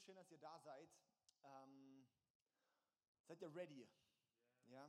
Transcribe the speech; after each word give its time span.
schön, 0.00 0.16
dass 0.16 0.30
ihr 0.30 0.38
da 0.38 0.58
seid. 0.60 0.88
Ähm, 1.44 2.06
seid 3.26 3.40
ihr 3.42 3.54
ready? 3.54 3.88
Ja? 4.66 4.88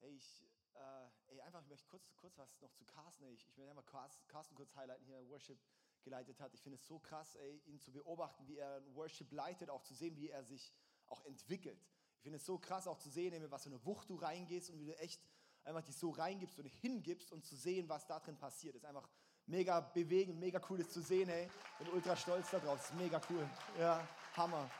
Hey, 0.00 0.14
ich, 0.14 0.46
äh, 0.74 1.32
ey, 1.32 1.40
einfach, 1.40 1.62
ich 1.62 1.68
möchte 1.68 1.86
kurz, 1.88 2.14
kurz 2.16 2.38
was 2.38 2.60
noch 2.60 2.72
zu 2.74 2.84
Carsten. 2.84 3.26
Ich, 3.28 3.48
ich 3.48 3.56
will 3.56 3.68
einfach 3.68 3.86
Carsten 4.28 4.54
kurz 4.54 4.74
highlighten, 4.76 5.04
hier 5.04 5.26
Worship 5.28 5.58
geleitet 6.02 6.40
hat. 6.40 6.54
Ich 6.54 6.62
finde 6.62 6.76
es 6.76 6.86
so 6.86 6.98
krass, 6.98 7.34
ey, 7.36 7.58
ihn 7.66 7.80
zu 7.80 7.92
beobachten, 7.92 8.46
wie 8.46 8.56
er 8.56 8.82
Worship 8.94 9.32
leitet, 9.32 9.70
auch 9.70 9.82
zu 9.82 9.94
sehen, 9.94 10.16
wie 10.16 10.28
er 10.28 10.44
sich 10.44 10.72
auch 11.06 11.24
entwickelt. 11.24 11.80
Ich 12.16 12.22
finde 12.22 12.36
es 12.36 12.46
so 12.46 12.58
krass, 12.58 12.86
auch 12.86 12.98
zu 12.98 13.10
sehen, 13.10 13.32
ey, 13.32 13.50
was 13.50 13.64
für 13.64 13.70
eine 13.70 13.84
Wucht 13.84 14.10
du 14.10 14.16
reingehst 14.16 14.70
und 14.70 14.78
wie 14.78 14.86
du 14.86 14.98
echt 14.98 15.20
einfach 15.64 15.82
dich 15.82 15.96
so 15.96 16.10
reingibst 16.10 16.58
und 16.58 16.66
hingibst 16.66 17.32
und 17.32 17.44
zu 17.44 17.56
sehen, 17.56 17.88
was 17.88 18.06
da 18.06 18.20
drin 18.20 18.36
passiert. 18.36 18.74
Das 18.74 18.82
ist 18.82 18.88
einfach 18.88 19.08
mega 19.46 19.80
bewegend, 19.80 20.38
mega 20.38 20.60
cool, 20.68 20.78
das 20.78 20.90
zu 20.90 21.00
sehen, 21.00 21.28
hey. 21.28 21.48
Bin 21.78 21.88
ultra 21.88 22.16
stolz 22.16 22.50
darauf, 22.50 22.78
ist 22.78 22.94
mega 22.94 23.20
cool. 23.30 23.48
Ja, 23.78 24.06
Hammer. 24.36 24.70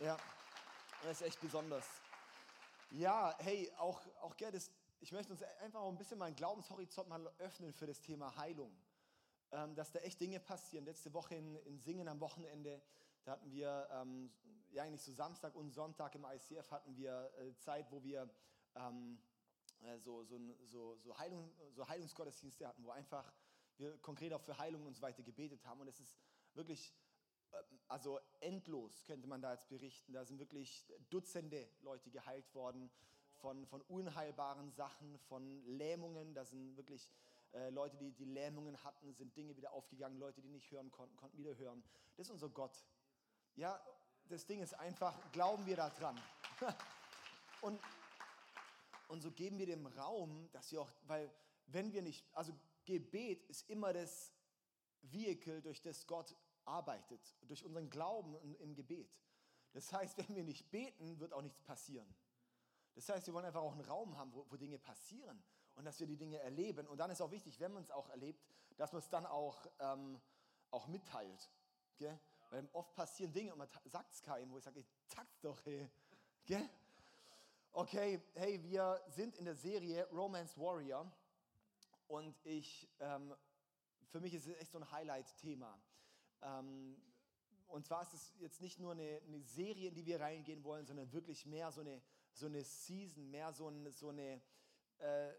Ja, 0.00 0.16
das 1.02 1.20
ist 1.20 1.26
echt 1.26 1.40
besonders. 1.40 1.84
Ja, 2.90 3.34
hey, 3.38 3.70
auch, 3.78 4.00
auch 4.20 4.36
Gerd, 4.36 4.54
ich 5.00 5.12
möchte 5.12 5.32
uns 5.32 5.42
einfach 5.42 5.80
auch 5.80 5.90
ein 5.90 5.98
bisschen 5.98 6.18
meinen 6.18 6.36
Glaubenshorizont 6.36 7.08
mal 7.08 7.26
öffnen 7.38 7.72
für 7.72 7.86
das 7.86 8.00
Thema 8.00 8.36
Heilung. 8.36 8.76
Ähm, 9.52 9.74
dass 9.76 9.92
da 9.92 10.00
echt 10.00 10.20
Dinge 10.20 10.40
passieren. 10.40 10.84
Letzte 10.84 11.12
Woche 11.12 11.36
in, 11.36 11.56
in 11.64 11.78
Singen 11.78 12.08
am 12.08 12.20
Wochenende, 12.20 12.82
da 13.24 13.32
hatten 13.32 13.50
wir, 13.52 13.88
ähm, 13.92 14.32
ja 14.70 14.82
eigentlich 14.82 15.02
so 15.02 15.12
Samstag 15.12 15.54
und 15.54 15.70
Sonntag 15.70 16.14
im 16.16 16.24
ICF 16.24 16.70
hatten 16.72 16.96
wir 16.96 17.30
äh, 17.38 17.56
Zeit, 17.58 17.90
wo 17.92 18.02
wir 18.02 18.28
ähm, 18.74 19.18
äh, 19.82 19.98
so, 19.98 20.24
so, 20.24 20.38
so, 20.64 20.96
so, 20.96 21.18
Heilung, 21.18 21.52
so 21.70 21.88
Heilungsgottesdienste 21.88 22.66
hatten, 22.66 22.84
wo 22.84 22.90
einfach 22.90 23.32
wir 23.78 23.96
konkret 23.98 24.32
auch 24.32 24.42
für 24.42 24.58
Heilung 24.58 24.86
und 24.86 24.94
so 24.94 25.02
weiter 25.02 25.22
gebetet 25.22 25.64
haben. 25.64 25.80
Und 25.80 25.88
es 25.88 26.00
ist 26.00 26.18
wirklich, 26.54 26.94
ähm, 27.52 27.80
also 27.88 28.20
endlos 28.40 29.04
könnte 29.04 29.26
man 29.26 29.40
da 29.40 29.52
jetzt 29.52 29.68
berichten. 29.68 30.12
Da 30.12 30.24
sind 30.24 30.38
wirklich 30.38 30.86
Dutzende 31.10 31.68
Leute 31.80 32.10
geheilt 32.10 32.54
worden 32.54 32.90
von, 33.36 33.66
von 33.66 33.82
unheilbaren 33.82 34.70
Sachen, 34.72 35.18
von 35.18 35.64
Lähmungen. 35.66 36.34
Da 36.34 36.44
sind 36.44 36.76
wirklich 36.76 37.10
äh, 37.52 37.70
Leute, 37.70 37.96
die, 37.96 38.12
die 38.12 38.24
Lähmungen 38.24 38.82
hatten, 38.82 39.12
sind 39.14 39.36
Dinge 39.36 39.56
wieder 39.56 39.72
aufgegangen. 39.72 40.18
Leute, 40.18 40.40
die 40.40 40.48
nicht 40.48 40.70
hören 40.70 40.90
konnten, 40.90 41.16
konnten 41.16 41.38
wieder 41.38 41.56
hören. 41.56 41.82
Das 42.16 42.26
ist 42.26 42.32
unser 42.32 42.48
Gott. 42.48 42.84
Ja, 43.56 43.80
das 44.28 44.46
Ding 44.46 44.60
ist 44.60 44.74
einfach, 44.74 45.14
glauben 45.32 45.64
wir 45.66 45.76
daran. 45.76 46.20
und, 47.62 47.80
und 49.08 49.20
so 49.20 49.30
geben 49.30 49.58
wir 49.58 49.66
dem 49.66 49.86
Raum, 49.86 50.48
dass 50.52 50.72
wir 50.72 50.82
auch, 50.82 50.90
weil 51.06 51.30
wenn 51.66 51.92
wir 51.92 52.02
nicht, 52.02 52.24
also 52.34 52.52
Gebet 52.86 53.44
ist 53.44 53.68
immer 53.68 53.92
das 53.92 54.32
Vehikel, 55.02 55.60
durch 55.60 55.82
das 55.82 56.06
Gott 56.06 56.34
arbeitet, 56.64 57.36
durch 57.42 57.64
unseren 57.64 57.90
Glauben 57.90 58.34
im 58.56 58.74
Gebet. 58.74 59.14
Das 59.72 59.92
heißt, 59.92 60.16
wenn 60.18 60.34
wir 60.34 60.44
nicht 60.44 60.70
beten, 60.70 61.20
wird 61.20 61.32
auch 61.32 61.42
nichts 61.42 61.62
passieren. 61.62 62.14
Das 62.94 63.08
heißt, 63.08 63.26
wir 63.26 63.34
wollen 63.34 63.44
einfach 63.44 63.60
auch 63.60 63.72
einen 63.72 63.84
Raum 63.84 64.16
haben, 64.16 64.32
wo, 64.32 64.46
wo 64.48 64.56
Dinge 64.56 64.78
passieren 64.78 65.42
und 65.74 65.84
dass 65.84 66.00
wir 66.00 66.06
die 66.06 66.16
Dinge 66.16 66.38
erleben. 66.38 66.86
Und 66.86 66.98
dann 66.98 67.10
ist 67.10 67.20
auch 67.20 67.30
wichtig, 67.30 67.60
wenn 67.60 67.72
man 67.72 67.82
es 67.82 67.90
auch 67.90 68.08
erlebt, 68.08 68.42
dass 68.78 68.92
man 68.92 69.00
es 69.00 69.08
dann 69.10 69.26
auch, 69.26 69.66
ähm, 69.80 70.20
auch 70.70 70.86
mitteilt. 70.86 71.50
Gell? 71.98 72.18
Weil 72.50 72.68
oft 72.72 72.94
passieren 72.94 73.32
Dinge 73.32 73.52
und 73.52 73.58
man 73.58 73.68
sagt 73.84 74.12
es 74.12 74.22
keinem, 74.22 74.50
wo 74.50 74.58
ich 74.58 74.64
sage, 74.64 74.84
sag's 75.04 75.40
doch, 75.40 75.64
hey. 75.66 75.90
Gell? 76.46 76.68
Okay, 77.72 78.22
hey, 78.34 78.62
wir 78.62 79.02
sind 79.08 79.36
in 79.36 79.44
der 79.44 79.54
Serie 79.54 80.08
Romance 80.10 80.58
Warrior. 80.58 81.12
Und 82.08 82.36
ich, 82.44 82.88
ähm, 83.00 83.34
für 84.10 84.20
mich 84.20 84.34
ist 84.34 84.46
es 84.46 84.56
echt 84.56 84.72
so 84.72 84.78
ein 84.78 84.90
Highlight-Thema. 84.90 85.78
Ähm, 86.42 86.96
und 87.68 87.84
zwar 87.84 88.02
ist 88.02 88.14
es 88.14 88.34
jetzt 88.38 88.60
nicht 88.60 88.78
nur 88.78 88.92
eine, 88.92 89.20
eine, 89.26 89.42
Serie, 89.42 89.88
in 89.88 89.94
die 89.94 90.06
wir 90.06 90.20
reingehen 90.20 90.62
wollen, 90.62 90.86
sondern 90.86 91.12
wirklich 91.12 91.46
mehr 91.46 91.72
so 91.72 91.80
eine, 91.80 92.00
so 92.32 92.46
eine 92.46 92.62
Season, 92.62 93.28
mehr 93.30 93.52
so, 93.52 93.68
ein, 93.68 93.92
so 93.92 94.10
eine, 94.10 94.40
äh, 94.98 95.30
äh, 95.30 95.34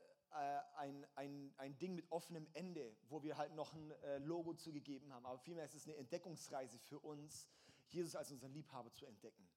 ein, 0.75 1.07
ein, 1.15 1.53
ein 1.57 1.77
Ding 1.77 1.95
mit 1.95 2.11
offenem 2.11 2.47
Ende, 2.53 2.95
wo 3.07 3.23
wir 3.23 3.37
halt 3.37 3.55
noch 3.55 3.73
ein 3.73 3.91
äh, 3.91 4.17
Logo 4.17 4.53
zugegeben 4.53 5.13
haben. 5.13 5.25
Aber 5.25 5.39
vielmehr 5.39 5.65
ist 5.65 5.75
es 5.75 5.85
eine 5.85 5.95
Entdeckungsreise 5.95 6.77
für 6.79 6.99
uns, 6.99 7.47
Jesus 7.87 8.15
als 8.15 8.31
unseren 8.31 8.51
Liebhaber 8.51 8.91
zu 8.91 9.05
entdecken. 9.05 9.47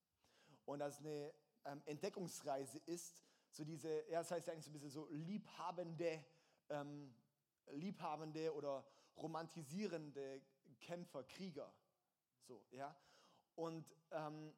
Und 0.64 0.78
dass 0.78 0.94
es 0.94 1.00
eine 1.00 1.34
ähm, 1.64 1.82
Entdeckungsreise 1.86 2.78
ist, 2.86 3.24
so 3.50 3.64
diese, 3.64 4.08
ja, 4.08 4.20
das 4.20 4.30
heißt 4.30 4.48
eigentlich 4.48 4.64
so 4.64 4.70
ein 4.70 4.74
bisschen 4.74 4.90
so 4.90 5.08
liebhabende 5.10 6.24
ähm, 6.70 7.14
liebhabende 7.72 8.54
oder 8.54 8.86
romantisierende 9.16 10.42
Kämpfer, 10.80 11.24
Krieger. 11.24 11.72
So, 12.42 12.64
ja. 12.70 12.96
Und 13.54 13.84
ähm, 14.10 14.54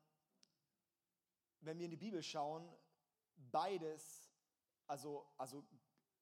wenn 1.60 1.78
wir 1.78 1.84
in 1.84 1.90
die 1.90 1.96
Bibel 1.96 2.22
schauen, 2.22 2.68
beides, 3.36 4.30
also, 4.86 5.26
also 5.36 5.64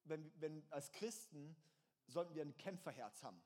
wenn, 0.04 0.32
wenn 0.40 0.66
als 0.70 0.90
Christen 0.92 1.56
sollten 2.06 2.34
wir 2.34 2.42
ein 2.42 2.56
Kämpferherz 2.56 3.22
haben. 3.22 3.42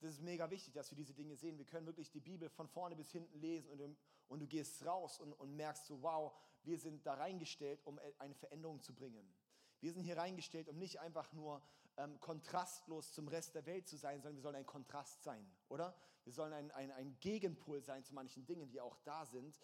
Das 0.00 0.12
ist 0.12 0.20
mega 0.20 0.50
wichtig, 0.50 0.74
dass 0.74 0.90
wir 0.90 0.96
diese 0.96 1.14
Dinge 1.14 1.36
sehen. 1.36 1.56
Wir 1.56 1.64
können 1.64 1.86
wirklich 1.86 2.10
die 2.10 2.20
Bibel 2.20 2.50
von 2.50 2.68
vorne 2.68 2.94
bis 2.94 3.10
hinten 3.10 3.38
lesen 3.38 3.70
und, 3.70 3.78
du, 3.78 3.96
und 4.28 4.40
du 4.40 4.46
gehst 4.46 4.84
raus 4.84 5.18
und, 5.18 5.32
und 5.32 5.56
merkst 5.56 5.86
so, 5.86 6.02
wow, 6.02 6.34
wir 6.62 6.78
sind 6.78 7.06
da 7.06 7.14
reingestellt, 7.14 7.80
um 7.84 7.98
eine 8.18 8.34
Veränderung 8.34 8.82
zu 8.82 8.94
bringen. 8.94 9.34
Wir 9.80 9.92
sind 9.92 10.04
hier 10.04 10.16
reingestellt, 10.16 10.68
um 10.68 10.78
nicht 10.78 11.00
einfach 11.00 11.32
nur 11.32 11.62
ähm, 11.96 12.18
kontrastlos 12.20 13.12
zum 13.12 13.28
Rest 13.28 13.54
der 13.54 13.66
Welt 13.66 13.88
zu 13.88 13.96
sein, 13.96 14.20
sondern 14.20 14.36
wir 14.36 14.42
sollen 14.42 14.56
ein 14.56 14.66
Kontrast 14.66 15.22
sein, 15.22 15.46
oder? 15.68 15.94
Wir 16.24 16.32
sollen 16.32 16.52
ein, 16.52 16.70
ein, 16.72 16.90
ein 16.92 17.18
Gegenpol 17.20 17.82
sein 17.82 18.02
zu 18.02 18.14
manchen 18.14 18.46
Dingen, 18.46 18.70
die 18.70 18.80
auch 18.80 18.98
da 19.04 19.26
sind. 19.26 19.60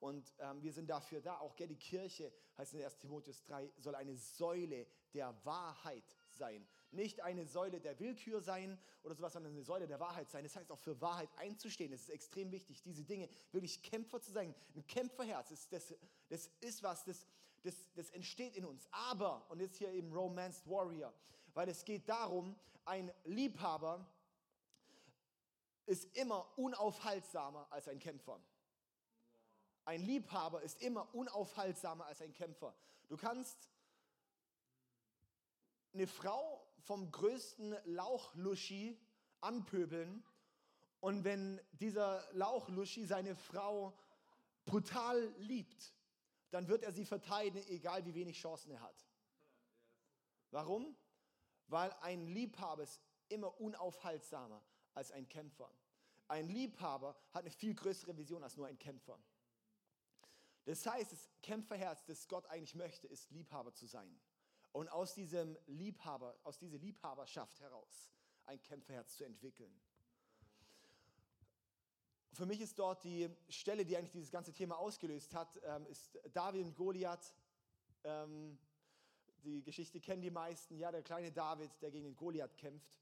Und 0.00 0.34
ähm, 0.38 0.62
wir 0.62 0.72
sind 0.72 0.88
dafür 0.90 1.20
da. 1.20 1.38
Auch 1.38 1.54
die 1.54 1.76
Kirche, 1.76 2.32
heißt 2.58 2.74
in 2.74 2.84
1 2.84 2.98
Timotheus 2.98 3.42
3, 3.44 3.72
soll 3.78 3.94
eine 3.94 4.14
Säule 4.16 4.86
der 5.14 5.34
Wahrheit 5.44 6.04
sein. 6.28 6.66
Nicht 6.90 7.20
eine 7.22 7.46
Säule 7.46 7.80
der 7.80 7.98
Willkür 7.98 8.40
sein 8.40 8.78
oder 9.02 9.14
sowas, 9.14 9.32
sondern 9.32 9.52
eine 9.52 9.64
Säule 9.64 9.86
der 9.86 9.98
Wahrheit 9.98 10.28
sein. 10.28 10.44
Das 10.44 10.54
heißt 10.56 10.70
auch 10.70 10.78
für 10.78 11.00
Wahrheit 11.00 11.30
einzustehen. 11.36 11.90
Das 11.90 12.02
ist 12.02 12.10
extrem 12.10 12.52
wichtig, 12.52 12.82
diese 12.82 13.04
Dinge 13.04 13.28
wirklich 13.50 13.82
Kämpfer 13.82 14.20
zu 14.20 14.30
sein. 14.30 14.54
Ein 14.74 14.86
Kämpferherz, 14.86 15.48
das, 15.48 15.68
das, 15.68 15.94
das 16.28 16.50
ist 16.60 16.82
was, 16.82 17.04
das, 17.04 17.26
das, 17.64 17.74
das 17.94 18.10
entsteht 18.10 18.54
in 18.56 18.64
uns. 18.64 18.86
Aber, 18.92 19.44
und 19.50 19.60
jetzt 19.60 19.76
hier 19.78 19.90
eben 19.90 20.12
Romanced 20.12 20.68
Warrior, 20.68 21.12
weil 21.54 21.68
es 21.68 21.84
geht 21.84 22.08
darum, 22.08 22.54
ein 22.84 23.12
Liebhaber 23.24 24.06
ist 25.86 26.14
immer 26.16 26.46
unaufhaltsamer 26.56 27.66
als 27.70 27.88
ein 27.88 27.98
Kämpfer. 27.98 28.38
Ein 29.86 30.02
Liebhaber 30.02 30.62
ist 30.62 30.80
immer 30.80 31.12
unaufhaltsamer 31.14 32.06
als 32.06 32.20
ein 32.22 32.32
Kämpfer. 32.32 32.74
Du 33.08 33.16
kannst 33.16 33.70
eine 35.92 36.06
Frau 36.06 36.66
vom 36.80 37.10
größten 37.10 37.76
Lauchluschi 37.84 38.98
anpöbeln 39.40 40.24
und 41.00 41.24
wenn 41.24 41.60
dieser 41.72 42.24
Lauchluschi 42.32 43.06
seine 43.06 43.34
Frau 43.36 43.96
brutal 44.64 45.34
liebt, 45.38 45.94
dann 46.54 46.68
wird 46.68 46.84
er 46.84 46.92
sie 46.92 47.04
verteidigen, 47.04 47.66
egal 47.68 48.04
wie 48.06 48.14
wenig 48.14 48.38
Chancen 48.40 48.70
er 48.70 48.80
hat. 48.80 49.04
Warum? 50.52 50.96
Weil 51.66 51.92
ein 51.94 52.28
Liebhaber 52.28 52.84
ist 52.84 53.02
immer 53.28 53.60
unaufhaltsamer 53.60 54.64
als 54.94 55.10
ein 55.10 55.28
Kämpfer. 55.28 55.68
Ein 56.28 56.48
Liebhaber 56.48 57.16
hat 57.32 57.42
eine 57.42 57.50
viel 57.50 57.74
größere 57.74 58.16
Vision 58.16 58.44
als 58.44 58.56
nur 58.56 58.68
ein 58.68 58.78
Kämpfer. 58.78 59.18
Das 60.64 60.86
heißt, 60.86 61.10
das 61.10 61.28
Kämpferherz, 61.42 62.04
das 62.04 62.28
Gott 62.28 62.46
eigentlich 62.46 62.76
möchte, 62.76 63.08
ist 63.08 63.32
Liebhaber 63.32 63.74
zu 63.74 63.86
sein. 63.86 64.20
Und 64.70 64.88
aus 64.90 65.12
diesem 65.12 65.58
Liebhaber, 65.66 66.38
aus 66.44 66.60
dieser 66.60 66.78
Liebhaberschaft 66.78 67.58
heraus 67.58 68.12
ein 68.44 68.62
Kämpferherz 68.62 69.16
zu 69.16 69.24
entwickeln 69.24 69.82
für 72.34 72.46
mich 72.46 72.60
ist 72.60 72.78
dort 72.78 73.04
die 73.04 73.28
Stelle, 73.48 73.84
die 73.84 73.96
eigentlich 73.96 74.12
dieses 74.12 74.30
ganze 74.30 74.52
Thema 74.52 74.78
ausgelöst 74.78 75.34
hat, 75.34 75.60
ähm, 75.64 75.86
ist 75.86 76.18
David 76.32 76.66
und 76.66 76.74
Goliath. 76.74 77.34
Ähm, 78.04 78.58
die 79.44 79.62
Geschichte 79.62 80.00
kennen 80.00 80.22
die 80.22 80.30
meisten. 80.30 80.78
Ja, 80.78 80.90
der 80.90 81.02
kleine 81.02 81.30
David, 81.30 81.70
der 81.82 81.90
gegen 81.90 82.04
den 82.04 82.16
Goliath 82.16 82.56
kämpft. 82.56 82.98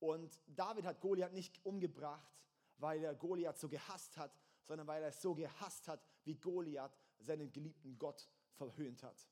Und 0.00 0.40
David 0.46 0.84
hat 0.84 1.00
Goliath 1.00 1.32
nicht 1.32 1.64
umgebracht, 1.64 2.30
weil 2.78 3.02
er 3.02 3.14
Goliath 3.14 3.58
so 3.58 3.68
gehasst 3.68 4.16
hat, 4.16 4.30
sondern 4.64 4.86
weil 4.86 5.02
er 5.02 5.08
es 5.08 5.20
so 5.20 5.34
gehasst 5.34 5.88
hat, 5.88 6.00
wie 6.24 6.34
Goliath 6.34 6.96
seinen 7.20 7.50
geliebten 7.50 7.98
Gott 7.98 8.28
verhöhnt 8.52 9.02
hat. 9.02 9.26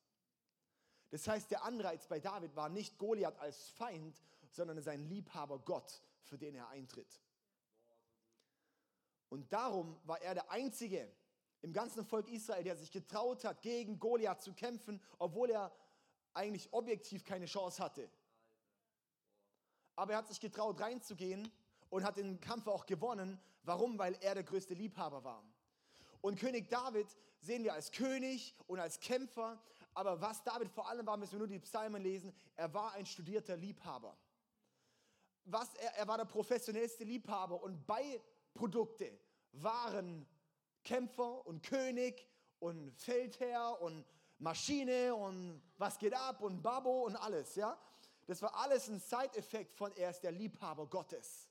Das 1.11 1.29
heißt, 1.29 1.51
der 1.51 1.63
Anreiz 1.63 2.07
bei 2.09 2.19
David 2.19 2.57
war 2.57 2.69
nicht 2.69 2.99
Goliath 2.99 3.39
als 3.39 3.69
Feind, 3.71 4.21
sondern 4.51 4.83
sein 4.83 5.05
Liebhaber 5.09 5.59
Gott, 5.61 6.03
für 6.23 6.37
den 6.37 6.55
er 6.55 6.69
eintritt. 6.69 7.21
Und 9.29 9.53
darum 9.53 9.99
war 10.05 10.21
er 10.23 10.35
der 10.35 10.51
Einzige 10.51 11.11
im 11.63 11.73
ganzen 11.73 12.05
Volk 12.05 12.29
Israel, 12.29 12.63
der 12.63 12.77
sich 12.77 12.91
getraut 12.91 13.45
hat, 13.45 13.63
gegen 13.63 13.99
Goliath 13.99 14.43
zu 14.43 14.53
kämpfen, 14.53 15.03
obwohl 15.19 15.51
er 15.51 15.73
eigentlich 16.35 16.73
objektiv 16.73 17.25
keine 17.25 17.47
Chance 17.47 17.83
hatte. 17.83 18.11
Aber 19.97 20.13
er 20.13 20.19
hat 20.19 20.29
sich 20.29 20.41
getraut, 20.41 20.81
reinzugehen 20.81 21.51
und 21.89 22.05
hat 22.05 22.19
den 22.19 22.39
Kampf 22.41 22.67
auch 22.69 22.87
gewonnen. 22.87 23.41
Warum? 23.63 23.99
Weil 23.99 24.15
er 24.21 24.35
der 24.35 24.45
größte 24.45 24.75
Liebhaber 24.75 25.25
war. 25.25 25.43
Und 26.21 26.39
König 26.39 26.69
David 26.69 27.07
sehen 27.41 27.65
wir 27.65 27.73
als 27.73 27.91
König 27.91 28.55
und 28.67 28.79
als 28.79 29.01
Kämpfer. 29.01 29.61
Aber 29.95 30.21
was 30.21 30.43
David 30.45 30.71
vor 30.71 30.89
allem 30.89 31.07
war, 31.07 31.17
müssen 31.17 31.33
wir 31.33 31.39
nur 31.39 31.49
die 31.49 31.59
Psalmen 31.59 32.03
lesen, 32.03 32.35
er 32.55 32.73
war 32.75 32.93
ein 32.93 33.07
studierter 33.07 33.57
Liebhaber. 33.57 34.17
Was 35.45 35.75
er, 35.75 35.95
er 35.95 36.09
war 36.09 36.19
der 36.19 36.25
professionellste 36.27 37.05
Liebhaber 37.05 37.63
und 37.63 37.87
Beiprodukte 38.57 39.19
waren 39.53 40.27
Kämpfer 40.83 41.47
und 41.47 41.63
König 41.63 42.27
und 42.59 42.91
Feldherr 42.97 43.81
und 43.83 44.05
Maschine 44.39 45.15
und 45.15 45.63
was 45.77 45.99
geht 45.99 46.15
ab 46.15 46.41
und 46.41 46.63
Babo 46.63 47.05
und 47.05 47.17
alles, 47.17 47.55
ja. 47.55 47.79
Das 48.27 48.41
war 48.41 48.55
alles 48.57 48.89
ein 48.89 48.99
Side-Effekt 48.99 49.75
von 49.75 49.93
er 49.93 50.11
ist 50.11 50.21
der 50.21 50.33
Liebhaber 50.33 50.87
Gottes. 50.87 51.51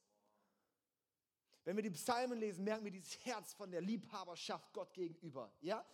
Wenn 1.63 1.75
wir 1.75 1.83
die 1.83 1.91
Psalmen 1.91 2.39
lesen, 2.39 2.63
merken 2.63 2.83
wir 2.83 2.91
dieses 2.91 3.23
Herz 3.23 3.53
von 3.53 3.69
der 3.71 3.81
Liebhaberschaft 3.81 4.73
Gott 4.73 4.91
gegenüber, 4.93 5.51
ja. 5.61 5.85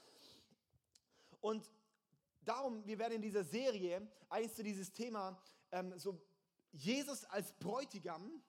Und 1.41 1.69
darum, 2.41 2.85
wir 2.85 2.97
werden 2.97 3.15
in 3.15 3.21
dieser 3.21 3.43
Serie 3.43 4.09
eigentlich 4.29 4.53
zu 4.53 4.63
dieses 4.63 4.93
Thema 4.93 5.37
ähm, 5.71 5.97
so 5.97 6.21
Jesus 6.71 7.25
als 7.25 7.51
Bräutigam 7.53 8.41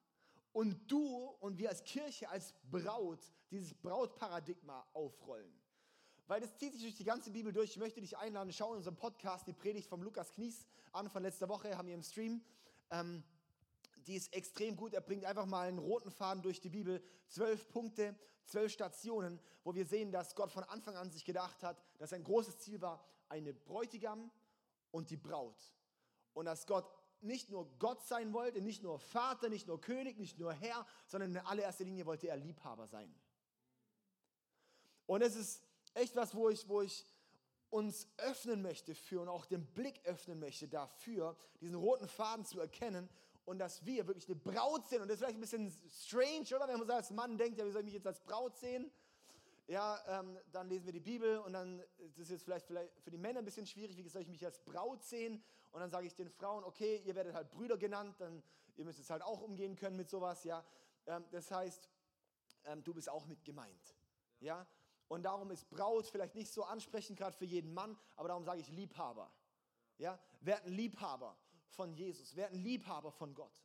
und 0.52 0.90
du 0.90 1.28
und 1.40 1.58
wir 1.58 1.70
als 1.70 1.82
Kirche 1.84 2.28
als 2.28 2.54
Braut 2.70 3.20
dieses 3.50 3.74
Brautparadigma 3.74 4.86
aufrollen. 4.92 5.52
Weil 6.26 6.40
das 6.40 6.56
zieht 6.56 6.72
sich 6.72 6.82
durch 6.82 6.96
die 6.96 7.04
ganze 7.04 7.30
Bibel 7.30 7.52
durch. 7.52 7.70
Ich 7.70 7.78
möchte 7.78 8.00
dich 8.00 8.16
einladen, 8.16 8.52
schau 8.52 8.72
in 8.72 8.78
unserem 8.78 8.96
Podcast 8.96 9.46
die 9.46 9.52
Predigt 9.52 9.88
von 9.88 10.00
Lukas 10.02 10.30
Knies 10.30 10.66
an 10.92 11.10
von 11.10 11.22
letzter 11.22 11.48
Woche, 11.48 11.76
haben 11.76 11.88
wir 11.88 11.94
im 11.94 12.02
Stream. 12.02 12.42
Ähm, 12.90 13.22
die 14.06 14.14
ist 14.14 14.32
extrem 14.32 14.76
gut. 14.76 14.94
Er 14.94 15.00
bringt 15.00 15.24
einfach 15.24 15.46
mal 15.46 15.68
einen 15.68 15.78
roten 15.78 16.10
Faden 16.10 16.42
durch 16.42 16.60
die 16.60 16.68
Bibel. 16.68 17.02
Zwölf 17.28 17.68
Punkte, 17.68 18.14
zwölf 18.46 18.72
Stationen, 18.72 19.40
wo 19.64 19.74
wir 19.74 19.86
sehen, 19.86 20.12
dass 20.12 20.34
Gott 20.34 20.52
von 20.52 20.64
Anfang 20.64 20.96
an 20.96 21.10
sich 21.10 21.24
gedacht 21.24 21.62
hat, 21.62 21.82
dass 21.98 22.10
sein 22.10 22.24
großes 22.24 22.58
Ziel 22.58 22.80
war, 22.80 23.04
eine 23.28 23.54
Bräutigam 23.54 24.30
und 24.90 25.10
die 25.10 25.16
Braut. 25.16 25.72
Und 26.34 26.46
dass 26.46 26.66
Gott 26.66 26.86
nicht 27.22 27.50
nur 27.50 27.68
Gott 27.78 28.02
sein 28.04 28.32
wollte, 28.32 28.60
nicht 28.60 28.82
nur 28.82 28.98
Vater, 28.98 29.48
nicht 29.48 29.66
nur 29.66 29.80
König, 29.80 30.18
nicht 30.18 30.38
nur 30.38 30.52
Herr, 30.52 30.86
sondern 31.06 31.32
in 31.32 31.38
allererster 31.38 31.84
Linie 31.84 32.06
wollte 32.06 32.28
er 32.28 32.36
Liebhaber 32.36 32.86
sein. 32.86 33.14
Und 35.06 35.22
es 35.22 35.36
ist 35.36 35.62
echt 35.94 36.16
was, 36.16 36.34
wo 36.34 36.48
ich, 36.48 36.68
wo 36.68 36.82
ich 36.82 37.04
uns 37.70 38.06
öffnen 38.18 38.62
möchte 38.62 38.94
für 38.94 39.20
und 39.20 39.28
auch 39.28 39.46
den 39.46 39.64
Blick 39.66 40.00
öffnen 40.04 40.38
möchte 40.38 40.68
dafür, 40.68 41.36
diesen 41.60 41.74
roten 41.74 42.06
Faden 42.06 42.44
zu 42.44 42.60
erkennen 42.60 43.08
und 43.44 43.58
dass 43.58 43.84
wir 43.84 44.06
wirklich 44.06 44.28
eine 44.28 44.36
Braut 44.36 44.86
sind. 44.88 45.02
Und 45.02 45.08
das 45.08 45.16
ist 45.16 45.20
vielleicht 45.20 45.38
ein 45.38 45.40
bisschen 45.40 45.90
strange, 45.90 46.54
oder? 46.54 46.68
Wenn 46.68 46.78
man 46.78 46.90
als 46.90 47.10
Mann 47.10 47.38
denkt, 47.38 47.58
ja, 47.58 47.66
wie 47.66 47.70
soll 47.70 47.80
ich 47.80 47.86
mich 47.86 47.94
jetzt 47.94 48.06
als 48.06 48.20
Braut 48.20 48.56
sehen? 48.56 48.90
Ja, 49.66 50.02
ähm, 50.06 50.38
dann 50.50 50.68
lesen 50.68 50.86
wir 50.86 50.92
die 50.92 51.00
Bibel 51.00 51.38
und 51.38 51.52
dann, 51.52 51.82
das 51.98 52.18
ist 52.18 52.30
jetzt 52.30 52.44
vielleicht, 52.44 52.66
vielleicht 52.66 53.00
für 53.00 53.10
die 53.10 53.18
Männer 53.18 53.38
ein 53.38 53.44
bisschen 53.44 53.66
schwierig, 53.66 53.96
wie 53.96 54.08
soll 54.08 54.22
ich 54.22 54.28
mich 54.28 54.44
als 54.44 54.58
Braut 54.58 55.02
sehen? 55.04 55.42
Und 55.70 55.80
dann 55.80 55.90
sage 55.90 56.06
ich 56.06 56.14
den 56.14 56.28
Frauen, 56.28 56.64
okay, 56.64 57.00
ihr 57.04 57.14
werdet 57.14 57.34
halt 57.34 57.50
Brüder 57.50 57.78
genannt, 57.78 58.16
dann 58.18 58.42
ihr 58.76 58.84
müsst 58.84 58.98
es 58.98 59.10
halt 59.10 59.22
auch 59.22 59.40
umgehen 59.40 59.76
können 59.76 59.96
mit 59.96 60.08
sowas, 60.08 60.44
ja. 60.44 60.64
Ähm, 61.06 61.24
das 61.30 61.50
heißt, 61.50 61.88
ähm, 62.64 62.82
du 62.82 62.94
bist 62.94 63.08
auch 63.08 63.26
mit 63.26 63.44
gemeint, 63.44 63.94
ja. 64.40 64.66
Und 65.08 65.24
darum 65.24 65.50
ist 65.50 65.68
Braut 65.68 66.06
vielleicht 66.06 66.34
nicht 66.34 66.52
so 66.52 66.64
ansprechend 66.64 67.18
gerade 67.18 67.36
für 67.36 67.44
jeden 67.44 67.72
Mann, 67.72 67.98
aber 68.16 68.28
darum 68.28 68.44
sage 68.44 68.60
ich 68.60 68.68
Liebhaber, 68.68 69.32
ja. 69.98 70.18
Werd 70.40 70.66
Liebhaber 70.66 71.36
von 71.68 71.94
Jesus, 71.94 72.34
werd 72.34 72.52
Liebhaber 72.52 73.12
von 73.12 73.34
Gott. 73.34 73.62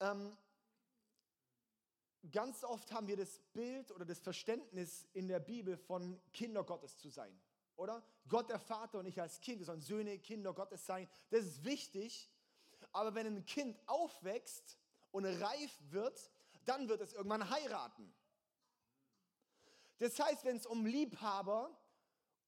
Ähm, 0.00 0.36
ganz 2.30 2.62
oft 2.64 2.92
haben 2.92 3.08
wir 3.08 3.16
das 3.16 3.40
Bild 3.52 3.90
oder 3.90 4.04
das 4.04 4.20
Verständnis 4.20 5.08
in 5.12 5.28
der 5.28 5.40
Bibel 5.40 5.76
von 5.76 6.20
Kinder 6.32 6.62
Gottes 6.62 6.98
zu 6.98 7.08
sein, 7.08 7.36
oder? 7.76 8.02
Gott 8.28 8.48
der 8.48 8.58
Vater 8.58 8.98
und 8.98 9.06
ich 9.06 9.20
als 9.20 9.40
Kind, 9.40 9.58
wir 9.58 9.66
sollen 9.66 9.80
Söhne, 9.80 10.18
Kinder 10.18 10.52
Gottes 10.52 10.86
sein. 10.86 11.08
Das 11.30 11.44
ist 11.44 11.64
wichtig, 11.64 12.30
aber 12.92 13.14
wenn 13.14 13.26
ein 13.26 13.44
Kind 13.44 13.76
aufwächst 13.86 14.78
und 15.10 15.24
reif 15.24 15.76
wird, 15.90 16.30
dann 16.64 16.88
wird 16.88 17.00
es 17.00 17.12
irgendwann 17.12 17.50
heiraten. 17.50 18.14
Das 19.98 20.18
heißt, 20.18 20.44
wenn 20.44 20.56
es 20.56 20.66
um 20.66 20.86
Liebhaber, 20.86 21.76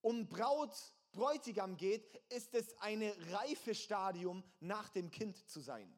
um 0.01 0.29
Braut, 0.29 0.77
Bräutigam 1.13 1.77
geht, 1.77 2.17
ist 2.29 2.55
es 2.55 2.77
ein 2.79 3.03
Reifestadium, 3.31 4.43
nach 4.61 4.89
dem 4.89 5.11
Kind 5.11 5.49
zu 5.49 5.61
sein. 5.61 5.93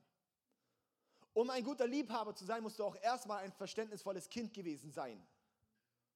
Um 1.36 1.50
ein 1.50 1.62
guter 1.62 1.86
Liebhaber 1.86 2.34
zu 2.34 2.46
sein, 2.46 2.62
musst 2.62 2.78
du 2.78 2.84
auch 2.84 2.96
erstmal 2.96 3.44
ein 3.44 3.52
verständnisvolles 3.52 4.26
Kind 4.26 4.54
gewesen 4.54 4.90
sein. 4.90 5.22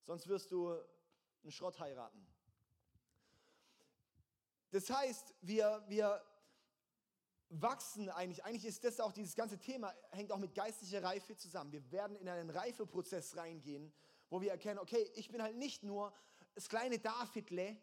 Sonst 0.07 0.27
wirst 0.27 0.51
du 0.51 0.71
einen 1.43 1.53
Schrott 1.53 1.79
heiraten. 1.79 2.27
Das 4.71 4.89
heißt, 4.89 5.35
wir, 5.43 5.85
wir 5.89 6.25
wachsen 7.51 8.09
eigentlich, 8.09 8.43
eigentlich 8.47 8.65
ist 8.65 8.83
das 8.83 8.99
auch 8.99 9.13
dieses 9.13 9.35
ganze 9.35 9.59
Thema, 9.59 9.95
hängt 10.11 10.33
auch 10.33 10.39
mit 10.39 10.55
geistlicher 10.55 11.03
Reife 11.03 11.37
zusammen. 11.37 11.71
Wir 11.71 11.93
werden 11.93 12.17
in 12.17 12.27
einen 12.27 12.49
Reifeprozess 12.49 13.37
reingehen, 13.37 13.93
wo 14.31 14.41
wir 14.41 14.53
erkennen, 14.53 14.79
okay, 14.79 15.11
ich 15.17 15.31
bin 15.31 15.43
halt 15.43 15.57
nicht 15.57 15.83
nur 15.83 16.15
das 16.55 16.67
kleine 16.67 16.99
Davidle, 16.99 17.77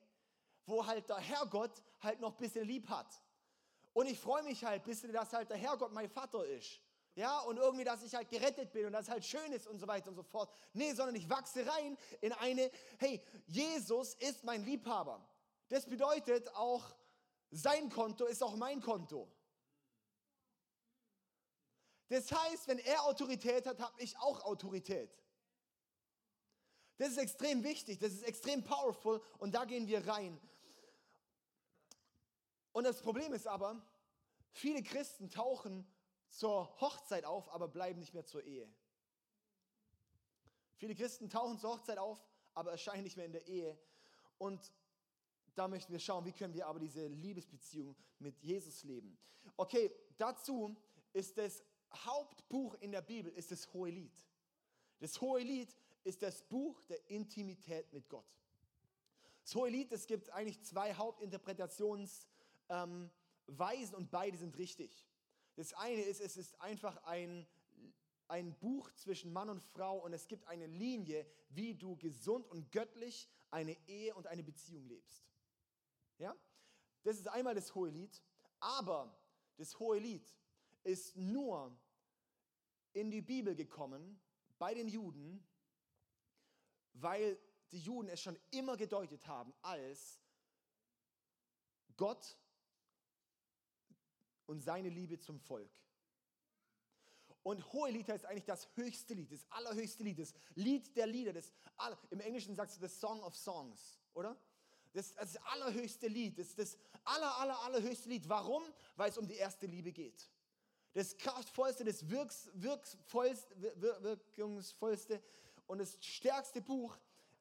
wo 0.65 0.87
halt 0.87 1.07
der 1.07 1.19
Herrgott 1.19 1.83
halt 1.99 2.19
noch 2.19 2.31
ein 2.31 2.37
bisschen 2.39 2.65
lieb 2.65 2.89
hat. 2.89 3.21
Und 3.93 4.07
ich 4.07 4.19
freue 4.19 4.41
mich 4.41 4.65
halt 4.65 4.81
ein 4.81 4.87
bisschen, 4.87 5.13
dass 5.13 5.33
halt 5.33 5.51
der 5.51 5.57
Herrgott 5.57 5.93
mein 5.93 6.09
Vater 6.09 6.43
ist. 6.43 6.81
Ja, 7.17 7.39
und 7.39 7.57
irgendwie, 7.57 7.83
dass 7.83 8.03
ich 8.03 8.13
halt 8.13 8.29
gerettet 8.29 8.71
bin 8.71 8.85
und 8.85 8.91
dass 8.91 9.05
es 9.05 9.09
halt 9.09 9.25
schön 9.25 9.51
ist 9.51 9.65
und 9.65 9.79
so 9.79 9.87
weiter 9.87 10.09
und 10.09 10.15
so 10.15 10.21
fort. 10.21 10.53
Nee, 10.73 10.93
sondern 10.93 11.15
ich 11.15 11.27
wachse 11.27 11.65
rein 11.65 11.97
in 12.21 12.31
eine, 12.31 12.69
hey, 12.99 13.19
Jesus 13.47 14.13
ist 14.13 14.43
mein 14.43 14.63
Liebhaber. 14.63 15.27
Das 15.67 15.87
bedeutet 15.87 16.47
auch, 16.53 16.95
sein 17.49 17.89
Konto 17.89 18.25
ist 18.25 18.43
auch 18.43 18.55
mein 18.55 18.81
Konto. 18.81 19.27
Das 22.09 22.31
heißt, 22.31 22.67
wenn 22.67 22.77
er 22.77 23.03
Autorität 23.05 23.65
hat, 23.65 23.79
habe 23.79 23.99
ich 23.99 24.15
auch 24.19 24.43
Autorität. 24.43 25.09
Das 26.97 27.09
ist 27.09 27.17
extrem 27.17 27.63
wichtig, 27.63 27.97
das 27.97 28.13
ist 28.13 28.27
extrem 28.27 28.63
powerful 28.63 29.23
und 29.39 29.55
da 29.55 29.65
gehen 29.65 29.87
wir 29.87 30.07
rein. 30.07 30.39
Und 32.73 32.83
das 32.83 33.01
Problem 33.01 33.33
ist 33.33 33.47
aber, 33.47 33.81
viele 34.51 34.83
Christen 34.83 35.31
tauchen 35.31 35.91
zur 36.29 36.79
Hochzeit 36.79 37.25
auf, 37.25 37.49
aber 37.49 37.67
bleiben 37.67 37.99
nicht 37.99 38.13
mehr 38.13 38.25
zur 38.25 38.43
Ehe. 38.43 38.69
Viele 40.75 40.95
Christen 40.95 41.29
tauchen 41.29 41.57
zur 41.57 41.71
Hochzeit 41.71 41.97
auf, 41.97 42.23
aber 42.53 42.71
erscheinen 42.71 43.03
nicht 43.03 43.17
mehr 43.17 43.25
in 43.25 43.31
der 43.31 43.47
Ehe. 43.47 43.77
Und 44.37 44.71
da 45.55 45.67
möchten 45.67 45.91
wir 45.91 45.99
schauen, 45.99 46.25
wie 46.25 46.33
können 46.33 46.53
wir 46.53 46.67
aber 46.67 46.79
diese 46.79 47.07
Liebesbeziehung 47.07 47.95
mit 48.19 48.37
Jesus 48.41 48.83
leben. 48.83 49.17
Okay, 49.55 49.91
dazu 50.17 50.75
ist 51.13 51.37
das 51.37 51.63
Hauptbuch 51.93 52.75
in 52.75 52.91
der 52.91 53.01
Bibel 53.01 53.31
ist 53.31 53.51
das 53.51 53.73
Hohelied. 53.73 54.13
Das 54.99 55.19
Hohelied 55.21 55.75
ist 56.03 56.21
das 56.21 56.43
Buch 56.43 56.83
der 56.83 57.09
Intimität 57.09 57.91
mit 57.93 58.07
Gott. 58.09 58.25
Das 59.43 59.55
Hohelied, 59.55 59.91
es 59.93 60.05
gibt 60.07 60.29
eigentlich 60.31 60.61
zwei 60.63 60.93
Hauptinterpretationsweisen 60.93 62.29
ähm, 62.69 63.09
und 63.95 64.11
beide 64.11 64.37
sind 64.37 64.57
richtig. 64.57 65.05
Das 65.57 65.73
eine 65.73 66.03
ist, 66.03 66.21
es 66.21 66.37
ist 66.37 66.61
einfach 66.61 66.95
ein, 67.03 67.47
ein 68.27 68.53
Buch 68.59 68.91
zwischen 68.93 69.33
Mann 69.33 69.49
und 69.49 69.59
Frau 69.59 69.97
und 69.97 70.13
es 70.13 70.27
gibt 70.27 70.47
eine 70.47 70.67
Linie, 70.67 71.25
wie 71.49 71.73
du 71.73 71.97
gesund 71.97 72.47
und 72.47 72.71
göttlich 72.71 73.27
eine 73.49 73.75
Ehe 73.87 74.13
und 74.13 74.27
eine 74.27 74.43
Beziehung 74.43 74.85
lebst. 74.85 75.27
Ja? 76.19 76.35
Das 77.01 77.17
ist 77.17 77.27
einmal 77.27 77.55
das 77.55 77.73
hohe 77.73 77.89
Lied, 77.89 78.21
aber 78.59 79.19
das 79.57 79.79
hohe 79.79 79.97
Lied 79.97 80.31
ist 80.83 81.15
nur 81.15 81.75
in 82.93 83.09
die 83.09 83.23
Bibel 83.23 83.55
gekommen 83.55 84.21
bei 84.59 84.75
den 84.75 84.87
Juden, 84.87 85.43
weil 86.93 87.39
die 87.71 87.79
Juden 87.79 88.09
es 88.09 88.21
schon 88.21 88.37
immer 88.51 88.77
gedeutet 88.77 89.25
haben 89.25 89.55
als 89.63 90.21
Gott 91.95 92.37
und 94.47 94.61
seine 94.61 94.89
Liebe 94.89 95.19
zum 95.19 95.39
Volk. 95.39 95.71
Und 97.43 97.71
Hohelied 97.71 98.09
heißt 98.09 98.25
eigentlich 98.25 98.45
das 98.45 98.67
höchste 98.75 99.13
Lied, 99.13 99.31
das 99.31 99.45
allerhöchste 99.51 100.03
Lied, 100.03 100.19
das 100.19 100.33
Lied 100.55 100.95
der 100.97 101.07
Lieder. 101.07 101.31
Das 101.31 101.53
aller, 101.77 101.97
Im 102.09 102.19
Englischen 102.19 102.55
sagst 102.55 102.75
du 102.75 102.85
the 102.85 102.93
Song 102.93 103.23
of 103.23 103.35
Songs, 103.35 103.99
oder? 104.13 104.35
Das, 104.91 105.13
das 105.13 105.37
allerhöchste 105.37 106.07
Lied, 106.07 106.39
das, 106.39 106.55
das 106.55 106.77
aller, 107.05 107.37
aller, 107.37 107.59
allerhöchste 107.61 108.09
Lied. 108.09 108.27
Warum? 108.27 108.63
Weil 108.95 109.11
es 109.11 109.17
um 109.17 109.27
die 109.27 109.35
erste 109.35 109.65
Liebe 109.65 109.91
geht. 109.93 110.29
Das 110.93 111.17
kraftvollste, 111.17 111.85
das 111.85 112.09
wirks, 112.09 112.49
wir, 112.55 112.81
wirkungsvollste 114.01 115.21
und 115.67 115.77
das 115.77 115.97
stärkste 116.01 116.61
Buch 116.61 116.97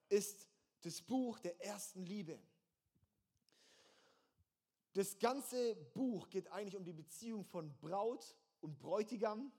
ist 0.08 0.46
das 0.82 1.00
Buch 1.00 1.38
der 1.38 1.60
ersten 1.64 2.04
Liebe. 2.04 2.38
Das 4.97 5.19
ganze 5.19 5.76
Buch 5.76 6.31
geht 6.31 6.50
eigentlich 6.50 6.75
um 6.75 6.83
die 6.83 6.95
Beziehung 6.95 7.45
von 7.45 7.76
Braut 7.81 8.35
und 8.62 8.79
Bräutigam. 8.79 9.53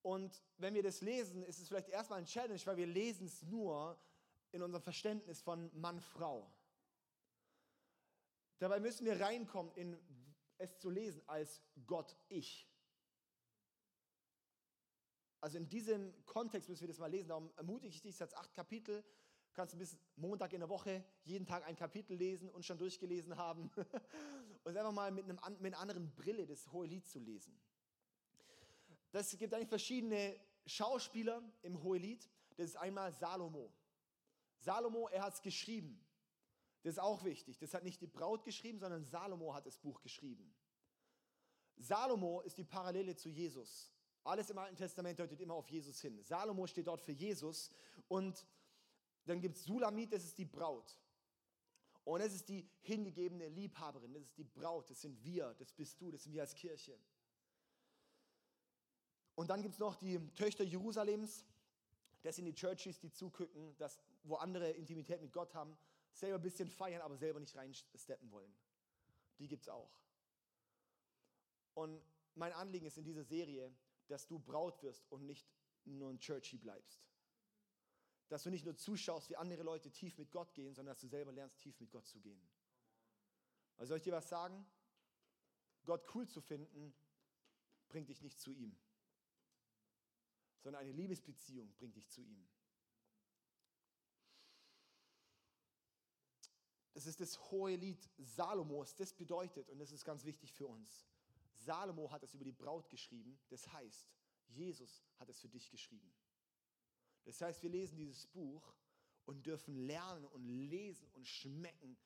Und 0.00 0.42
wenn 0.56 0.72
wir 0.72 0.82
das 0.82 1.02
lesen, 1.02 1.42
ist 1.42 1.60
es 1.60 1.68
vielleicht 1.68 1.90
erstmal 1.90 2.20
ein 2.20 2.24
Challenge, 2.24 2.58
weil 2.64 2.78
wir 2.78 2.86
lesen 2.86 3.26
es 3.26 3.42
nur 3.42 4.00
in 4.52 4.62
unserem 4.62 4.82
Verständnis 4.82 5.42
von 5.42 5.70
Mann-Frau. 5.78 6.50
Dabei 8.60 8.80
müssen 8.80 9.04
wir 9.04 9.20
reinkommen, 9.20 9.70
in 9.74 9.98
es 10.56 10.78
zu 10.78 10.88
lesen 10.88 11.20
als 11.26 11.60
Gott-Ich. 11.86 12.66
Also 15.42 15.58
in 15.58 15.68
diesem 15.68 16.24
Kontext 16.24 16.70
müssen 16.70 16.80
wir 16.80 16.88
das 16.88 16.98
mal 16.98 17.10
lesen. 17.10 17.28
Darum 17.28 17.52
ermutige 17.56 17.94
ich 17.94 18.00
dich, 18.00 18.14
es 18.14 18.22
hat 18.22 18.34
acht 18.38 18.54
Kapitel. 18.54 19.04
Kannst 19.56 19.78
bis 19.78 19.96
Montag 20.16 20.52
in 20.52 20.60
der 20.60 20.68
Woche 20.68 21.02
jeden 21.24 21.46
Tag 21.46 21.64
ein 21.64 21.76
Kapitel 21.76 22.14
lesen 22.14 22.50
und 22.50 22.62
schon 22.62 22.76
durchgelesen 22.76 23.38
haben. 23.38 23.70
und 24.64 24.76
einfach 24.76 24.92
mal 24.92 25.10
mit, 25.10 25.24
einem, 25.24 25.38
mit 25.60 25.72
einer 25.72 25.78
anderen 25.80 26.14
Brille 26.14 26.46
das 26.46 26.70
hohe 26.70 26.86
Lied 26.86 27.08
zu 27.08 27.18
lesen. 27.18 27.58
Das 29.12 29.34
gibt 29.38 29.54
eigentlich 29.54 29.70
verschiedene 29.70 30.38
Schauspieler 30.66 31.42
im 31.62 31.82
Hohelied. 31.82 32.28
Das 32.58 32.66
ist 32.66 32.76
einmal 32.76 33.10
Salomo. 33.12 33.72
Salomo, 34.58 35.08
er 35.08 35.22
hat 35.22 35.32
es 35.32 35.40
geschrieben. 35.40 36.04
Das 36.82 36.92
ist 36.92 36.98
auch 36.98 37.24
wichtig. 37.24 37.56
Das 37.58 37.72
hat 37.72 37.82
nicht 37.82 38.02
die 38.02 38.06
Braut 38.06 38.44
geschrieben, 38.44 38.78
sondern 38.78 39.04
Salomo 39.04 39.54
hat 39.54 39.64
das 39.64 39.78
Buch 39.78 40.02
geschrieben. 40.02 40.54
Salomo 41.78 42.42
ist 42.42 42.58
die 42.58 42.64
Parallele 42.64 43.16
zu 43.16 43.30
Jesus. 43.30 43.90
Alles 44.22 44.50
im 44.50 44.58
Alten 44.58 44.76
Testament 44.76 45.18
deutet 45.18 45.40
immer 45.40 45.54
auf 45.54 45.70
Jesus 45.70 45.98
hin. 45.98 46.22
Salomo 46.22 46.66
steht 46.66 46.88
dort 46.88 47.00
für 47.00 47.12
Jesus 47.12 47.70
und 48.08 48.46
dann 49.26 49.40
gibt 49.40 49.56
es 49.56 49.64
Sulamit, 49.64 50.12
das 50.12 50.24
ist 50.24 50.38
die 50.38 50.44
Braut. 50.44 50.98
Und 52.04 52.20
das 52.20 52.32
ist 52.32 52.48
die 52.48 52.68
hingegebene 52.82 53.48
Liebhaberin, 53.48 54.14
das 54.14 54.22
ist 54.22 54.38
die 54.38 54.44
Braut, 54.44 54.88
das 54.88 55.00
sind 55.00 55.22
wir, 55.24 55.54
das 55.58 55.72
bist 55.72 56.00
du, 56.00 56.10
das 56.10 56.22
sind 56.22 56.32
wir 56.32 56.42
als 56.42 56.54
Kirche. 56.54 56.96
Und 59.34 59.50
dann 59.50 59.60
gibt 59.60 59.74
es 59.74 59.80
noch 59.80 59.96
die 59.96 60.18
Töchter 60.34 60.62
Jerusalems, 60.62 61.44
das 62.22 62.36
sind 62.36 62.44
die 62.44 62.54
Churches, 62.54 62.98
die 63.00 63.10
zugucken, 63.10 63.76
dass, 63.76 64.00
wo 64.22 64.36
andere 64.36 64.70
Intimität 64.70 65.20
mit 65.20 65.32
Gott 65.32 65.52
haben, 65.54 65.76
selber 66.12 66.36
ein 66.36 66.42
bisschen 66.42 66.70
feiern, 66.70 67.02
aber 67.02 67.16
selber 67.16 67.40
nicht 67.40 67.54
reinsteppen 67.54 68.30
wollen. 68.30 68.54
Die 69.38 69.48
gibt 69.48 69.62
es 69.62 69.68
auch. 69.68 69.90
Und 71.74 72.00
mein 72.34 72.52
Anliegen 72.52 72.86
ist 72.86 72.96
in 72.96 73.04
dieser 73.04 73.24
Serie, 73.24 73.74
dass 74.08 74.26
du 74.26 74.38
Braut 74.38 74.82
wirst 74.82 75.04
und 75.10 75.26
nicht 75.26 75.46
nur 75.84 76.10
ein 76.10 76.18
Churchy 76.18 76.56
bleibst. 76.56 77.04
Dass 78.28 78.42
du 78.42 78.50
nicht 78.50 78.64
nur 78.64 78.76
zuschaust, 78.76 79.30
wie 79.30 79.36
andere 79.36 79.62
Leute 79.62 79.90
tief 79.90 80.18
mit 80.18 80.30
Gott 80.30 80.52
gehen, 80.54 80.74
sondern 80.74 80.94
dass 80.94 81.00
du 81.00 81.06
selber 81.06 81.32
lernst, 81.32 81.58
tief 81.60 81.78
mit 81.80 81.90
Gott 81.90 82.06
zu 82.06 82.20
gehen. 82.20 82.40
Also 83.76 83.90
soll 83.90 83.98
ich 83.98 84.04
dir 84.04 84.12
was 84.12 84.28
sagen? 84.28 84.66
Gott 85.84 86.04
cool 86.14 86.26
zu 86.26 86.40
finden, 86.40 86.94
bringt 87.88 88.08
dich 88.08 88.22
nicht 88.22 88.40
zu 88.40 88.52
ihm, 88.52 88.76
sondern 90.58 90.82
eine 90.82 90.92
Liebesbeziehung 90.92 91.72
bringt 91.74 91.94
dich 91.94 92.08
zu 92.08 92.22
ihm. 92.22 92.48
Das 96.94 97.06
ist 97.06 97.20
das 97.20 97.38
hohe 97.50 97.76
Lied 97.76 98.08
Salomos. 98.16 98.96
Das 98.96 99.12
bedeutet, 99.12 99.68
und 99.68 99.78
das 99.78 99.92
ist 99.92 100.04
ganz 100.04 100.24
wichtig 100.24 100.52
für 100.52 100.66
uns, 100.66 101.06
Salomo 101.54 102.10
hat 102.10 102.22
es 102.22 102.34
über 102.34 102.44
die 102.44 102.52
Braut 102.52 102.88
geschrieben. 102.88 103.38
Das 103.48 103.70
heißt, 103.72 104.08
Jesus 104.48 105.04
hat 105.18 105.28
es 105.28 105.38
für 105.38 105.48
dich 105.48 105.70
geschrieben. 105.70 106.12
Das 107.26 107.40
heißt, 107.40 107.62
wir 107.62 107.70
lesen 107.70 107.98
dieses 107.98 108.26
Buch 108.28 108.74
und 109.26 109.44
dürfen 109.44 109.74
lernen 109.74 110.24
und 110.26 110.46
lesen 110.46 111.08
und 111.14 111.26
schmecken, 111.26 111.98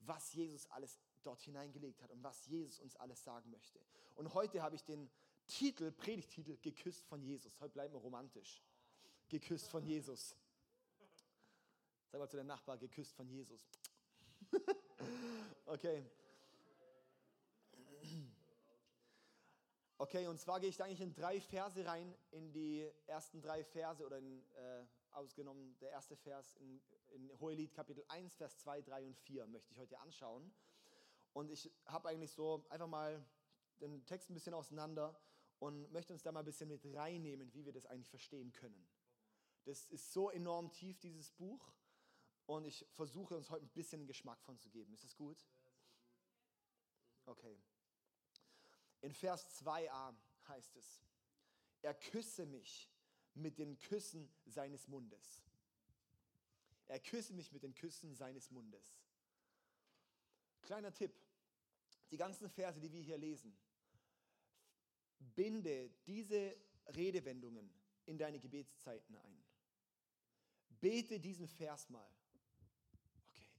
was 0.00 0.32
Jesus 0.34 0.66
alles 0.70 1.00
dort 1.22 1.40
hineingelegt 1.42 2.02
hat 2.02 2.10
und 2.10 2.22
was 2.22 2.46
Jesus 2.46 2.78
uns 2.78 2.94
alles 2.96 3.24
sagen 3.24 3.50
möchte. 3.50 3.80
Und 4.14 4.34
heute 4.34 4.62
habe 4.62 4.76
ich 4.76 4.84
den 4.84 5.10
Titel, 5.46 5.90
Predigtitel, 5.90 6.58
geküsst 6.58 7.06
von 7.06 7.22
Jesus. 7.22 7.58
Heute 7.60 7.72
bleiben 7.72 7.94
wir 7.94 8.00
romantisch. 8.00 8.62
Geküsst 9.28 9.68
von 9.68 9.82
Jesus. 9.84 10.36
Sag 12.10 12.20
mal 12.20 12.28
zu 12.28 12.36
deinem 12.36 12.46
Nachbar, 12.46 12.76
geküsst 12.78 13.14
von 13.14 13.28
Jesus. 13.28 13.68
okay. 15.66 16.04
Okay, 20.00 20.28
und 20.28 20.38
zwar 20.38 20.60
gehe 20.60 20.68
ich 20.68 20.76
da 20.76 20.84
eigentlich 20.84 21.00
in 21.00 21.12
drei 21.12 21.40
Verse 21.40 21.84
rein, 21.84 22.14
in 22.30 22.52
die 22.52 22.88
ersten 23.08 23.42
drei 23.42 23.64
Verse 23.64 24.06
oder 24.06 24.18
in, 24.18 24.48
äh, 24.52 24.86
ausgenommen 25.10 25.76
der 25.80 25.90
erste 25.90 26.14
Vers 26.14 26.54
in, 26.54 26.80
in 27.08 27.32
Hohelied 27.40 27.74
Kapitel 27.74 28.04
1, 28.06 28.36
Vers 28.36 28.58
2, 28.58 28.82
3 28.82 29.06
und 29.06 29.16
4 29.16 29.48
möchte 29.48 29.72
ich 29.72 29.78
heute 29.78 29.98
anschauen. 29.98 30.54
Und 31.32 31.50
ich 31.50 31.72
habe 31.86 32.10
eigentlich 32.10 32.30
so 32.30 32.64
einfach 32.68 32.86
mal 32.86 33.26
den 33.80 34.06
Text 34.06 34.30
ein 34.30 34.34
bisschen 34.34 34.54
auseinander 34.54 35.20
und 35.58 35.90
möchte 35.90 36.12
uns 36.12 36.22
da 36.22 36.30
mal 36.30 36.40
ein 36.40 36.46
bisschen 36.46 36.68
mit 36.68 36.86
reinnehmen, 36.94 37.52
wie 37.52 37.64
wir 37.64 37.72
das 37.72 37.84
eigentlich 37.84 38.08
verstehen 38.08 38.52
können. 38.52 38.88
Das 39.64 39.84
ist 39.86 40.12
so 40.12 40.30
enorm 40.30 40.70
tief, 40.70 41.00
dieses 41.00 41.32
Buch. 41.32 41.72
Und 42.46 42.66
ich 42.66 42.86
versuche 42.92 43.36
uns 43.36 43.50
heute 43.50 43.66
ein 43.66 43.70
bisschen 43.70 44.06
Geschmack 44.06 44.40
von 44.44 44.60
zu 44.60 44.70
geben. 44.70 44.94
Ist 44.94 45.02
das 45.02 45.16
gut? 45.16 45.44
Okay. 47.26 47.58
In 49.00 49.12
Vers 49.12 49.48
2a 49.62 50.14
heißt 50.48 50.76
es, 50.76 51.02
er 51.82 51.94
küsse 51.94 52.46
mich 52.46 52.90
mit 53.34 53.58
den 53.58 53.78
Küssen 53.78 54.28
seines 54.46 54.88
Mundes. 54.88 55.42
Er 56.86 56.98
küsse 56.98 57.32
mich 57.34 57.52
mit 57.52 57.62
den 57.62 57.74
Küssen 57.74 58.14
seines 58.14 58.50
Mundes. 58.50 58.98
Kleiner 60.62 60.92
Tipp, 60.92 61.14
die 62.10 62.16
ganzen 62.16 62.48
Verse, 62.48 62.80
die 62.80 62.90
wir 62.90 63.00
hier 63.00 63.18
lesen, 63.18 63.56
binde 65.18 65.90
diese 66.06 66.56
Redewendungen 66.88 67.70
in 68.06 68.18
deine 68.18 68.40
Gebetszeiten 68.40 69.16
ein. 69.16 69.44
Bete 70.80 71.20
diesen 71.20 71.46
Vers 71.46 71.88
mal 71.90 72.10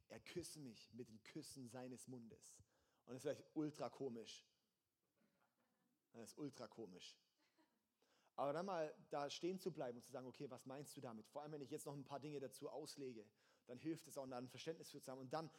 er 0.09 0.19
küsse 0.19 0.59
mich 0.59 0.91
mit 0.93 1.07
den 1.07 1.21
Küssen 1.23 1.69
seines 1.69 2.07
Mundes. 2.07 2.57
Und 3.05 3.13
das 3.13 3.17
ist 3.17 3.21
vielleicht 3.21 3.55
ultra 3.55 3.89
komisch. 3.89 4.43
Das 6.13 6.31
ist 6.31 6.37
ultra 6.37 6.67
komisch. 6.67 7.17
Aber 8.35 8.53
dann 8.53 8.65
mal 8.65 8.93
da 9.09 9.29
stehen 9.29 9.59
zu 9.59 9.71
bleiben 9.71 9.97
und 9.97 10.03
zu 10.05 10.11
sagen, 10.11 10.25
okay, 10.25 10.49
was 10.49 10.65
meinst 10.65 10.95
du 10.95 11.01
damit? 11.01 11.27
Vor 11.27 11.41
allem, 11.41 11.51
wenn 11.51 11.61
ich 11.61 11.71
jetzt 11.71 11.85
noch 11.85 11.93
ein 11.93 12.05
paar 12.05 12.21
Dinge 12.21 12.39
dazu 12.39 12.69
auslege, 12.69 13.25
dann 13.67 13.77
hilft 13.79 14.07
es 14.07 14.17
auch, 14.17 14.29
ein 14.29 14.47
Verständnis 14.47 14.89
für 14.89 15.01
zu 15.01 15.11
haben. 15.11 15.19
Und 15.19 15.33
dann 15.33 15.49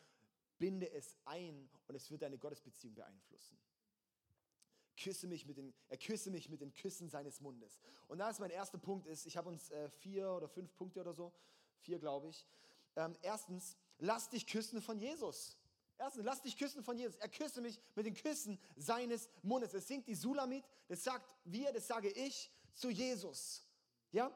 binde 0.59 0.91
es 0.91 1.17
ein 1.25 1.69
und 1.89 1.95
es 1.95 2.11
wird 2.11 2.23
deine 2.23 2.39
Gottesbeziehung 2.39 2.95
beeinflussen. 2.95 3.59
Küsse 4.97 5.27
mich 5.27 5.47
mit 5.47 5.57
den, 5.57 5.75
er 5.89 5.97
küsse 5.97 6.31
mich 6.31 6.49
mit 6.49 6.61
den 6.61 6.73
Küssen 6.73 7.09
seines 7.09 7.41
Mundes. 7.41 7.81
Und 8.09 8.19
da 8.19 8.31
ist 8.31 8.41
mein 8.41 8.51
erster 8.51 8.79
Punkt 8.79 9.07
ist, 9.07 9.27
ich 9.27 9.37
habe 9.37 9.49
uns 9.49 9.71
äh, 9.71 9.89
vier 9.89 10.31
oder 10.31 10.49
fünf 10.49 10.75
Punkte 10.77 11.01
oder 11.01 11.13
so, 11.13 11.33
vier 11.81 11.99
glaube 11.99 12.29
ich. 12.29 12.47
Ähm, 12.97 13.17
erstens, 13.23 13.77
lass 13.99 14.29
dich 14.29 14.47
küssen 14.47 14.83
von 14.83 14.99
Jesus. 14.99 15.57
Erstens, 16.01 16.25
lass 16.25 16.41
dich 16.41 16.57
küssen 16.57 16.83
von 16.83 16.97
Jesus. 16.97 17.17
Er 17.17 17.29
küsse 17.29 17.61
mich 17.61 17.79
mit 17.95 18.07
den 18.07 18.15
Küssen 18.15 18.59
seines 18.75 19.29
Mundes. 19.43 19.75
Es 19.75 19.87
singt 19.87 20.09
die 20.09 20.15
Sulamit, 20.15 20.65
das 20.89 21.05
sagt 21.05 21.31
wir, 21.45 21.71
das 21.73 21.87
sage 21.87 22.09
ich 22.09 22.51
zu 22.73 22.89
Jesus. 22.89 23.63
Ja? 24.11 24.35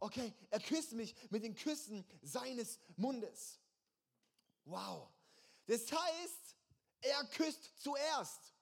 Okay, 0.00 0.34
er 0.50 0.58
küsst 0.58 0.92
mich 0.94 1.14
mit 1.30 1.44
den 1.44 1.54
Küssen 1.54 2.04
seines 2.22 2.80
Mundes. 2.96 3.60
Wow. 4.64 5.08
Das 5.66 5.82
heißt, 5.92 6.56
er 7.02 7.24
küsst 7.26 7.80
zuerst. 7.80 8.52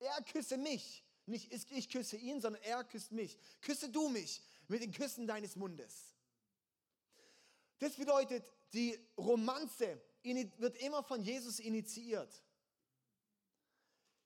Er 0.00 0.20
küsse 0.24 0.56
mich. 0.56 1.04
Nicht 1.26 1.52
ich 1.70 1.88
küsse 1.88 2.16
ihn, 2.16 2.40
sondern 2.40 2.60
er 2.62 2.82
küsst 2.82 3.12
mich. 3.12 3.38
Küsse 3.60 3.88
du 3.88 4.08
mich 4.08 4.42
mit 4.66 4.82
den 4.82 4.90
Küssen 4.90 5.28
deines 5.28 5.54
Mundes. 5.54 6.16
Das 7.78 7.94
bedeutet, 7.94 8.44
die 8.72 8.98
Romanze 9.16 10.00
wird 10.58 10.76
immer 10.78 11.02
von 11.02 11.22
Jesus 11.22 11.58
initiiert. 11.60 12.42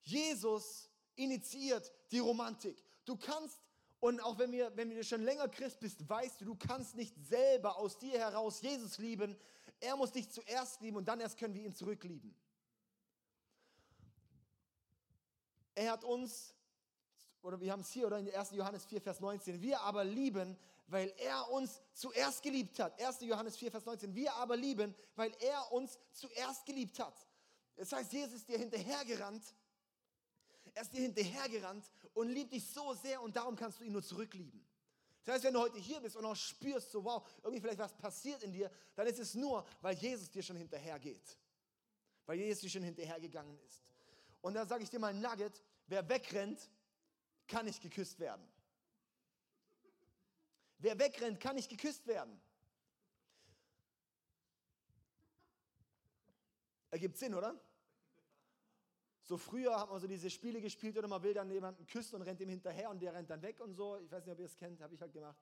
Jesus 0.02 0.90
initiiert 1.14 1.92
die 2.11 2.18
Romantik. 2.18 2.82
Du 3.04 3.16
kannst, 3.16 3.61
und 4.00 4.21
auch 4.21 4.38
wenn, 4.38 4.52
wir, 4.52 4.76
wenn 4.76 4.90
du 4.90 5.04
schon 5.04 5.23
länger 5.23 5.49
Christ 5.49 5.80
bist, 5.80 6.09
weißt 6.09 6.40
du, 6.40 6.44
du 6.44 6.56
kannst 6.56 6.97
nicht 6.97 7.14
selber 7.25 7.76
aus 7.76 7.99
dir 7.99 8.18
heraus 8.18 8.61
Jesus 8.61 8.99
lieben. 8.99 9.37
Er 9.80 9.97
muss 9.97 10.12
dich 10.12 10.30
zuerst 10.30 10.80
lieben 10.80 10.97
und 10.97 11.06
dann 11.06 11.21
erst 11.21 11.38
können 11.38 11.54
wir 11.54 11.64
ihn 11.64 11.75
zurücklieben. 11.75 12.35
Er 15.75 15.92
hat 15.92 16.04
uns, 16.04 16.54
oder 17.42 17.61
wir 17.61 17.73
haben 17.73 17.80
es 17.80 17.90
hier, 17.90 18.06
oder 18.06 18.18
in 18.18 18.32
1. 18.32 18.50
Johannes 18.50 18.85
4, 18.85 19.00
Vers 19.00 19.21
19, 19.21 19.62
wir 19.62 19.80
aber 19.80 20.04
lieben, 20.04 20.59
weil 20.93 21.13
er 21.17 21.51
uns 21.51 21.81
zuerst 21.95 22.43
geliebt 22.43 22.79
hat. 22.79 23.01
1. 23.01 23.21
Johannes 23.23 23.57
4, 23.57 23.71
Vers 23.71 23.87
19. 23.87 24.15
Wir 24.15 24.35
aber 24.35 24.57
lieben, 24.59 24.95
weil 25.17 25.33
er 25.41 25.73
uns 25.73 25.99
zuerst 26.13 26.67
geliebt 26.67 26.99
hat. 26.99 27.15
Das 27.77 27.91
heißt, 27.93 28.13
Jesus 28.13 28.35
ist 28.35 28.49
dir 28.49 28.59
hinterhergerannt. 28.59 29.43
Er 30.75 30.83
ist 30.83 30.93
dir 30.93 31.01
hinterhergerannt 31.01 31.91
und 32.13 32.29
liebt 32.29 32.53
dich 32.53 32.67
so 32.67 32.93
sehr 32.95 33.23
und 33.23 33.35
darum 33.35 33.57
kannst 33.57 33.81
du 33.81 33.85
ihn 33.85 33.93
nur 33.93 34.03
zurücklieben. 34.03 34.63
Das 35.25 35.37
heißt, 35.37 35.45
wenn 35.45 35.55
du 35.55 35.61
heute 35.61 35.79
hier 35.79 36.01
bist 36.01 36.15
und 36.15 36.27
auch 36.27 36.37
spürst, 36.37 36.91
so 36.91 37.03
wow, 37.05 37.27
irgendwie 37.43 37.61
vielleicht 37.61 37.79
was 37.79 37.97
passiert 37.97 38.43
in 38.43 38.53
dir, 38.53 38.71
dann 38.95 39.07
ist 39.07 39.19
es 39.19 39.35
nur, 39.35 39.65
weil 39.81 39.97
Jesus 39.97 40.31
dir 40.31 40.43
schon 40.43 40.57
hinterhergeht. 40.57 41.39
Weil 42.27 42.39
Jesus 42.39 42.63
dir 42.63 42.71
schon 42.71 42.83
hinterhergegangen 42.83 43.59
ist. 43.61 43.83
Und 44.43 44.55
da 44.55 44.67
sage 44.67 44.85
ich 44.85 44.91
dir 44.91 44.99
mal 44.99 45.15
ein 45.15 45.21
Nugget, 45.21 45.63
wer 45.87 46.07
wegrennt, 46.09 46.69
kann 47.47 47.65
nicht 47.65 47.81
geküsst 47.81 48.19
werden. 48.19 48.47
Wer 50.83 50.99
wegrennt, 50.99 51.39
kann 51.39 51.55
nicht 51.55 51.71
geküsst 51.71 52.09
werden. 52.09 52.43
Ergibt 56.91 57.17
Sinn, 57.17 57.35
oder? 57.35 57.59
So 59.23 59.39
früher 59.39 59.79
hat 59.79 59.89
man 59.89 60.01
so 60.01 60.09
diese 60.09 60.29
Spiele 60.29 60.61
gespielt 60.61 60.99
oder 60.99 61.07
man 61.07 61.23
will 61.23 61.35
dann 61.35 61.49
jemanden 61.53 61.87
küssen 61.87 62.17
und 62.17 62.23
rennt 62.23 62.41
ihm 62.41 62.49
hinterher 62.49 62.91
und 62.91 63.01
der 63.01 63.15
rennt 63.15 63.31
dann 63.31 63.41
weg 63.43 63.61
und 63.61 63.75
so. 63.75 63.97
Ich 63.99 64.11
weiß 64.11 64.25
nicht, 64.27 64.33
ob 64.33 64.41
ihr 64.41 64.47
es 64.47 64.57
kennt, 64.57 64.81
habe 64.81 64.93
ich 64.93 65.01
halt 65.01 65.12
gemacht. 65.12 65.39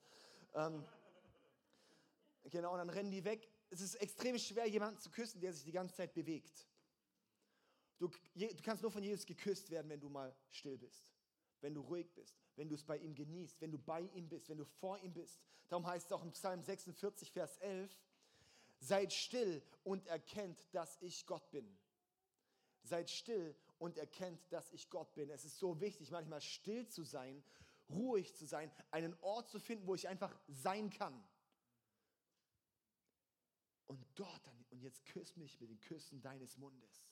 Ähm, 0.55 0.85
genau, 2.45 2.73
und 2.73 2.79
dann 2.79 2.91
rennen 2.91 3.11
die 3.11 3.25
weg. 3.25 3.51
Es 3.71 3.81
ist 3.81 3.95
extrem 3.95 4.39
schwer, 4.39 4.67
jemanden 4.69 5.01
zu 5.01 5.11
küssen, 5.11 5.41
der 5.41 5.55
sich 5.55 5.65
die 5.65 5.73
ganze 5.73 5.95
Zeit 5.95 6.13
bewegt. 6.13 6.69
Du, 7.97 8.09
du 8.35 8.63
kannst 8.63 8.83
nur 8.83 8.91
von 8.91 9.03
Jesus 9.03 9.25
geküsst 9.25 9.71
werden, 9.71 9.89
wenn 9.89 10.01
du 10.01 10.11
mal 10.11 10.37
still 10.51 10.77
bist, 10.77 11.15
wenn 11.63 11.75
du 11.75 11.81
ruhig 11.81 12.13
bist, 12.15 12.39
wenn 12.57 12.69
du 12.69 12.75
es 12.75 12.85
bei 12.85 12.99
ihm 12.99 13.15
genießt, 13.15 13.61
wenn 13.61 13.71
du 13.71 13.79
bei 13.79 14.01
ihm 14.01 14.29
bist, 14.29 14.49
wenn 14.49 14.59
du 14.59 14.65
vor 14.65 14.99
ihm 14.99 15.13
bist. 15.13 15.41
Darum 15.69 15.87
heißt 15.87 16.07
es 16.07 16.13
auch 16.13 16.23
im 16.23 16.33
Psalm 16.33 16.63
46, 16.63 17.31
Vers 17.31 17.57
11, 17.59 17.91
seid 18.79 19.13
still 19.13 19.63
und 19.85 20.07
erkennt, 20.07 20.59
dass 20.73 20.99
ich 21.01 21.27
Gott 21.27 21.51
bin. 21.51 21.79
Seid 22.83 23.11
still 23.11 23.55
und 23.79 23.99
erkennt, 23.99 24.41
dass 24.53 24.73
ich 24.73 24.91
Gott 24.91 25.15
bin. 25.15 25.31
Es 25.31 25.45
ist 25.45 25.59
so 25.59 25.81
wichtig, 25.81 26.11
manchmal 26.11 26.41
still 26.41 26.89
zu 26.89 27.05
sein, 27.05 27.43
ruhig 27.89 28.35
zu 28.35 28.47
sein, 28.47 28.71
einen 28.91 29.15
Ort 29.21 29.51
zu 29.51 29.59
finden, 29.59 29.87
wo 29.87 29.95
ich 29.95 30.09
einfach 30.09 30.35
sein 30.49 30.91
kann. 30.91 31.23
Und 33.87 34.07
dort 34.15 34.47
dann, 34.47 34.65
und 34.71 34.83
jetzt 34.83 35.05
küss 35.05 35.37
mich 35.37 35.61
mit 35.61 35.69
den 35.69 35.81
Küssen 35.81 36.23
deines 36.23 36.57
Mundes. 36.57 37.10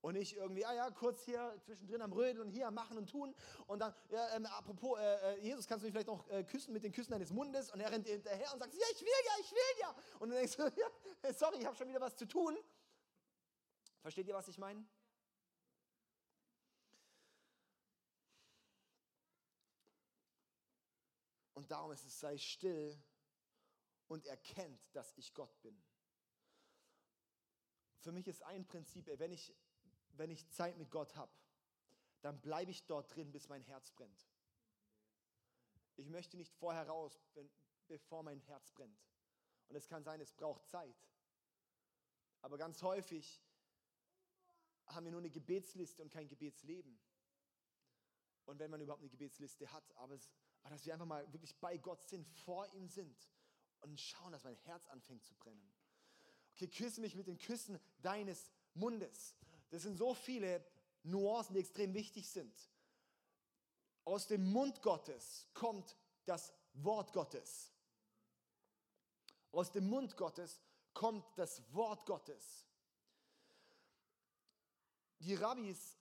Und 0.00 0.14
nicht 0.14 0.36
irgendwie, 0.36 0.64
ah 0.64 0.74
ja, 0.74 0.90
kurz 0.90 1.24
hier 1.24 1.56
zwischendrin 1.64 2.02
am 2.02 2.12
Rödeln 2.12 2.40
und 2.40 2.50
hier 2.50 2.68
am 2.68 2.74
Machen 2.74 2.96
und 2.96 3.10
Tun. 3.10 3.34
Und 3.66 3.80
dann, 3.80 3.94
ja, 4.10 4.36
ähm, 4.36 4.46
apropos, 4.46 4.98
äh, 4.98 5.34
äh, 5.34 5.40
Jesus, 5.40 5.66
kannst 5.66 5.82
du 5.82 5.86
mich 5.86 5.92
vielleicht 5.92 6.06
noch 6.06 6.28
äh, 6.30 6.44
küssen 6.44 6.72
mit 6.72 6.84
den 6.84 6.92
Küssen 6.92 7.10
deines 7.10 7.32
Mundes? 7.32 7.70
Und 7.72 7.80
er 7.80 7.90
rennt 7.90 8.06
dir 8.06 8.12
hinterher 8.12 8.52
und 8.52 8.60
sagt, 8.60 8.74
ja, 8.74 8.86
ich 8.92 9.00
will 9.00 9.08
ja, 9.26 9.32
ich 9.40 9.50
will 9.50 9.80
ja. 9.80 9.96
Und 10.20 10.28
dann 10.30 10.38
denkst 10.38 10.56
du, 10.56 10.62
ja, 11.24 11.32
sorry, 11.32 11.58
ich 11.58 11.66
habe 11.66 11.76
schon 11.76 11.88
wieder 11.88 12.00
was 12.00 12.16
zu 12.16 12.26
tun. 12.26 12.56
Versteht 14.00 14.28
ihr, 14.28 14.34
was 14.34 14.46
ich 14.48 14.58
meine? 14.58 14.86
Und 21.54 21.72
darum 21.72 21.90
ist 21.90 22.04
es, 22.06 22.20
sei 22.20 22.38
still 22.38 22.96
und 24.06 24.24
erkennt, 24.26 24.80
dass 24.94 25.12
ich 25.16 25.34
Gott 25.34 25.60
bin. 25.60 25.76
Für 27.98 28.12
mich 28.12 28.28
ist 28.28 28.42
ein 28.44 28.64
Prinzip, 28.64 29.10
wenn 29.18 29.32
ich, 29.32 29.52
wenn 30.18 30.30
ich 30.30 30.48
Zeit 30.50 30.76
mit 30.76 30.90
Gott 30.90 31.16
habe, 31.16 31.32
dann 32.20 32.40
bleibe 32.40 32.70
ich 32.70 32.84
dort 32.86 33.14
drin, 33.14 33.30
bis 33.30 33.48
mein 33.48 33.62
Herz 33.62 33.90
brennt. 33.90 34.28
Ich 35.96 36.10
möchte 36.10 36.36
nicht 36.36 36.54
vorher 36.54 36.88
raus, 36.88 37.20
wenn, 37.34 37.48
bevor 37.86 38.22
mein 38.22 38.40
Herz 38.40 38.70
brennt. 38.72 39.00
Und 39.68 39.76
es 39.76 39.86
kann 39.86 40.02
sein, 40.04 40.20
es 40.20 40.32
braucht 40.32 40.66
Zeit. 40.66 40.96
Aber 42.40 42.56
ganz 42.56 42.82
häufig 42.82 43.42
haben 44.86 45.04
wir 45.04 45.12
nur 45.12 45.20
eine 45.20 45.30
Gebetsliste 45.30 46.02
und 46.02 46.10
kein 46.10 46.28
Gebetsleben. 46.28 46.98
Und 48.46 48.58
wenn 48.58 48.70
man 48.70 48.80
überhaupt 48.80 49.02
eine 49.02 49.10
Gebetsliste 49.10 49.70
hat, 49.72 49.84
aber 49.96 50.14
es, 50.14 50.30
aber 50.62 50.74
dass 50.74 50.86
wir 50.86 50.94
einfach 50.94 51.06
mal 51.06 51.30
wirklich 51.32 51.54
bei 51.56 51.76
Gott 51.76 52.02
sind, 52.02 52.26
vor 52.26 52.66
ihm 52.72 52.88
sind 52.88 53.28
und 53.80 54.00
schauen, 54.00 54.32
dass 54.32 54.44
mein 54.44 54.56
Herz 54.56 54.86
anfängt 54.88 55.24
zu 55.24 55.34
brennen. 55.34 55.72
Okay, 56.52 56.68
küsse 56.68 57.00
mich 57.00 57.14
mit 57.14 57.26
den 57.26 57.38
Küssen 57.38 57.78
deines 58.00 58.50
Mundes. 58.74 59.36
Das 59.70 59.82
sind 59.82 59.96
so 59.96 60.14
viele 60.14 60.64
Nuancen, 61.02 61.54
die 61.54 61.60
extrem 61.60 61.94
wichtig 61.94 62.28
sind. 62.28 62.54
Aus 64.04 64.26
dem 64.26 64.50
Mund 64.50 64.80
Gottes 64.82 65.46
kommt 65.52 65.96
das 66.24 66.52
Wort 66.72 67.12
Gottes. 67.12 67.72
Aus 69.52 69.70
dem 69.72 69.88
Mund 69.88 70.16
Gottes 70.16 70.60
kommt 70.94 71.26
das 71.36 71.62
Wort 71.74 72.06
Gottes. 72.06 72.66
Die 75.20 75.34
Rabbis 75.34 75.98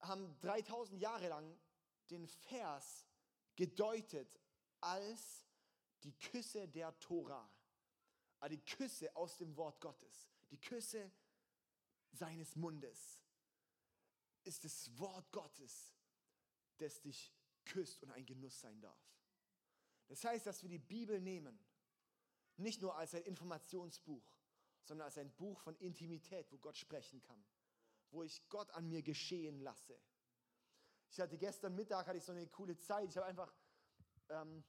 haben 0.00 0.38
3000 0.40 1.00
Jahre 1.00 1.28
lang 1.28 1.58
den 2.10 2.26
Vers 2.26 3.06
gedeutet 3.56 4.40
als 4.80 5.46
die 6.02 6.16
Küsse 6.18 6.68
der 6.68 6.98
Tora, 6.98 7.50
also 8.40 8.54
die 8.54 8.64
Küsse 8.64 9.14
aus 9.16 9.36
dem 9.38 9.56
Wort 9.56 9.80
Gottes, 9.80 10.28
die 10.50 10.60
Küsse 10.60 11.10
seines 12.16 12.56
Mundes 12.56 13.22
ist 14.44 14.64
das 14.64 14.96
Wort 14.98 15.30
Gottes, 15.32 15.94
das 16.78 17.00
dich 17.00 17.32
küsst 17.64 18.02
und 18.02 18.10
ein 18.10 18.26
Genuss 18.26 18.60
sein 18.60 18.80
darf. 18.80 19.00
Das 20.08 20.24
heißt, 20.24 20.46
dass 20.46 20.62
wir 20.62 20.70
die 20.70 20.78
Bibel 20.78 21.20
nehmen, 21.20 21.58
nicht 22.56 22.80
nur 22.80 22.96
als 22.96 23.14
ein 23.14 23.22
Informationsbuch, 23.22 24.38
sondern 24.84 25.06
als 25.06 25.18
ein 25.18 25.32
Buch 25.34 25.60
von 25.60 25.76
Intimität, 25.76 26.50
wo 26.52 26.58
Gott 26.58 26.76
sprechen 26.76 27.20
kann, 27.20 27.44
wo 28.10 28.22
ich 28.22 28.48
Gott 28.48 28.70
an 28.70 28.88
mir 28.88 29.02
geschehen 29.02 29.60
lasse 29.60 30.00
ich 31.10 31.20
hatte 31.20 31.38
gestern 31.38 31.74
Mittag 31.74 32.06
hatte 32.06 32.18
ich 32.18 32.24
so 32.24 32.32
eine 32.32 32.46
coole 32.48 32.76
Zeit. 32.76 33.08
Ich 33.08 33.16
habe 33.16 33.26
einfach 33.26 33.52
ähm, 34.28 34.62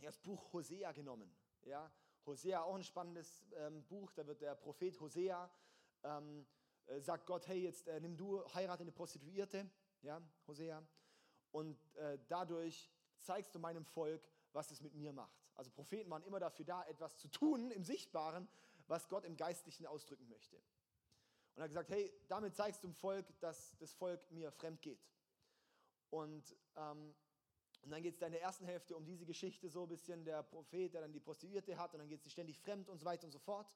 das 0.00 0.18
Buch 0.18 0.52
Hosea 0.52 0.92
genommen. 0.92 1.36
Ja? 1.62 1.90
Hosea, 2.26 2.62
auch 2.62 2.76
ein 2.76 2.84
spannendes 2.84 3.44
ähm, 3.56 3.84
Buch. 3.86 4.12
Da 4.12 4.26
wird 4.26 4.40
der 4.40 4.54
Prophet 4.54 5.00
Hosea, 5.00 5.50
ähm, 6.04 6.46
äh, 6.86 7.00
sagt 7.00 7.26
Gott, 7.26 7.46
hey, 7.46 7.60
jetzt 7.60 7.88
äh, 7.88 8.00
nimm 8.00 8.16
du, 8.16 8.44
heirate 8.54 8.82
eine 8.82 8.92
Prostituierte, 8.92 9.68
ja, 10.02 10.20
Hosea. 10.46 10.82
Und 11.52 11.78
äh, 11.96 12.18
dadurch 12.28 12.90
zeigst 13.18 13.54
du 13.54 13.58
meinem 13.58 13.84
Volk, 13.84 14.22
was 14.52 14.70
es 14.70 14.80
mit 14.80 14.94
mir 14.94 15.12
macht. 15.12 15.40
Also 15.54 15.70
Propheten 15.70 16.10
waren 16.10 16.22
immer 16.22 16.40
dafür 16.40 16.64
da, 16.64 16.84
etwas 16.84 17.18
zu 17.18 17.28
tun 17.28 17.70
im 17.70 17.84
Sichtbaren, 17.84 18.48
was 18.86 19.08
Gott 19.08 19.24
im 19.24 19.36
Geistlichen 19.36 19.86
ausdrücken 19.86 20.28
möchte. 20.28 20.56
Und 20.56 21.58
er 21.58 21.64
hat 21.64 21.70
gesagt, 21.70 21.90
hey, 21.90 22.12
damit 22.28 22.54
zeigst 22.54 22.82
du 22.82 22.88
dem 22.88 22.94
Volk, 22.94 23.26
dass 23.40 23.76
das 23.78 23.92
Volk 23.92 24.30
mir 24.30 24.50
fremd 24.52 24.80
geht. 24.80 25.04
Und, 26.10 26.56
ähm, 26.76 27.14
und 27.82 27.90
dann 27.90 28.02
geht 28.02 28.14
es 28.14 28.22
in 28.22 28.32
der 28.32 28.42
ersten 28.42 28.64
Hälfte 28.64 28.96
um 28.96 29.04
diese 29.04 29.24
Geschichte 29.24 29.68
so 29.68 29.84
ein 29.84 29.88
bisschen, 29.88 30.24
der 30.24 30.42
Prophet, 30.42 30.92
der 30.92 31.02
dann 31.02 31.12
die 31.12 31.20
Prostituierte 31.20 31.76
hat 31.78 31.94
und 31.94 32.00
dann 32.00 32.08
geht 32.08 32.22
sie 32.22 32.30
ständig 32.30 32.58
fremd 32.58 32.88
und 32.88 32.98
so 32.98 33.04
weiter 33.04 33.24
und 33.24 33.32
so 33.32 33.38
fort. 33.38 33.74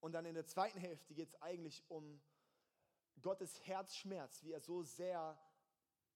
Und 0.00 0.12
dann 0.12 0.24
in 0.24 0.34
der 0.34 0.46
zweiten 0.46 0.78
Hälfte 0.78 1.14
geht 1.14 1.28
es 1.28 1.42
eigentlich 1.42 1.84
um 1.88 2.20
Gottes 3.20 3.60
Herzschmerz, 3.66 4.42
wie 4.44 4.52
er 4.52 4.60
so 4.60 4.82
sehr 4.82 5.38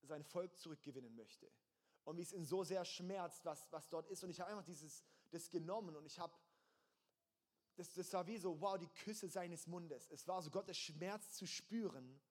sein 0.01 0.23
Volk 0.23 0.57
zurückgewinnen 0.57 1.15
möchte. 1.15 1.51
Und 2.03 2.17
wie 2.17 2.21
es 2.21 2.33
ihn 2.33 2.45
so 2.45 2.63
sehr 2.63 2.85
schmerzt, 2.85 3.45
was, 3.45 3.71
was 3.71 3.89
dort 3.89 4.07
ist. 4.07 4.23
Und 4.23 4.29
ich 4.29 4.39
habe 4.39 4.51
einfach 4.51 4.65
dieses, 4.65 5.03
das 5.31 5.49
genommen 5.49 5.95
und 5.95 6.05
ich 6.05 6.19
habe, 6.19 6.33
das, 7.75 7.93
das 7.93 8.13
war 8.13 8.25
wie 8.27 8.37
so, 8.37 8.59
wow, 8.61 8.77
die 8.77 8.87
Küsse 8.87 9.27
seines 9.27 9.67
Mundes. 9.67 10.07
Es 10.11 10.27
war 10.27 10.41
so 10.41 10.49
Gottes 10.49 10.77
Schmerz 10.77 11.33
zu 11.33 11.45
spüren 11.45 12.21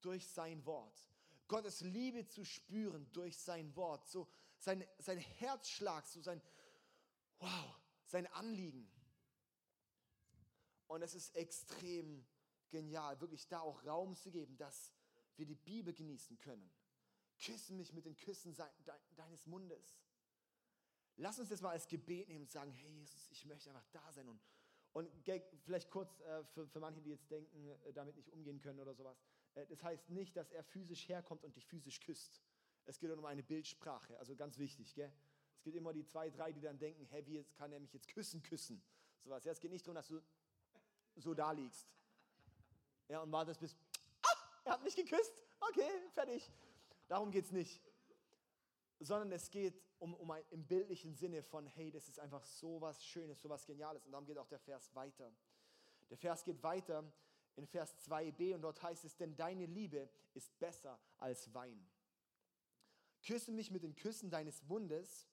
durch 0.00 0.26
sein 0.28 0.64
Wort. 0.64 1.06
Gottes 1.46 1.80
Liebe 1.82 2.26
zu 2.26 2.44
spüren 2.44 3.10
durch 3.12 3.38
sein 3.38 3.74
Wort. 3.76 4.06
So 4.06 4.28
sein, 4.58 4.86
sein 4.98 5.18
Herzschlag, 5.18 6.06
so 6.06 6.20
sein, 6.20 6.40
wow, 7.38 7.76
sein 8.04 8.26
Anliegen. 8.28 8.90
Und 10.90 11.02
es 11.02 11.14
ist 11.14 11.36
extrem 11.36 12.26
genial, 12.68 13.20
wirklich 13.20 13.46
da 13.46 13.60
auch 13.60 13.84
Raum 13.86 14.16
zu 14.16 14.32
geben, 14.32 14.56
dass 14.56 14.92
wir 15.36 15.46
die 15.46 15.54
Bibel 15.54 15.94
genießen 15.94 16.36
können. 16.38 16.68
Küssen 17.38 17.76
mich 17.76 17.92
mit 17.92 18.06
den 18.06 18.16
Küssen 18.16 18.56
deines 19.14 19.46
Mundes. 19.46 20.00
Lass 21.14 21.38
uns 21.38 21.48
das 21.48 21.60
mal 21.60 21.70
als 21.70 21.86
Gebet 21.86 22.26
nehmen 22.26 22.42
und 22.42 22.50
sagen, 22.50 22.72
hey 22.72 22.90
Jesus, 22.90 23.30
ich 23.30 23.46
möchte 23.46 23.70
einfach 23.70 23.86
da 23.92 24.10
sein. 24.10 24.26
Und, 24.26 24.42
und 24.92 25.08
vielleicht 25.60 25.90
kurz 25.90 26.18
äh, 26.22 26.42
für, 26.46 26.66
für 26.66 26.80
manche, 26.80 27.00
die 27.00 27.10
jetzt 27.10 27.30
denken, 27.30 27.68
äh, 27.68 27.92
damit 27.92 28.16
nicht 28.16 28.30
umgehen 28.30 28.60
können 28.60 28.80
oder 28.80 28.92
sowas. 28.92 29.22
Äh, 29.54 29.66
das 29.68 29.84
heißt 29.84 30.10
nicht, 30.10 30.36
dass 30.36 30.50
er 30.50 30.64
physisch 30.64 31.08
herkommt 31.08 31.44
und 31.44 31.54
dich 31.54 31.66
physisch 31.66 32.00
küsst. 32.00 32.42
Es 32.84 32.98
geht 32.98 33.12
um 33.12 33.24
eine 33.24 33.44
Bildsprache, 33.44 34.18
also 34.18 34.34
ganz 34.34 34.58
wichtig. 34.58 34.92
Gell? 34.96 35.12
Es 35.54 35.62
gibt 35.62 35.76
immer 35.76 35.92
die 35.92 36.04
zwei, 36.04 36.30
drei, 36.30 36.50
die 36.50 36.60
dann 36.60 36.80
denken, 36.80 37.04
hey, 37.04 37.24
wie 37.26 37.44
kann 37.54 37.70
er 37.70 37.78
mich 37.78 37.92
jetzt 37.92 38.08
küssen, 38.08 38.42
küssen? 38.42 38.82
Sowas. 39.20 39.44
Ja, 39.44 39.52
es 39.52 39.60
geht 39.60 39.70
nicht 39.70 39.86
darum, 39.86 39.94
dass 39.94 40.08
du 40.08 40.20
so 41.22 41.34
da 41.34 41.52
liegst. 41.52 41.86
Ja, 43.08 43.20
und 43.20 43.32
wartest 43.32 43.60
bis, 43.60 43.76
ah, 44.22 44.36
er 44.64 44.72
hat 44.72 44.84
mich 44.84 44.94
geküsst. 44.94 45.42
Okay, 45.60 45.90
fertig. 46.12 46.50
Darum 47.08 47.30
geht 47.30 47.46
es 47.46 47.52
nicht. 47.52 47.82
Sondern 49.00 49.32
es 49.32 49.50
geht 49.50 49.82
um, 49.98 50.14
um 50.14 50.30
ein, 50.30 50.44
im 50.50 50.66
bildlichen 50.66 51.14
Sinne 51.14 51.42
von, 51.42 51.66
hey, 51.66 51.90
das 51.90 52.08
ist 52.08 52.18
einfach 52.18 52.44
so 52.44 52.80
was 52.80 53.04
Schönes, 53.04 53.40
so 53.40 53.48
was 53.48 53.66
Geniales. 53.66 54.06
Und 54.06 54.12
darum 54.12 54.26
geht 54.26 54.38
auch 54.38 54.48
der 54.48 54.60
Vers 54.60 54.94
weiter. 54.94 55.32
Der 56.08 56.16
Vers 56.16 56.44
geht 56.44 56.62
weiter 56.62 57.04
in 57.56 57.66
Vers 57.66 57.94
2b 58.08 58.54
und 58.54 58.62
dort 58.62 58.82
heißt 58.82 59.04
es, 59.04 59.16
denn 59.16 59.36
deine 59.36 59.66
Liebe 59.66 60.08
ist 60.34 60.58
besser 60.58 60.98
als 61.18 61.52
Wein. 61.54 61.90
Küsse 63.22 63.52
mich 63.52 63.70
mit 63.70 63.82
den 63.82 63.94
Küssen 63.94 64.30
deines 64.30 64.62
Mundes, 64.62 65.28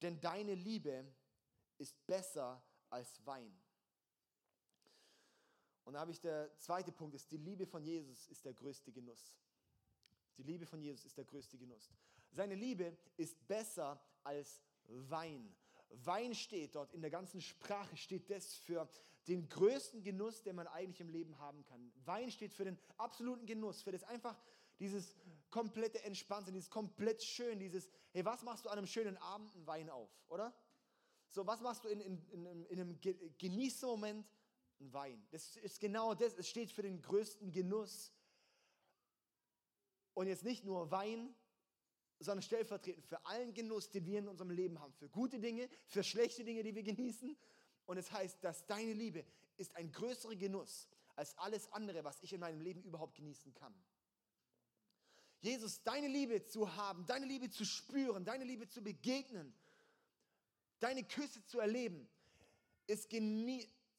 denn 0.00 0.20
deine 0.20 0.54
Liebe 0.54 1.04
ist 1.78 2.06
besser 2.06 2.64
als 2.90 3.24
Wein. 3.26 3.61
Und 5.84 5.94
da 5.94 6.00
habe 6.00 6.12
ich 6.12 6.20
der 6.20 6.56
zweite 6.58 6.92
Punkt, 6.92 7.14
ist 7.14 7.30
die 7.30 7.36
Liebe 7.36 7.66
von 7.66 7.84
Jesus 7.84 8.28
ist 8.28 8.44
der 8.44 8.54
größte 8.54 8.92
Genuss. 8.92 9.34
Die 10.38 10.42
Liebe 10.42 10.66
von 10.66 10.80
Jesus 10.80 11.04
ist 11.04 11.16
der 11.16 11.24
größte 11.24 11.58
Genuss. 11.58 11.90
Seine 12.30 12.54
Liebe 12.54 12.96
ist 13.16 13.46
besser 13.46 14.00
als 14.22 14.62
Wein. 14.86 15.54
Wein 16.04 16.34
steht 16.34 16.74
dort, 16.74 16.92
in 16.94 17.02
der 17.02 17.10
ganzen 17.10 17.40
Sprache 17.40 17.96
steht 17.96 18.30
das 18.30 18.54
für 18.54 18.88
den 19.28 19.48
größten 19.48 20.02
Genuss, 20.02 20.42
den 20.42 20.56
man 20.56 20.66
eigentlich 20.66 21.00
im 21.00 21.10
Leben 21.10 21.38
haben 21.38 21.64
kann. 21.64 21.92
Wein 22.04 22.30
steht 22.30 22.54
für 22.54 22.64
den 22.64 22.78
absoluten 22.96 23.46
Genuss, 23.46 23.82
für 23.82 23.92
das 23.92 24.02
einfach 24.04 24.36
dieses 24.78 25.14
komplette 25.50 26.02
Entspanntsein, 26.02 26.54
dieses 26.54 26.70
komplett 26.70 27.22
schön, 27.22 27.60
dieses, 27.60 27.88
hey, 28.12 28.24
was 28.24 28.42
machst 28.42 28.64
du 28.64 28.70
an 28.70 28.78
einem 28.78 28.86
schönen 28.86 29.16
Abend? 29.18 29.54
Ein 29.54 29.66
Wein 29.66 29.90
auf, 29.90 30.10
oder? 30.28 30.52
So, 31.28 31.46
was 31.46 31.60
machst 31.60 31.84
du 31.84 31.88
in, 31.88 32.00
in, 32.00 32.18
in, 32.30 32.66
in 32.66 32.80
einem 32.80 32.98
Genießmoment? 33.38 34.26
Ein 34.82 34.92
Wein. 34.92 35.24
Das 35.30 35.54
ist 35.58 35.78
genau 35.78 36.12
das, 36.12 36.34
es 36.34 36.48
steht 36.48 36.72
für 36.72 36.82
den 36.82 37.00
größten 37.00 37.52
Genuss. 37.52 38.12
Und 40.12 40.26
jetzt 40.26 40.42
nicht 40.42 40.64
nur 40.64 40.90
Wein, 40.90 41.32
sondern 42.18 42.42
stellvertretend 42.42 43.06
für 43.06 43.24
allen 43.24 43.54
Genuss, 43.54 43.90
den 43.90 44.04
wir 44.06 44.18
in 44.18 44.26
unserem 44.26 44.50
Leben 44.50 44.80
haben. 44.80 44.92
Für 44.94 45.08
gute 45.08 45.38
Dinge, 45.38 45.68
für 45.86 46.02
schlechte 46.02 46.42
Dinge, 46.42 46.64
die 46.64 46.74
wir 46.74 46.82
genießen. 46.82 47.36
Und 47.86 47.96
es 47.96 48.10
heißt, 48.10 48.42
dass 48.42 48.66
deine 48.66 48.92
Liebe 48.92 49.24
ist 49.56 49.76
ein 49.76 49.92
größerer 49.92 50.34
Genuss 50.34 50.88
als 51.14 51.38
alles 51.38 51.70
andere, 51.70 52.02
was 52.02 52.20
ich 52.20 52.32
in 52.32 52.40
meinem 52.40 52.60
Leben 52.60 52.82
überhaupt 52.82 53.14
genießen 53.14 53.54
kann. 53.54 53.72
Jesus, 55.42 55.80
deine 55.84 56.08
Liebe 56.08 56.44
zu 56.44 56.74
haben, 56.74 57.06
deine 57.06 57.26
Liebe 57.26 57.50
zu 57.50 57.64
spüren, 57.64 58.24
deine 58.24 58.42
Liebe 58.42 58.66
zu 58.66 58.82
begegnen, 58.82 59.54
deine 60.80 61.04
Küsse 61.04 61.44
zu 61.44 61.60
erleben, 61.60 62.08
ist, 62.88 63.08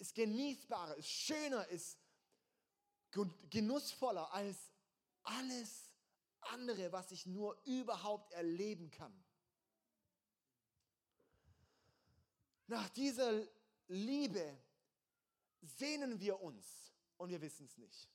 ist 0.03 0.15
genießbarer, 0.15 0.97
ist 0.97 1.07
schöner, 1.07 1.65
ist 1.69 1.97
genussvoller 3.49 4.33
als 4.33 4.57
alles 5.23 5.93
andere, 6.41 6.91
was 6.91 7.11
ich 7.11 7.25
nur 7.25 7.57
überhaupt 7.63 8.33
erleben 8.33 8.91
kann. 8.91 9.13
Nach 12.67 12.89
dieser 12.89 13.47
Liebe 13.87 14.57
sehnen 15.61 16.19
wir 16.19 16.41
uns 16.41 16.93
und 17.15 17.29
wir 17.29 17.39
wissen 17.39 17.65
es 17.65 17.77
nicht. 17.77 18.09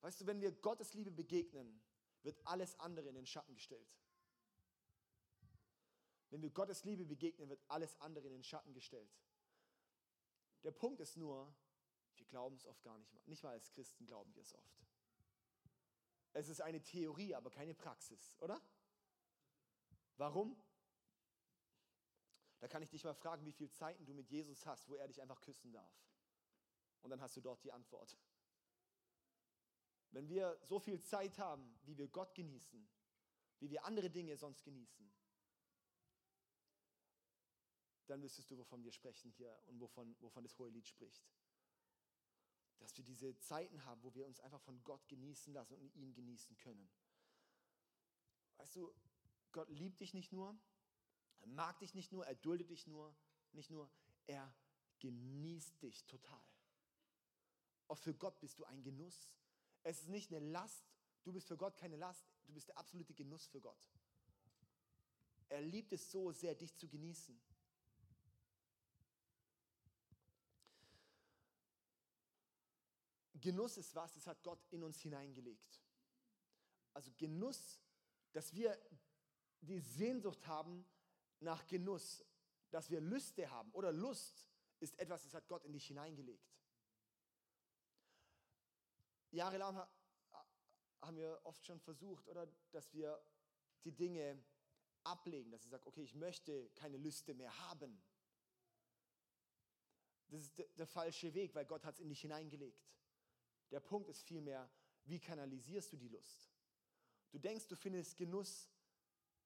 Weißt 0.00 0.20
du, 0.20 0.26
wenn 0.26 0.40
wir 0.40 0.50
Gottes 0.50 0.94
Liebe 0.94 1.12
begegnen, 1.12 1.80
wird 2.24 2.44
alles 2.44 2.78
andere 2.80 3.08
in 3.08 3.14
den 3.14 3.26
Schatten 3.26 3.54
gestellt. 3.54 3.88
Wenn 6.34 6.42
wir 6.42 6.50
Gottes 6.50 6.82
Liebe 6.82 7.04
begegnen, 7.04 7.48
wird 7.48 7.62
alles 7.68 7.94
andere 8.00 8.26
in 8.26 8.32
den 8.32 8.42
Schatten 8.42 8.72
gestellt. 8.74 9.16
Der 10.64 10.72
Punkt 10.72 10.98
ist 10.98 11.16
nur, 11.16 11.54
wir 12.16 12.26
glauben 12.26 12.56
es 12.56 12.66
oft 12.66 12.82
gar 12.82 12.98
nicht 12.98 13.12
mal. 13.12 13.22
Nicht 13.26 13.44
mal 13.44 13.52
als 13.52 13.70
Christen 13.70 14.04
glauben 14.04 14.34
wir 14.34 14.42
es 14.42 14.52
oft. 14.52 14.84
Es 16.32 16.48
ist 16.48 16.60
eine 16.60 16.82
Theorie, 16.82 17.36
aber 17.36 17.52
keine 17.52 17.72
Praxis, 17.72 18.36
oder? 18.40 18.60
Warum? 20.16 20.60
Da 22.58 22.66
kann 22.66 22.82
ich 22.82 22.90
dich 22.90 23.04
mal 23.04 23.14
fragen, 23.14 23.46
wie 23.46 23.52
viele 23.52 23.70
Zeiten 23.70 24.04
du 24.04 24.12
mit 24.12 24.28
Jesus 24.28 24.66
hast, 24.66 24.88
wo 24.88 24.96
er 24.96 25.06
dich 25.06 25.22
einfach 25.22 25.40
küssen 25.40 25.70
darf. 25.70 26.02
Und 27.02 27.10
dann 27.10 27.20
hast 27.20 27.36
du 27.36 27.42
dort 27.42 27.62
die 27.62 27.70
Antwort. 27.70 28.18
Wenn 30.10 30.28
wir 30.28 30.58
so 30.62 30.80
viel 30.80 31.00
Zeit 31.00 31.38
haben, 31.38 31.78
wie 31.84 31.96
wir 31.96 32.08
Gott 32.08 32.34
genießen, 32.34 32.88
wie 33.60 33.70
wir 33.70 33.84
andere 33.84 34.10
Dinge 34.10 34.36
sonst 34.36 34.64
genießen, 34.64 35.14
dann 38.06 38.22
wüsstest 38.22 38.50
du, 38.50 38.58
wovon 38.58 38.84
wir 38.84 38.92
sprechen 38.92 39.30
hier 39.30 39.56
und 39.66 39.80
wovon, 39.80 40.16
wovon 40.20 40.42
das 40.42 40.58
hohe 40.58 40.70
Lied 40.70 40.86
spricht 40.86 41.24
dass 42.84 42.98
wir 42.98 43.04
diese 43.04 43.38
Zeiten 43.38 43.82
haben, 43.86 44.02
wo 44.02 44.14
wir 44.14 44.26
uns 44.26 44.40
einfach 44.40 44.60
von 44.60 44.84
Gott 44.84 45.08
genießen 45.08 45.54
lassen 45.54 45.74
und 45.74 45.94
ihn 45.94 46.12
genießen 46.12 46.54
können. 46.58 46.86
Weißt 48.58 48.76
du, 48.76 48.94
Gott 49.52 49.70
liebt 49.70 50.00
dich 50.00 50.12
nicht 50.12 50.32
nur, 50.32 50.54
er 51.40 51.46
mag 51.46 51.78
dich 51.78 51.94
nicht 51.94 52.12
nur, 52.12 52.26
er 52.26 52.34
duldet 52.34 52.68
dich 52.68 52.86
nur, 52.86 53.16
nicht 53.52 53.70
nur, 53.70 53.90
er 54.26 54.54
genießt 54.98 55.82
dich 55.82 56.04
total. 56.04 56.44
Auch 57.88 57.98
für 57.98 58.14
Gott 58.14 58.38
bist 58.40 58.58
du 58.58 58.64
ein 58.64 58.82
Genuss. 58.82 59.30
Es 59.82 60.02
ist 60.02 60.08
nicht 60.08 60.30
eine 60.30 60.44
Last, 60.50 60.84
du 61.22 61.32
bist 61.32 61.48
für 61.48 61.56
Gott 61.56 61.78
keine 61.78 61.96
Last, 61.96 62.26
du 62.44 62.52
bist 62.52 62.68
der 62.68 62.76
absolute 62.76 63.14
Genuss 63.14 63.46
für 63.46 63.62
Gott. 63.62 63.88
Er 65.48 65.62
liebt 65.62 65.92
es 65.92 66.10
so 66.10 66.32
sehr, 66.32 66.54
dich 66.54 66.74
zu 66.76 66.86
genießen. 66.86 67.40
Genuss 73.44 73.76
ist 73.76 73.94
was, 73.94 74.14
das 74.14 74.26
hat 74.26 74.42
Gott 74.42 74.64
in 74.70 74.82
uns 74.82 74.98
hineingelegt. 75.00 75.82
Also 76.94 77.12
Genuss, 77.18 77.78
dass 78.32 78.54
wir 78.54 78.80
die 79.60 79.80
Sehnsucht 79.80 80.46
haben 80.46 80.86
nach 81.40 81.66
Genuss, 81.66 82.24
dass 82.70 82.88
wir 82.88 83.02
Lüste 83.02 83.50
haben 83.50 83.70
oder 83.72 83.92
Lust 83.92 84.46
ist 84.80 84.98
etwas, 84.98 85.24
das 85.24 85.34
hat 85.34 85.46
Gott 85.46 85.62
in 85.66 85.74
dich 85.74 85.86
hineingelegt. 85.86 86.56
Jahrelang 89.30 89.76
haben 91.02 91.16
wir 91.16 91.38
oft 91.44 91.66
schon 91.66 91.80
versucht, 91.80 92.26
oder, 92.28 92.48
dass 92.72 92.94
wir 92.94 93.22
die 93.84 93.92
Dinge 93.92 94.42
ablegen, 95.02 95.50
dass 95.50 95.64
ich 95.64 95.70
sage, 95.70 95.86
okay, 95.86 96.02
ich 96.02 96.14
möchte 96.14 96.70
keine 96.70 96.96
Lüste 96.96 97.34
mehr 97.34 97.54
haben. 97.68 98.02
Das 100.28 100.40
ist 100.40 100.56
der, 100.56 100.68
der 100.68 100.86
falsche 100.86 101.34
Weg, 101.34 101.54
weil 101.54 101.66
Gott 101.66 101.84
hat 101.84 101.96
es 101.96 102.00
in 102.00 102.08
dich 102.08 102.22
hineingelegt. 102.22 102.82
Der 103.74 103.80
Punkt 103.80 104.08
ist 104.08 104.22
vielmehr, 104.22 104.70
wie 105.02 105.18
kanalisierst 105.18 105.92
du 105.92 105.96
die 105.96 106.06
Lust? 106.06 106.48
Du 107.32 107.40
denkst, 107.40 107.66
du 107.66 107.74
findest 107.74 108.16
Genuss 108.16 108.70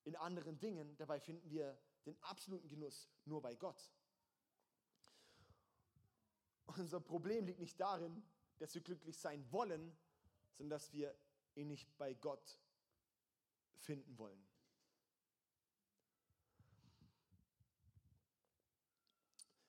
in 0.03 0.15
anderen 0.15 0.59
Dingen, 0.59 0.95
dabei 0.97 1.19
finden 1.19 1.49
wir 1.49 1.81
den 2.05 2.15
absoluten 2.21 2.67
Genuss 2.67 3.09
nur 3.25 3.41
bei 3.41 3.55
Gott. 3.55 3.91
Unser 6.67 6.99
Problem 6.99 7.47
liegt 7.47 7.57
nicht 7.57 7.79
darin, 7.79 8.23
dass 8.59 8.75
wir 8.75 8.83
glücklich 8.83 9.17
sein 9.17 9.51
wollen, 9.51 9.97
sondern 10.53 10.77
dass 10.77 10.93
wir 10.93 11.17
ihn 11.55 11.67
nicht 11.67 11.97
bei 11.97 12.13
Gott 12.13 12.59
finden 13.77 14.15
wollen. 14.19 14.47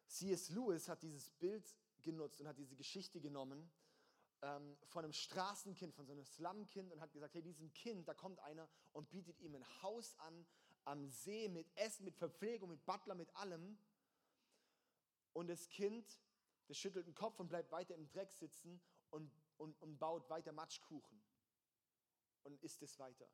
C.S. 0.04 0.50
Lewis 0.50 0.86
hat 0.86 1.02
dieses 1.02 1.30
Bild 1.30 1.74
genutzt 2.02 2.42
und 2.42 2.46
hat 2.46 2.58
diese 2.58 2.76
Geschichte 2.76 3.22
genommen 3.22 3.72
ähm, 4.42 4.76
von 4.86 5.04
einem 5.04 5.12
Straßenkind, 5.12 5.94
von 5.94 6.06
so 6.06 6.12
einem 6.12 6.24
Slumkind 6.24 6.92
und 6.92 7.00
hat 7.00 7.12
gesagt, 7.12 7.34
hey, 7.34 7.42
diesem 7.42 7.72
Kind, 7.72 8.08
da 8.08 8.14
kommt 8.14 8.38
einer 8.40 8.68
und 8.92 9.10
bietet 9.10 9.38
ihm 9.40 9.54
ein 9.54 9.82
Haus 9.82 10.18
an 10.18 10.46
am 10.84 11.08
See 11.08 11.48
mit 11.48 11.70
Essen, 11.76 12.04
mit 12.04 12.16
Verpflegung, 12.16 12.70
mit 12.70 12.84
Butler, 12.86 13.14
mit 13.14 13.34
allem. 13.36 13.78
Und 15.32 15.48
das 15.48 15.68
Kind, 15.68 16.18
das 16.66 16.78
schüttelt 16.78 17.06
den 17.06 17.14
Kopf 17.14 17.38
und 17.38 17.48
bleibt 17.48 17.70
weiter 17.70 17.94
im 17.94 18.08
Dreck 18.08 18.32
sitzen 18.32 18.80
und, 19.10 19.30
und, 19.58 19.80
und 19.82 19.98
baut 19.98 20.28
weiter 20.30 20.52
Matschkuchen 20.52 21.22
und 22.44 22.60
isst 22.62 22.82
es 22.82 22.98
weiter. 22.98 23.28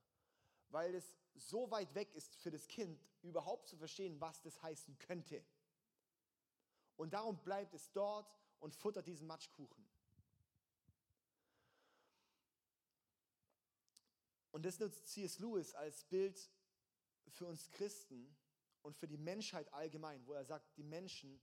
Weil 0.71 0.95
es 0.95 1.15
so 1.35 1.71
weit 1.71 1.95
weg 1.95 2.13
ist 2.15 2.35
für 2.37 2.51
das 2.51 2.67
Kind, 2.67 3.01
überhaupt 3.23 3.69
zu 3.69 3.77
verstehen, 3.77 4.21
was 4.21 4.43
das 4.43 4.61
heißen 4.63 4.99
könnte. 4.99 5.45
Und 6.97 7.13
darum 7.13 7.39
bleibt 7.43 7.75
es 7.75 7.93
dort 7.93 8.35
und 8.59 8.75
futtert 8.75 9.07
diesen 9.07 9.27
Matschkuchen. 9.27 9.87
Und 14.57 14.65
das 14.65 14.79
nutzt 14.79 15.07
C.S. 15.09 15.39
Lewis 15.39 15.75
als 15.75 16.05
Bild 16.05 16.51
für 17.29 17.45
uns 17.45 17.71
Christen 17.73 18.35
und 18.81 18.97
für 18.97 19.07
die 19.07 19.19
Menschheit 19.19 19.71
allgemein, 19.75 20.27
wo 20.27 20.33
er 20.33 20.47
sagt, 20.47 20.79
die 20.79 20.83
Menschen 20.83 21.39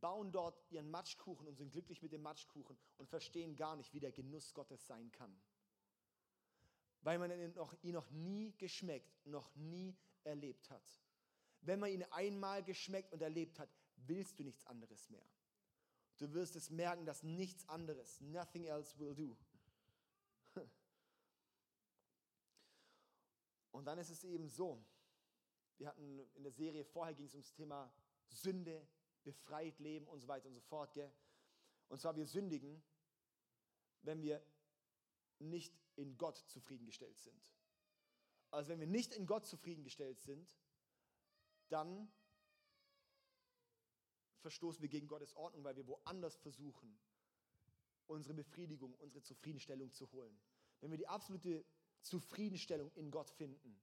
bauen 0.00 0.32
dort 0.32 0.64
ihren 0.70 0.90
Matschkuchen 0.90 1.46
und 1.46 1.58
sind 1.58 1.70
glücklich 1.70 2.00
mit 2.00 2.12
dem 2.12 2.22
Matschkuchen 2.22 2.78
und 2.96 3.10
verstehen 3.10 3.56
gar 3.56 3.76
nicht, 3.76 3.92
wie 3.92 4.00
der 4.00 4.10
Genuss 4.10 4.54
Gottes 4.54 4.86
sein 4.86 5.12
kann. 5.12 5.38
Weil 7.02 7.18
man 7.18 7.30
ihn 7.30 7.52
noch, 7.52 7.74
ihn 7.82 7.92
noch 7.92 8.10
nie 8.10 8.54
geschmeckt, 8.56 9.26
noch 9.26 9.54
nie 9.54 9.94
erlebt 10.24 10.70
hat. 10.70 11.02
Wenn 11.60 11.78
man 11.78 11.90
ihn 11.90 12.04
einmal 12.04 12.64
geschmeckt 12.64 13.12
und 13.12 13.20
erlebt 13.20 13.58
hat, 13.58 13.68
willst 13.96 14.38
du 14.38 14.44
nichts 14.44 14.64
anderes 14.64 15.10
mehr. 15.10 15.26
Du 16.16 16.32
wirst 16.32 16.56
es 16.56 16.70
merken, 16.70 17.04
dass 17.04 17.22
nichts 17.22 17.68
anderes, 17.68 18.18
nothing 18.22 18.64
else 18.64 18.98
will 18.98 19.14
do. 19.14 19.36
Und 23.76 23.84
dann 23.84 23.98
ist 23.98 24.08
es 24.08 24.24
eben 24.24 24.48
so, 24.48 24.82
wir 25.76 25.88
hatten 25.88 26.18
in 26.34 26.42
der 26.42 26.50
Serie 26.50 26.82
vorher 26.82 27.14
ging 27.14 27.26
es 27.26 27.34
ums 27.34 27.52
Thema 27.52 27.92
Sünde, 28.26 28.88
befreit 29.22 29.78
leben 29.80 30.08
und 30.08 30.18
so 30.20 30.28
weiter 30.28 30.48
und 30.48 30.54
so 30.54 30.62
fort. 30.62 30.94
Gell? 30.94 31.12
Und 31.88 32.00
zwar 32.00 32.16
wir 32.16 32.24
sündigen, 32.24 32.82
wenn 34.00 34.22
wir 34.22 34.42
nicht 35.40 35.78
in 35.96 36.16
Gott 36.16 36.38
zufriedengestellt 36.38 37.18
sind. 37.20 37.38
Also 38.50 38.70
wenn 38.70 38.80
wir 38.80 38.86
nicht 38.86 39.14
in 39.14 39.26
Gott 39.26 39.44
zufriedengestellt 39.44 40.22
sind, 40.22 40.56
dann 41.68 42.10
verstoßen 44.38 44.80
wir 44.80 44.88
gegen 44.88 45.06
Gottes 45.06 45.36
Ordnung, 45.36 45.64
weil 45.64 45.76
wir 45.76 45.86
woanders 45.86 46.38
versuchen, 46.38 46.98
unsere 48.06 48.32
Befriedigung, 48.32 48.94
unsere 48.94 49.22
Zufriedenstellung 49.22 49.92
zu 49.92 50.10
holen. 50.12 50.40
Wenn 50.80 50.90
wir 50.92 50.98
die 50.98 51.08
absolute 51.08 51.66
Zufriedenstellung 52.06 52.92
in 52.94 53.10
Gott 53.10 53.30
finden, 53.30 53.80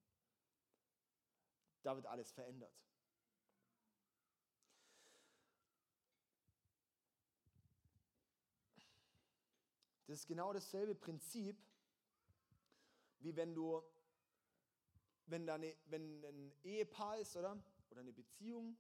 da 1.82 1.96
wird 1.96 2.06
alles 2.06 2.32
verändert. 2.32 2.74
Das 10.08 10.20
ist 10.20 10.28
genau 10.28 10.54
dasselbe 10.54 10.96
Prinzip, 10.96 11.58
wie 13.20 13.36
wenn 13.36 13.54
du, 13.54 13.82
wenn, 15.26 15.46
da 15.46 15.56
eine, 15.56 15.76
wenn 15.86 16.24
ein 16.24 16.54
Ehepaar 16.64 17.18
ist, 17.18 17.36
oder? 17.36 17.62
Oder 17.90 18.02
eine 18.02 18.14
Beziehung 18.14 18.78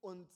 und 0.00 0.28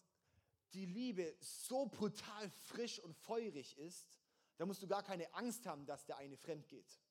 die 0.72 0.87
Liebe 0.87 1.37
so 1.40 1.87
brutal 1.87 2.48
frisch 2.50 3.00
und 3.00 3.14
feurig 3.14 3.76
ist, 3.78 4.18
da 4.57 4.66
musst 4.66 4.83
du 4.83 4.87
gar 4.87 5.02
keine 5.02 5.33
Angst 5.35 5.66
haben, 5.66 5.85
dass 5.85 6.04
der 6.04 6.16
eine 6.18 6.37
fremd 6.37 6.68
geht. 6.68 7.03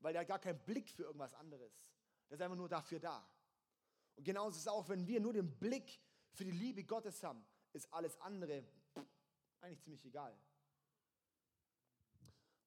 Weil 0.00 0.12
der 0.12 0.20
hat 0.20 0.28
gar 0.28 0.38
keinen 0.38 0.58
Blick 0.64 0.90
für 0.90 1.04
irgendwas 1.04 1.34
anderes. 1.34 1.72
Der 2.28 2.36
ist 2.36 2.42
einfach 2.42 2.56
nur 2.56 2.68
dafür 2.68 3.00
da. 3.00 3.28
Und 4.16 4.24
genauso 4.24 4.50
ist 4.50 4.62
es 4.62 4.68
auch, 4.68 4.88
wenn 4.88 5.06
wir 5.06 5.20
nur 5.20 5.32
den 5.32 5.58
Blick 5.58 6.00
für 6.32 6.44
die 6.44 6.50
Liebe 6.50 6.84
Gottes 6.84 7.22
haben, 7.22 7.44
ist 7.72 7.92
alles 7.92 8.18
andere 8.20 8.64
eigentlich 9.60 9.82
ziemlich 9.82 10.04
egal. 10.04 10.36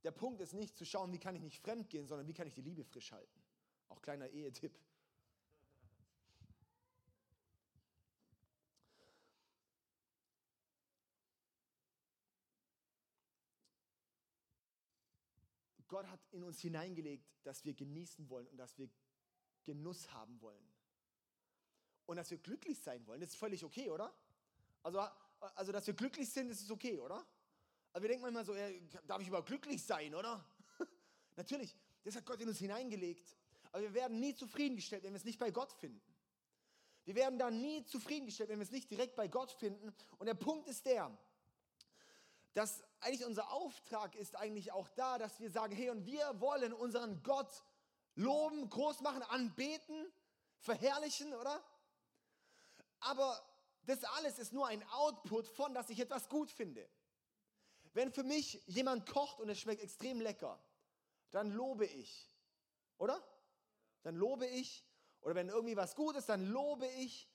Der 0.04 0.12
Punkt 0.12 0.42
ist 0.42 0.54
nicht 0.54 0.78
zu 0.78 0.86
schauen, 0.86 1.12
wie 1.12 1.20
kann 1.20 1.36
ich 1.36 1.42
nicht 1.42 1.60
fremd 1.62 1.90
gehen, 1.90 2.08
sondern 2.08 2.28
wie 2.28 2.34
kann 2.34 2.48
ich 2.48 2.54
die 2.54 2.62
Liebe 2.62 2.84
frisch 2.84 3.12
halten. 3.12 3.44
Auch 3.90 4.02
kleiner 4.02 4.30
Ehetipp. 4.30 4.78
Gott 15.90 16.08
hat 16.08 16.20
in 16.32 16.44
uns 16.44 16.62
hineingelegt, 16.62 17.28
dass 17.44 17.66
wir 17.66 17.74
genießen 17.74 18.30
wollen 18.30 18.48
und 18.48 18.58
dass 18.58 18.78
wir 18.78 18.90
Genuss 19.66 20.12
haben 20.14 20.40
wollen. 20.42 20.64
Und 22.06 22.16
dass 22.16 22.32
wir 22.32 22.38
glücklich 22.38 22.80
sein 22.80 23.06
wollen. 23.06 23.20
Das 23.20 23.32
ist 23.32 23.36
völlig 23.36 23.64
okay, 23.64 23.90
oder? 23.90 24.14
Also, 24.82 25.00
also 25.56 25.72
dass 25.72 25.86
wir 25.86 25.94
glücklich 25.94 26.30
sind, 26.30 26.50
das 26.50 26.62
ist 26.62 26.72
okay, 26.72 27.00
oder? 27.00 27.26
Aber 27.92 28.04
wir 28.04 28.10
denken 28.10 28.24
manchmal 28.24 28.46
so, 28.46 28.54
ey, 28.54 28.82
darf 29.06 29.22
ich 29.22 29.28
überhaupt 29.28 29.48
glücklich 29.48 29.84
sein, 29.84 30.16
oder? 30.16 30.44
Natürlich, 31.36 31.76
das 32.04 32.16
hat 32.16 32.26
Gott 32.26 32.40
in 32.42 32.48
uns 32.48 32.60
hineingelegt. 32.60 33.36
Aber 33.72 33.84
wir 33.84 33.94
werden 33.94 34.20
nie 34.20 34.34
zufriedengestellt, 34.34 35.04
wenn 35.04 35.12
wir 35.12 35.18
es 35.18 35.26
nicht 35.26 35.40
bei 35.40 35.52
Gott 35.52 35.72
finden. 35.74 36.02
Wir 37.06 37.16
werden 37.16 37.40
da 37.40 37.50
nie 37.50 37.84
zufriedengestellt, 37.86 38.50
wenn 38.50 38.60
wir 38.60 38.64
es 38.64 38.72
nicht 38.72 38.90
direkt 38.90 39.16
bei 39.16 39.28
Gott 39.28 39.52
finden. 39.52 39.94
Und 40.18 40.26
der 40.26 40.36
Punkt 40.36 40.68
ist 40.68 40.86
der, 40.86 41.16
dass 42.54 42.84
eigentlich 43.02 43.26
unser 43.26 43.52
Auftrag 43.52 44.16
ist 44.16 44.36
eigentlich 44.36 44.72
auch 44.72 44.90
da, 44.90 45.18
dass 45.18 45.40
wir 45.40 45.50
sagen, 45.50 45.76
hey, 45.76 45.90
und 45.90 46.06
wir 46.06 46.40
wollen 46.40 46.74
unseren 46.74 47.22
Gott 47.24 47.64
loben, 48.16 48.70
groß 48.70 49.02
machen, 49.02 49.24
anbeten, 49.24 50.12
verherrlichen, 50.60 51.34
oder? 51.34 51.64
Aber 53.00 53.42
das 53.84 54.04
alles 54.04 54.40
ist 54.40 54.54
nur 54.54 54.68
ein 54.68 54.84
Output 54.90 55.48
von, 55.48 55.74
dass 55.74 55.90
ich 55.90 56.00
etwas 56.00 56.28
gut 56.30 56.52
finde. 56.52 56.88
Wenn 57.94 58.12
für 58.12 58.24
mich 58.24 58.62
jemand 58.68 59.10
kocht 59.10 59.40
und 59.40 59.50
es 59.50 59.60
schmeckt 59.60 59.82
extrem 59.82 60.22
lecker, 60.22 60.60
dann 61.32 61.52
lobe 61.52 61.86
ich, 61.86 62.30
oder? 62.98 63.24
Dann 64.04 64.16
lobe 64.16 64.48
ich. 64.48 64.86
Oder 65.22 65.36
wenn 65.36 65.50
irgendwie 65.50 65.76
was 65.76 65.96
gut 65.96 66.16
ist, 66.16 66.30
dann 66.30 66.46
lobe 66.46 66.88
ich. 66.88 67.30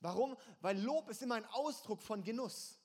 Warum? 0.00 0.36
Weil 0.60 0.78
Lob 0.78 1.08
ist 1.08 1.22
immer 1.22 1.36
ein 1.36 1.46
Ausdruck 1.46 2.02
von 2.02 2.22
Genuss. 2.22 2.81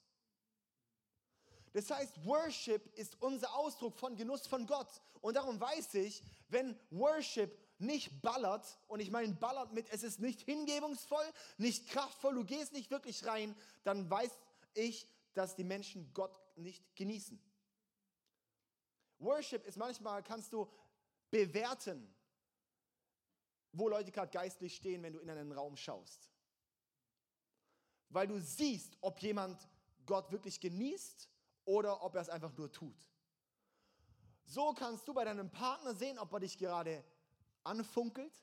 Das 1.78 1.92
heißt, 1.92 2.26
Worship 2.26 2.92
ist 2.98 3.22
unser 3.22 3.54
Ausdruck 3.54 3.96
von 4.00 4.16
Genuss 4.16 4.48
von 4.48 4.66
Gott. 4.66 4.90
Und 5.22 5.36
darum 5.36 5.62
weiß 5.62 5.94
ich, 5.94 6.24
wenn 6.48 6.76
Worship 6.90 7.56
nicht 7.78 8.20
ballert, 8.24 8.80
und 8.88 9.00
ich 9.00 9.12
meine 9.12 9.36
ballert 9.36 9.74
mit, 9.74 9.88
es 9.92 10.02
ist 10.02 10.20
nicht 10.20 10.42
hingebungsvoll, 10.42 11.32
nicht 11.60 11.88
kraftvoll, 11.90 12.34
du 12.34 12.46
gehst 12.46 12.74
nicht 12.74 12.90
wirklich 12.90 13.24
rein, 13.28 13.56
dann 13.84 14.10
weiß 14.10 14.32
ich, 14.74 15.08
dass 15.36 15.56
die 15.56 15.64
Menschen 15.64 16.12
Gott 16.16 16.42
nicht 16.56 16.84
genießen. 16.96 17.40
Worship 19.20 19.64
ist 19.68 19.78
manchmal, 19.78 20.24
kannst 20.24 20.54
du 20.54 20.68
bewerten, 21.30 22.12
wo 23.72 23.88
Leute 23.88 24.12
gerade 24.12 24.32
geistlich 24.32 24.76
stehen, 24.76 25.04
wenn 25.04 25.14
du 25.14 25.20
in 25.20 25.30
einen 25.30 25.52
Raum 25.52 25.78
schaust. 25.78 26.32
Weil 28.10 28.28
du 28.28 28.42
siehst, 28.42 28.98
ob 29.02 29.20
jemand 29.20 29.70
Gott 30.08 30.32
wirklich 30.32 30.60
genießt 30.60 31.30
oder 31.68 32.02
ob 32.02 32.16
er 32.16 32.22
es 32.22 32.30
einfach 32.30 32.56
nur 32.58 32.72
tut. 32.72 32.96
So 34.46 34.74
kannst 34.74 35.06
du 35.08 35.14
bei 35.14 35.26
deinem 35.26 35.52
Partner 35.52 35.94
sehen, 35.94 36.18
ob 36.18 36.32
er 36.32 36.40
dich 36.40 36.58
gerade 36.58 37.04
anfunkelt 37.64 38.34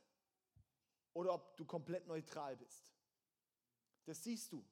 oder 1.14 1.32
ob 1.32 1.56
du 1.56 1.64
komplett 1.64 2.06
neutral 2.06 2.54
bist. 2.56 2.92
Das 4.04 4.22
siehst 4.22 4.52
du. 4.52 4.62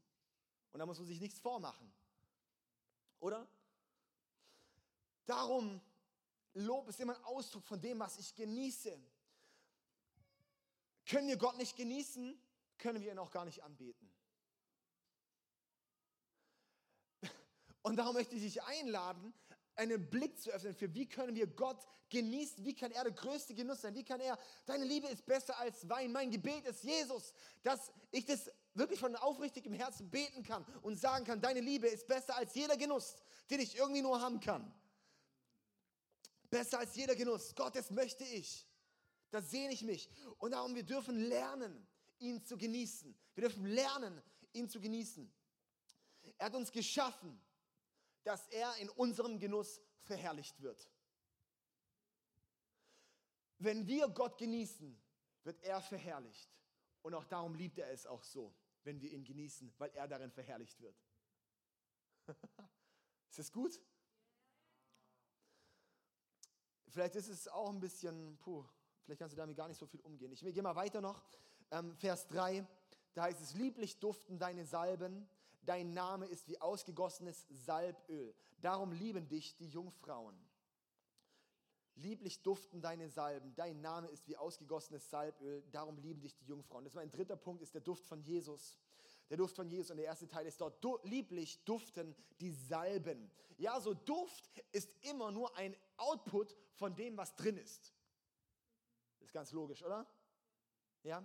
Und 0.71 0.79
da 0.79 0.85
muss 0.85 0.99
man 0.99 1.07
sich 1.07 1.19
nichts 1.19 1.41
vormachen. 1.41 1.91
Oder? 3.21 3.49
Darum, 5.25 5.81
Lob 6.53 6.89
ist 6.89 7.01
immer 7.01 7.17
ein 7.17 7.25
Ausdruck 7.25 7.65
von 7.65 7.81
dem, 7.81 8.01
was 8.01 8.19
ich 8.19 8.35
genieße. 8.35 9.01
Können 11.07 11.29
wir 11.29 11.39
Gott 11.39 11.57
nicht 11.57 11.75
genießen, 11.75 12.39
können 12.77 13.01
wir 13.01 13.13
ihn 13.13 13.19
auch 13.19 13.31
gar 13.31 13.47
nicht 13.47 13.63
anbeten. 13.63 14.13
Und 17.83 17.97
darum 17.97 18.15
möchte 18.15 18.35
ich 18.37 18.43
dich 18.43 18.63
einladen, 18.63 19.35
einen 19.75 20.09
Blick 20.09 20.39
zu 20.41 20.51
öffnen 20.51 20.75
für, 20.75 20.95
wie 20.95 21.09
können 21.09 21.35
wir 21.35 21.47
Gott 21.47 21.87
genießen, 22.11 22.65
wie 22.65 22.75
kann 22.75 22.93
er 22.93 23.05
der 23.05 23.13
größte 23.13 23.55
Genuss 23.55 23.81
sein, 23.81 23.95
wie 23.95 24.05
kann 24.05 24.21
er, 24.21 24.39
deine 24.67 24.85
Liebe 24.85 25.09
ist 25.09 25.25
besser 25.25 25.59
als 25.59 25.89
Wein. 25.89 26.13
Mein 26.13 26.31
Gebet 26.31 26.67
ist 26.67 26.85
Jesus, 26.85 27.33
dass 27.63 27.91
ich 28.11 28.25
das 28.27 28.51
wirklich 28.75 29.01
von 29.01 29.17
aufrichtigem 29.17 29.73
Herzen 29.73 30.11
beten 30.11 30.43
kann 30.43 30.65
und 30.83 30.99
sagen 30.99 31.25
kann, 31.25 31.41
deine 31.41 31.61
Liebe 31.61 31.89
ist 31.89 32.07
besser 32.07 32.37
als 32.37 32.55
jeder 32.55 32.77
Genuss, 32.77 33.17
den 33.51 33.61
ich 33.61 33.77
irgendwie 33.77 34.03
nur 34.03 34.21
haben 34.21 34.41
kann. 34.41 34.73
Besser 36.51 36.81
als 36.81 36.95
jeder 36.95 37.17
Genuss. 37.17 37.55
Gott, 37.55 37.75
das 37.75 37.91
möchte 37.91 38.25
ich. 38.25 38.69
Da 39.31 39.41
sehne 39.41 39.73
ich 39.73 39.83
mich. 39.83 40.11
Und 40.37 40.51
darum, 40.51 40.75
wir 40.75 40.83
dürfen 40.83 41.19
lernen, 41.19 41.87
ihn 42.19 42.45
zu 42.45 42.59
genießen. 42.59 43.19
Wir 43.35 43.49
dürfen 43.49 43.65
lernen, 43.65 44.23
ihn 44.53 44.69
zu 44.69 44.79
genießen. 44.79 45.33
Er 46.37 46.47
hat 46.47 46.55
uns 46.55 46.71
geschaffen 46.71 47.41
dass 48.25 48.47
er 48.49 48.77
in 48.77 48.89
unserem 48.91 49.39
Genuss 49.39 49.81
verherrlicht 50.03 50.61
wird. 50.61 50.91
Wenn 53.59 53.87
wir 53.87 54.09
Gott 54.09 54.39
genießen, 54.39 55.01
wird 55.45 55.63
er 55.63 55.81
verherrlicht. 55.81 56.51
Und 57.03 57.15
auch 57.15 57.25
darum 57.25 57.55
liebt 57.55 57.79
er 57.79 57.91
es 57.91 58.07
auch 58.07 58.23
so, 58.23 58.55
wenn 58.85 59.01
wir 59.01 59.11
ihn 59.11 59.25
genießen, 59.25 59.73
weil 59.79 59.91
er 59.91 60.09
darin 60.09 60.31
verherrlicht 60.31 60.81
wird. 60.81 60.97
ist 63.29 63.39
das 63.39 63.53
gut? 63.53 63.81
Vielleicht 66.89 67.17
ist 67.17 67.29
es 67.29 67.49
auch 67.49 67.71
ein 67.71 67.81
bisschen, 67.81 68.37
puh, 68.39 68.65
vielleicht 69.05 69.21
kannst 69.21 69.33
du 69.33 69.37
damit 69.37 69.57
gar 69.57 69.69
nicht 69.69 69.79
so 69.79 69.87
viel 69.87 70.01
umgehen. 70.01 70.33
Ich 70.33 70.41
gehe 70.41 70.63
mal 70.63 70.77
weiter 70.77 71.01
noch. 71.01 71.23
Ähm, 71.71 71.97
Vers 71.97 72.27
3, 72.29 72.67
da 73.15 73.23
heißt 73.23 73.41
es, 73.41 73.55
lieblich 73.55 73.99
duften 73.99 74.39
deine 74.39 74.67
Salben, 74.67 75.29
Dein 75.65 75.93
Name 75.93 76.27
ist 76.27 76.49
wie 76.49 76.61
ausgegossenes 76.61 77.47
Salböl. 77.51 78.35
Darum 78.61 78.93
lieben 78.93 79.29
dich 79.29 79.57
die 79.57 79.69
Jungfrauen. 79.69 80.37
Lieblich 81.95 82.43
duften 82.43 82.81
deine 82.81 83.09
Salben. 83.09 83.55
Dein 83.55 83.81
Name 83.81 84.09
ist 84.09 84.27
wie 84.27 84.37
ausgegossenes 84.37 85.11
Salböl. 85.11 85.63
Darum 85.71 85.99
lieben 85.99 86.21
dich 86.21 86.35
die 86.35 86.47
Jungfrauen. 86.47 86.85
Das 86.85 86.93
ist 86.93 86.97
mein 86.97 87.11
dritter 87.11 87.37
Punkt, 87.37 87.63
ist 87.63 87.75
der 87.75 87.83
Duft 87.83 88.07
von 88.07 88.23
Jesus. 88.23 88.79
Der 89.29 89.37
Duft 89.37 89.55
von 89.55 89.69
Jesus 89.69 89.91
und 89.91 89.99
der 89.99 90.07
erste 90.07 90.27
Teil 90.27 90.47
ist 90.47 90.61
dort, 90.61 90.83
du, 90.83 90.99
lieblich 91.05 91.65
duften 91.65 92.17
die 92.41 92.51
Salben. 92.51 93.31
Ja, 93.57 93.81
so 93.81 93.95
Duft 93.95 94.51
ist 94.73 94.91
immer 95.03 95.31
nur 95.31 95.57
ein 95.57 95.77
Output 95.97 96.57
von 96.75 96.95
dem, 96.97 97.17
was 97.17 97.35
drin 97.37 97.57
ist. 97.57 97.95
Ist 99.21 99.33
ganz 99.33 99.53
logisch, 99.53 99.83
oder? 99.85 100.07
Ja? 101.03 101.25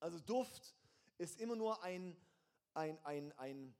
Also 0.00 0.18
Duft 0.20 0.74
ist 1.18 1.40
immer 1.40 1.56
nur 1.56 1.82
ein 1.82 2.16
ein, 2.76 2.98
ein, 3.04 3.32
ein, 3.38 3.74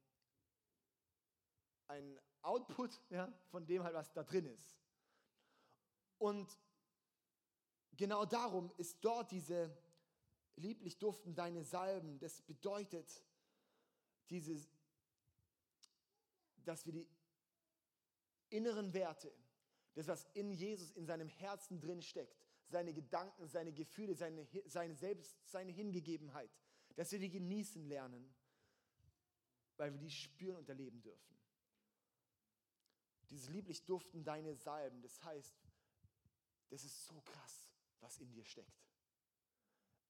ein 1.89 2.21
Output 2.43 3.01
ja, 3.11 3.33
von 3.51 3.67
dem 3.67 3.83
halt, 3.83 3.95
was 3.95 4.13
da 4.13 4.25
drin 4.25 4.47
ist. 4.47 4.75
Und 6.19 6.59
genau 7.97 8.25
darum 8.25 8.73
ist 8.79 9.05
dort 9.05 9.31
diese 9.31 9.77
lieblich 10.57 10.99
duften 10.99 11.35
deine 11.35 11.63
Salben. 11.63 12.19
Das 12.19 12.41
bedeutet, 12.43 13.23
diese, 14.31 14.67
dass 16.65 16.87
wir 16.87 16.95
die 16.95 17.09
inneren 18.49 18.95
Werte, 18.95 19.31
das, 19.95 20.09
was 20.09 20.27
in 20.33 20.53
Jesus, 20.53 20.93
in 20.93 21.05
seinem 21.07 21.29
Herzen 21.29 21.81
drin 21.81 22.01
steckt, 22.01 22.35
seine 22.69 22.95
Gedanken, 22.95 23.47
seine 23.47 23.73
Gefühle, 23.73 24.15
seine, 24.15 24.47
seine 24.65 24.95
Selbst, 24.95 25.37
seine 25.45 25.73
Hingegebenheit, 25.73 26.51
dass 26.97 27.13
wir 27.13 27.19
die 27.19 27.31
genießen 27.31 27.87
lernen, 27.87 28.35
weil 29.77 29.93
wir 29.93 29.99
die 29.99 30.11
spüren 30.11 30.57
und 30.57 30.69
erleben 30.69 31.03
dürfen. 31.03 31.37
Dieses 33.31 33.49
lieblich 33.49 33.85
duften 33.85 34.25
deine 34.25 34.55
Salben, 34.55 35.03
das 35.03 35.23
heißt, 35.25 35.55
das 36.69 36.85
ist 36.85 37.07
so 37.07 37.21
krass, 37.23 37.69
was 38.01 38.19
in 38.19 38.31
dir 38.31 38.45
steckt. 38.45 38.87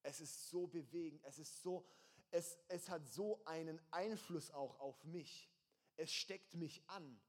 Es 0.03 0.21
ist 0.21 0.49
so 0.49 0.67
bewegend, 0.67 1.23
es 1.25 1.39
ist 1.39 1.63
so, 1.63 1.87
es, 2.31 2.59
es 2.69 2.89
hat 2.89 3.07
so 3.09 3.45
einen 3.45 3.81
Einfluss 3.91 4.51
auch 4.51 4.79
auf 4.79 5.03
mich. 5.05 5.51
Es 5.97 6.13
steckt 6.13 6.55
mich 6.55 6.89
an. 6.89 7.21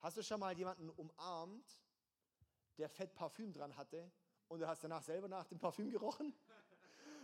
Hast 0.00 0.16
du 0.16 0.22
schon 0.22 0.40
mal 0.40 0.56
jemanden 0.56 0.90
umarmt, 0.90 1.82
der 2.76 2.88
fett 2.88 3.14
Parfüm 3.14 3.52
dran 3.52 3.76
hatte 3.76 4.12
und 4.46 4.60
du 4.60 4.68
hast 4.68 4.84
danach 4.84 5.02
selber 5.02 5.28
nach 5.28 5.46
dem 5.46 5.58
Parfüm 5.58 5.90
gerochen? 5.90 6.34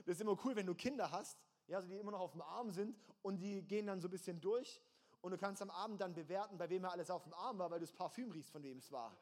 Das 0.04 0.16
ist 0.16 0.20
immer 0.20 0.38
cool, 0.44 0.56
wenn 0.56 0.66
du 0.66 0.74
Kinder 0.74 1.10
hast, 1.10 1.38
ja, 1.66 1.76
also 1.76 1.88
die 1.88 1.96
immer 1.96 2.12
noch 2.12 2.20
auf 2.20 2.32
dem 2.32 2.42
Arm 2.42 2.70
sind 2.70 2.96
und 3.22 3.38
die 3.38 3.62
gehen 3.62 3.86
dann 3.86 4.00
so 4.00 4.08
ein 4.08 4.10
bisschen 4.10 4.40
durch 4.40 4.82
und 5.20 5.30
du 5.30 5.38
kannst 5.38 5.62
am 5.62 5.70
Abend 5.70 6.00
dann 6.00 6.14
bewerten, 6.14 6.58
bei 6.58 6.68
wem 6.68 6.84
er 6.84 6.92
alles 6.92 7.10
auf 7.10 7.24
dem 7.24 7.34
Arm 7.34 7.58
war, 7.58 7.70
weil 7.70 7.80
du 7.80 7.86
das 7.86 7.94
Parfüm 7.94 8.30
riechst, 8.30 8.50
von 8.50 8.62
wem 8.62 8.78
es 8.78 8.92
war. 8.92 9.16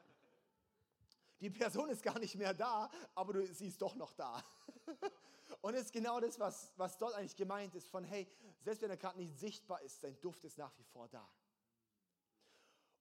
Die 1.41 1.51
Person 1.51 1.89
ist 1.91 2.03
gar 2.03 2.19
nicht 2.19 2.37
mehr 2.37 2.55
da, 2.55 2.91
aber 3.15 3.33
du 3.33 3.47
siehst 3.47 3.83
doch 3.83 3.95
noch 3.97 4.13
da. 4.13 4.43
Und 5.61 5.75
es 5.75 5.83
ist 5.83 5.93
genau 5.93 6.19
das, 6.19 6.39
was, 6.41 6.73
was 6.77 6.99
dort 6.99 7.15
eigentlich 7.15 7.37
gemeint 7.37 7.75
ist, 7.75 7.89
von 7.89 8.05
hey, 8.05 8.27
selbst 8.61 8.83
wenn 8.83 8.91
er 8.91 8.97
gerade 8.97 9.19
nicht 9.19 9.39
sichtbar 9.39 9.81
ist, 9.83 10.01
sein 10.01 10.21
Duft 10.21 10.45
ist 10.45 10.59
nach 10.59 10.77
wie 10.79 10.85
vor 10.85 11.09
da. 11.09 11.29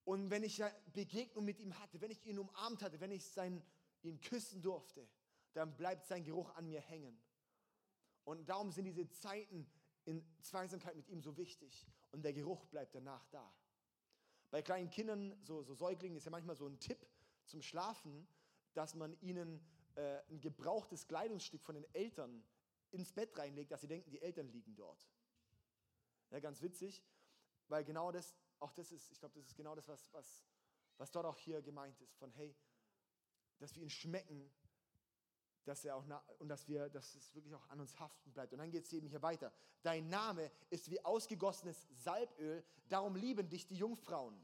Und 0.06 0.30
wenn 0.30 0.44
ich 0.44 0.64
eine 0.64 0.74
Begegnung 0.94 1.46
mit 1.46 1.60
ihm 1.60 1.78
hatte, 1.80 2.02
wenn 2.02 2.12
ich 2.12 2.26
ihn 2.26 2.40
umarmt 2.40 2.82
hatte, 2.82 3.00
wenn 3.00 3.12
ich 3.12 3.26
sein, 3.26 3.64
ihn 4.04 4.20
küssen 4.22 4.62
durfte, 4.62 5.08
dann 5.54 5.76
bleibt 5.76 6.06
sein 6.06 6.24
Geruch 6.24 6.50
an 6.56 6.68
mir 6.68 6.82
hängen. 6.82 7.20
Und 8.24 8.48
darum 8.48 8.72
sind 8.72 8.86
diese 8.86 9.10
Zeiten 9.10 9.70
in 10.06 10.24
Zweisamkeit 10.42 10.96
mit 10.96 11.08
ihm 11.10 11.22
so 11.22 11.38
wichtig. 11.38 11.86
Und 12.12 12.24
der 12.24 12.34
Geruch 12.34 12.66
bleibt 12.66 12.96
danach 12.96 13.26
da. 13.28 13.54
Bei 14.50 14.62
kleinen 14.62 14.90
Kindern, 14.90 15.38
so, 15.44 15.64
so 15.64 15.74
Säuglingen, 15.74 16.18
ist 16.18 16.26
ja 16.26 16.32
manchmal 16.32 16.56
so 16.56 16.68
ein 16.68 16.80
Tipp 16.80 17.08
zum 17.46 17.62
Schlafen, 17.62 18.28
dass 18.74 18.96
man 18.96 19.20
ihnen 19.22 19.66
äh, 19.96 20.22
ein 20.30 20.40
gebrauchtes 20.40 21.08
Kleidungsstück 21.08 21.64
von 21.64 21.76
den 21.76 21.86
Eltern 21.94 22.44
ins 22.92 23.12
Bett 23.14 23.38
reinlegt, 23.38 23.72
dass 23.72 23.82
sie 23.82 23.88
denken, 23.88 24.10
die 24.12 24.22
Eltern 24.22 24.48
liegen 24.50 24.76
dort. 24.76 25.10
Ja, 26.30 26.40
ganz 26.40 26.62
witzig, 26.62 27.04
weil 27.68 27.84
genau 27.84 28.12
das, 28.12 28.36
auch 28.60 28.72
das 28.74 28.92
ist, 28.92 29.12
ich 29.12 29.20
glaube, 29.20 29.36
das 29.36 29.48
ist 29.48 29.56
genau 29.56 29.76
das, 29.76 29.88
was, 29.88 30.14
was, 30.14 30.44
was 30.98 31.12
dort 31.12 31.26
auch 31.26 31.38
hier 31.38 31.62
gemeint 31.62 32.00
ist, 32.02 32.16
von 32.18 32.32
hey, 32.32 32.56
dass 33.60 33.76
wir 33.76 33.84
ihn 33.84 33.90
schmecken, 33.90 34.52
dass 35.66 35.86
er 35.86 35.96
auch 35.96 36.06
und 36.40 36.50
dass 36.50 36.68
wir, 36.68 36.90
dass 36.90 37.16
es 37.16 37.34
wirklich 37.36 37.54
auch 37.54 37.68
an 37.70 37.80
uns 37.80 38.00
haften 38.00 38.32
bleibt. 38.32 38.54
Und 38.54 38.60
dann 38.60 38.72
geht 38.72 38.86
es 38.86 38.94
eben 38.94 39.08
hier 39.08 39.22
weiter. 39.22 39.52
Dein 39.84 40.10
Name 40.10 40.52
ist 40.70 40.90
wie 40.90 41.04
ausgegossenes 41.04 41.88
Salböl, 41.92 42.64
darum 42.90 43.16
lieben 43.16 43.48
dich 43.50 43.68
die 43.68 43.76
Jungfrauen. 43.76 44.36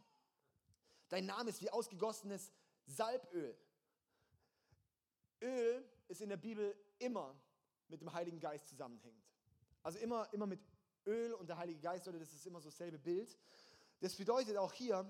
Dein 1.09 1.25
Name 1.25 1.49
ist 1.49 1.61
wie 1.61 1.69
ausgegossenes 1.69 2.51
Salböl. 2.85 3.57
Öl 5.41 5.89
ist 6.07 6.21
in 6.21 6.29
der 6.29 6.37
Bibel 6.37 6.75
immer 6.99 7.39
mit 7.87 8.01
dem 8.01 8.11
Heiligen 8.11 8.39
Geist 8.39 8.67
zusammenhängt. 8.67 9.23
Also 9.83 9.99
immer, 9.99 10.31
immer 10.33 10.45
mit 10.45 10.59
Öl 11.05 11.33
und 11.33 11.47
der 11.47 11.57
Heilige 11.57 11.79
Geist, 11.79 12.07
oder 12.07 12.19
das 12.19 12.33
ist 12.33 12.45
immer 12.45 12.59
so 12.59 12.69
dasselbe 12.69 12.99
Bild. 12.99 13.37
Das 13.99 14.15
bedeutet 14.15 14.57
auch 14.57 14.73
hier, 14.73 15.09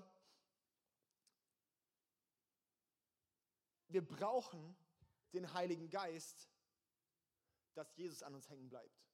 wir 3.88 4.06
brauchen 4.06 4.76
den 5.32 5.52
Heiligen 5.52 5.90
Geist, 5.90 6.48
dass 7.74 7.94
Jesus 7.96 8.22
an 8.22 8.34
uns 8.34 8.48
hängen 8.48 8.68
bleibt. 8.68 9.08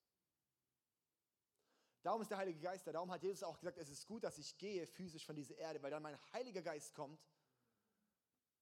Darum 2.02 2.20
ist 2.20 2.30
der 2.30 2.38
Heilige 2.38 2.60
Geist 2.60 2.86
da. 2.86 2.92
Darum 2.92 3.10
hat 3.10 3.22
Jesus 3.22 3.42
auch 3.42 3.58
gesagt, 3.58 3.78
es 3.78 3.88
ist 3.88 4.06
gut, 4.06 4.24
dass 4.24 4.36
ich 4.38 4.58
gehe 4.58 4.86
physisch 4.86 5.24
von 5.24 5.36
dieser 5.36 5.56
Erde, 5.56 5.82
weil 5.82 5.90
dann 5.90 6.02
mein 6.02 6.18
Heiliger 6.32 6.60
Geist 6.60 6.94
kommt, 6.94 7.18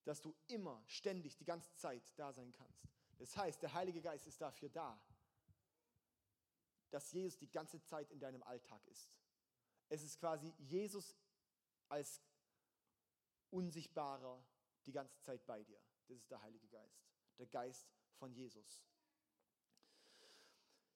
dass 0.05 0.21
du 0.21 0.35
immer, 0.47 0.83
ständig, 0.87 1.37
die 1.37 1.45
ganze 1.45 1.75
Zeit 1.75 2.03
da 2.17 2.33
sein 2.33 2.53
kannst. 2.53 2.89
Das 3.19 3.37
heißt, 3.37 3.63
der 3.63 3.73
Heilige 3.73 4.01
Geist 4.01 4.27
ist 4.27 4.41
dafür 4.41 4.69
da, 4.69 5.01
dass 6.91 7.11
Jesus 7.13 7.39
die 7.39 7.51
ganze 7.51 7.83
Zeit 7.83 8.11
in 8.11 8.21
deinem 8.21 8.43
Alltag 8.43 8.87
ist. 8.87 9.11
Es 9.89 10.03
ist 10.03 10.19
quasi 10.19 10.55
Jesus 10.59 11.17
als 11.89 12.23
unsichtbarer 13.51 14.45
die 14.87 14.93
ganze 14.93 15.19
Zeit 15.21 15.45
bei 15.47 15.63
dir. 15.65 15.81
Das 16.09 16.19
ist 16.19 16.31
der 16.31 16.43
Heilige 16.43 16.69
Geist, 16.69 17.01
der 17.39 17.47
Geist 17.47 17.87
von 18.19 18.33
Jesus. 18.33 18.85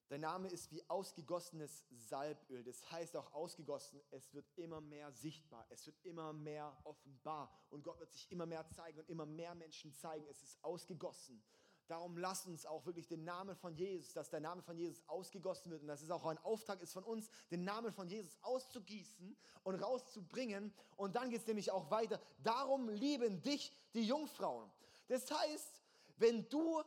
Dein 0.09 0.21
Name 0.21 0.47
ist 0.47 0.71
wie 0.71 0.89
ausgegossenes 0.89 1.83
Salböl. 1.91 2.63
Das 2.63 2.89
heißt 2.91 3.17
auch 3.17 3.33
ausgegossen, 3.33 4.01
es 4.11 4.33
wird 4.33 4.45
immer 4.55 4.79
mehr 4.79 5.11
sichtbar, 5.11 5.65
es 5.69 5.85
wird 5.85 5.97
immer 6.03 6.31
mehr 6.31 6.77
offenbar 6.85 7.51
und 7.69 7.83
Gott 7.83 7.99
wird 7.99 8.13
sich 8.13 8.31
immer 8.31 8.45
mehr 8.45 8.65
zeigen 8.69 8.99
und 8.99 9.09
immer 9.09 9.25
mehr 9.25 9.53
Menschen 9.53 9.93
zeigen. 9.93 10.25
Es 10.29 10.41
ist 10.43 10.63
ausgegossen. 10.63 11.43
Darum 11.87 12.17
lass 12.17 12.45
uns 12.45 12.65
auch 12.65 12.85
wirklich 12.85 13.07
den 13.07 13.23
Namen 13.25 13.55
von 13.55 13.75
Jesus, 13.75 14.13
dass 14.13 14.29
der 14.29 14.39
Name 14.39 14.61
von 14.61 14.77
Jesus 14.77 15.01
ausgegossen 15.07 15.71
wird 15.71 15.81
und 15.81 15.87
dass 15.87 16.01
es 16.01 16.11
auch 16.11 16.25
ein 16.25 16.37
Auftrag 16.39 16.81
ist 16.81 16.93
von 16.93 17.03
uns, 17.03 17.29
den 17.49 17.63
Namen 17.63 17.93
von 17.93 18.07
Jesus 18.07 18.37
auszugießen 18.41 19.37
und 19.63 19.75
rauszubringen. 19.75 20.73
Und 20.97 21.15
dann 21.15 21.29
geht 21.29 21.41
es 21.41 21.47
nämlich 21.47 21.71
auch 21.71 21.89
weiter. 21.89 22.21
Darum 22.43 22.89
lieben 22.89 23.41
dich 23.41 23.73
die 23.93 24.03
Jungfrauen. 24.03 24.69
Das 25.07 25.31
heißt, 25.31 25.76
wenn 26.17 26.47
du 26.49 26.83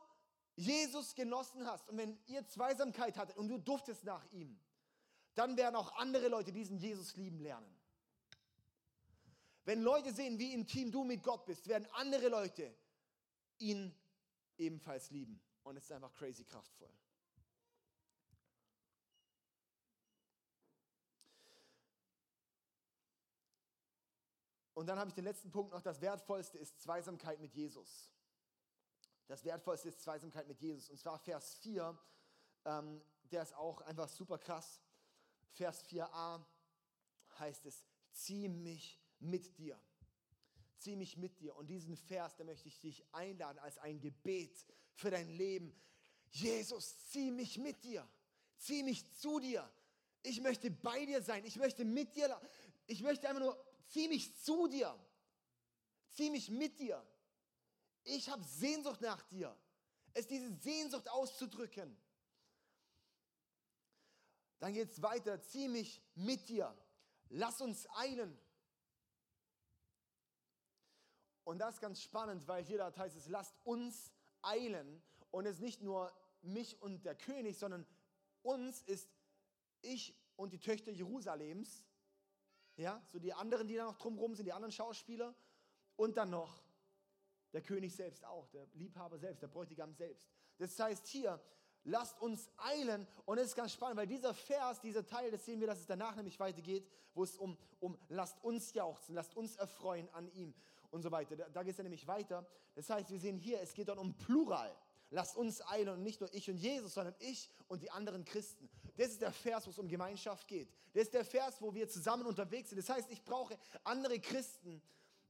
Jesus 0.57 1.15
genossen 1.15 1.67
hast 1.67 1.89
und 1.89 1.97
wenn 1.97 2.19
ihr 2.27 2.47
Zweisamkeit 2.47 3.17
hattet 3.17 3.37
und 3.37 3.49
du 3.49 3.59
duftest 3.59 4.05
nach 4.05 4.25
ihm, 4.33 4.61
dann 5.35 5.57
werden 5.57 5.77
auch 5.77 5.97
andere 5.97 6.29
Leute 6.29 6.53
diesen 6.53 6.79
Jesus 6.79 7.17
lieben 7.17 7.41
lernen. 7.41 7.81
Wenn 9.65 9.83
Leute 9.83 10.13
sehen, 10.13 10.39
wie 10.39 10.53
intim 10.53 10.91
du 10.91 11.05
mit 11.05 11.23
Gott 11.23 11.47
bist, 11.47 11.69
werden 11.69 11.89
andere 11.93 12.29
Leute 12.29 12.75
ihn 13.59 13.95
ebenfalls 14.59 15.11
lieben. 15.11 15.41
Und 15.63 15.77
es 15.77 15.85
ist 15.85 15.93
einfach 15.93 16.13
crazy 16.15 16.45
kraftvoll. 16.45 16.93
Und 24.75 24.87
dann 24.87 24.99
habe 24.99 25.09
ich 25.11 25.15
den 25.15 25.25
letzten 25.25 25.51
Punkt 25.51 25.73
noch. 25.73 25.83
Das 25.83 26.01
Wertvollste 26.01 26.57
ist 26.57 26.81
Zweisamkeit 26.81 27.39
mit 27.39 27.55
Jesus. 27.55 28.11
Das 29.31 29.45
Wertvollste 29.45 29.91
ist 29.91 30.01
Zweisamkeit 30.01 30.49
mit 30.49 30.61
Jesus. 30.61 30.91
Und 30.91 30.99
zwar 30.99 31.17
Vers 31.17 31.55
4, 31.55 31.97
ähm, 32.65 33.01
der 33.31 33.45
ist 33.45 33.55
auch 33.55 33.81
einfach 33.83 34.09
super 34.09 34.39
krass. 34.39 34.81
Vers 35.51 35.85
4a 35.85 36.45
heißt 37.39 37.65
es, 37.67 37.85
zieh 38.11 38.49
mich 38.49 39.01
mit 39.21 39.57
dir. 39.57 39.81
Zieh 40.79 40.97
mich 40.97 41.17
mit 41.17 41.39
dir. 41.39 41.55
Und 41.55 41.69
diesen 41.69 41.97
Vers, 41.97 42.35
da 42.39 42.43
möchte 42.43 42.67
ich 42.67 42.81
dich 42.81 43.05
einladen 43.13 43.61
als 43.61 43.79
ein 43.79 44.01
Gebet 44.01 44.67
für 44.95 45.13
dein 45.13 45.29
Leben. 45.29 45.81
Jesus, 46.31 46.99
zieh 47.11 47.31
mich 47.31 47.57
mit 47.57 47.85
dir. 47.85 48.11
Zieh 48.57 48.83
mich 48.83 49.09
zu 49.13 49.39
dir. 49.39 49.73
Ich 50.25 50.41
möchte 50.41 50.73
bei 50.73 51.07
dir 51.07 51.23
sein. 51.23 51.45
Ich 51.45 51.55
möchte 51.55 51.85
mit 51.85 52.17
dir. 52.17 52.41
Ich 52.89 53.01
möchte 53.01 53.29
einfach 53.29 53.43
nur, 53.43 53.65
zieh 53.87 54.09
mich 54.09 54.37
zu 54.43 54.67
dir. 54.67 54.99
Zieh 56.09 56.31
mich 56.31 56.51
mit 56.51 56.81
dir 56.81 57.01
ich 58.05 58.29
habe 58.29 58.43
Sehnsucht 58.45 59.01
nach 59.01 59.23
dir. 59.25 59.57
Es 60.13 60.27
diese 60.27 60.53
Sehnsucht 60.57 61.09
auszudrücken. 61.09 61.97
Dann 64.59 64.75
geht 64.75 64.91
es 64.91 65.03
weiter, 65.03 65.41
zieh 65.43 65.69
mich 65.69 66.03
mit 66.15 66.49
dir. 66.49 66.77
Lass 67.31 67.61
uns 67.61 67.89
eilen. 67.97 68.39
Und 71.45 71.59
das 71.59 71.75
ist 71.75 71.81
ganz 71.81 72.03
spannend, 72.03 72.47
weil 72.47 72.65
hier 72.65 72.79
da 72.79 72.95
heißt 72.95 73.17
es, 73.17 73.29
lasst 73.29 73.57
uns 73.65 74.13
eilen. 74.43 75.03
Und 75.31 75.47
es 75.47 75.57
ist 75.57 75.63
nicht 75.63 75.83
nur 75.83 76.13
mich 76.43 76.81
und 76.83 77.05
der 77.05 77.15
König, 77.15 77.59
sondern 77.59 77.87
uns 78.43 78.83
ist 78.83 79.09
ich 79.83 80.15
und 80.37 80.53
die 80.53 80.61
Töchter 80.61 80.91
Jerusalems. 80.91 81.85
Ja, 82.77 83.03
so 83.07 83.19
die 83.19 83.33
anderen, 83.33 83.69
die 83.69 83.77
da 83.77 83.85
noch 83.85 83.99
drumherum 83.99 84.35
sind, 84.35 84.47
die 84.47 84.53
anderen 84.53 84.73
Schauspieler. 84.73 85.35
Und 85.97 86.17
dann 86.17 86.31
noch 86.31 86.63
der 87.53 87.63
König 87.63 87.95
selbst 87.95 88.25
auch, 88.25 88.49
der 88.49 88.67
Liebhaber 88.75 89.19
selbst, 89.19 89.43
der 89.43 89.49
Bräutigam 89.49 89.93
selbst. 89.93 90.29
Das 90.59 90.79
heißt 90.79 91.07
hier, 91.07 91.41
lasst 91.85 92.21
uns 92.21 92.51
eilen. 92.57 93.07
Und 93.25 93.39
es 93.39 93.49
ist 93.49 93.57
ganz 93.57 93.73
spannend, 93.73 93.97
weil 93.97 94.07
dieser 94.07 94.35
Vers, 94.35 94.81
dieser 94.81 95.07
Teil, 95.07 95.31
das 95.31 95.45
sehen 95.45 95.61
wir, 95.61 95.67
dass 95.67 95.81
es 95.81 95.87
danach 95.87 96.17
nämlich 96.17 96.39
weitergeht, 96.39 96.87
wo 97.15 97.25
es 97.25 97.37
um, 97.37 97.57
um 97.81 97.99
lasst 98.09 98.43
uns 98.45 98.73
jauchzen, 98.75 99.15
lasst 99.15 99.37
uns 99.37 99.57
erfreuen 99.57 100.09
an 100.11 100.31
ihm 100.33 100.55
und 100.91 101.03
so 101.03 101.11
weiter. 101.11 101.37
Da, 101.37 101.49
da 101.49 101.63
geht 101.63 101.73
es 101.73 101.79
ja 101.79 101.83
nämlich 101.83 102.07
weiter. 102.07 102.47
Das 102.75 102.89
heißt, 102.91 103.11
wir 103.11 103.19
sehen 103.19 103.37
hier, 103.37 103.61
es 103.61 103.75
geht 103.75 103.89
dort 103.89 103.99
um 103.99 104.15
Plural. 104.17 104.75
Lasst 105.13 105.37
uns 105.37 105.61
eilen 105.67 105.89
und 105.89 106.03
nicht 106.05 106.21
nur 106.21 106.33
ich 106.33 106.49
und 106.49 106.57
Jesus, 106.57 106.95
sondern 106.95 107.17
ich 107.19 107.51
und 107.67 107.83
die 107.83 107.91
anderen 107.91 108.25
Christen. 108.25 108.71
Das 108.97 109.09
ist 109.09 109.21
der 109.21 109.33
Vers, 109.33 109.67
wo 109.67 109.71
es 109.71 109.79
um 109.79 109.89
Gemeinschaft 109.89 110.47
geht. 110.47 110.73
Das 110.93 111.05
ist 111.05 111.15
der 111.15 111.25
Vers, 111.25 111.61
wo 111.61 111.75
wir 111.75 111.89
zusammen 111.89 112.27
unterwegs 112.27 112.71
sind. 112.71 112.79
Das 112.79 112.89
heißt, 112.89 113.11
ich 113.11 113.25
brauche 113.25 113.59
andere 113.83 114.21
Christen, 114.21 114.81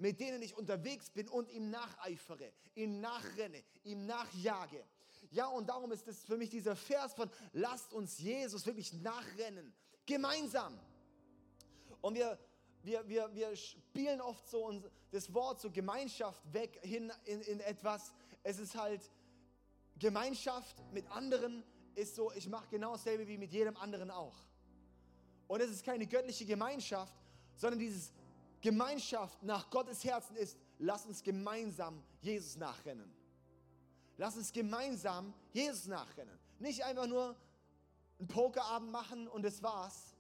mit 0.00 0.18
denen 0.18 0.40
ich 0.40 0.56
unterwegs 0.56 1.10
bin 1.10 1.28
und 1.28 1.50
ihm 1.50 1.68
nacheifere, 1.68 2.52
ihm 2.74 3.00
nachrenne, 3.00 3.62
ihm 3.84 4.06
nachjage. 4.06 4.82
Ja, 5.30 5.46
und 5.46 5.68
darum 5.68 5.92
ist 5.92 6.08
es 6.08 6.24
für 6.24 6.38
mich 6.38 6.48
dieser 6.48 6.74
Vers 6.74 7.12
von, 7.12 7.30
lasst 7.52 7.92
uns 7.92 8.18
Jesus 8.18 8.64
wirklich 8.64 8.94
nachrennen, 8.94 9.74
gemeinsam. 10.06 10.80
Und 12.00 12.14
wir, 12.14 12.38
wir, 12.82 13.06
wir, 13.06 13.34
wir 13.34 13.54
spielen 13.54 14.22
oft 14.22 14.48
so 14.48 14.82
das 15.10 15.32
Wort 15.34 15.60
so 15.60 15.70
Gemeinschaft 15.70 16.40
weg 16.50 16.80
hin 16.82 17.12
in, 17.26 17.42
in 17.42 17.60
etwas. 17.60 18.14
Es 18.42 18.58
ist 18.58 18.74
halt 18.74 19.02
Gemeinschaft 19.98 20.76
mit 20.92 21.10
anderen 21.10 21.62
ist 21.94 22.14
so, 22.14 22.32
ich 22.32 22.48
mache 22.48 22.68
genau 22.70 22.92
dasselbe 22.92 23.28
wie 23.28 23.36
mit 23.36 23.52
jedem 23.52 23.76
anderen 23.76 24.10
auch. 24.10 24.36
Und 25.46 25.60
es 25.60 25.70
ist 25.70 25.84
keine 25.84 26.06
göttliche 26.06 26.46
Gemeinschaft, 26.46 27.12
sondern 27.56 27.78
dieses 27.80 28.14
Gemeinschaft 28.60 29.42
nach 29.42 29.70
Gottes 29.70 30.04
Herzen 30.04 30.36
ist, 30.36 30.56
lass 30.78 31.06
uns 31.06 31.22
gemeinsam 31.22 32.02
Jesus 32.20 32.56
nachrennen. 32.56 33.10
Lass 34.16 34.36
uns 34.36 34.52
gemeinsam 34.52 35.32
Jesus 35.52 35.86
nachrennen. 35.86 36.38
Nicht 36.58 36.84
einfach 36.84 37.06
nur 37.06 37.34
einen 38.18 38.28
Pokerabend 38.28 38.90
machen 38.90 39.28
und 39.28 39.42
das 39.42 39.62
war's, 39.62 40.14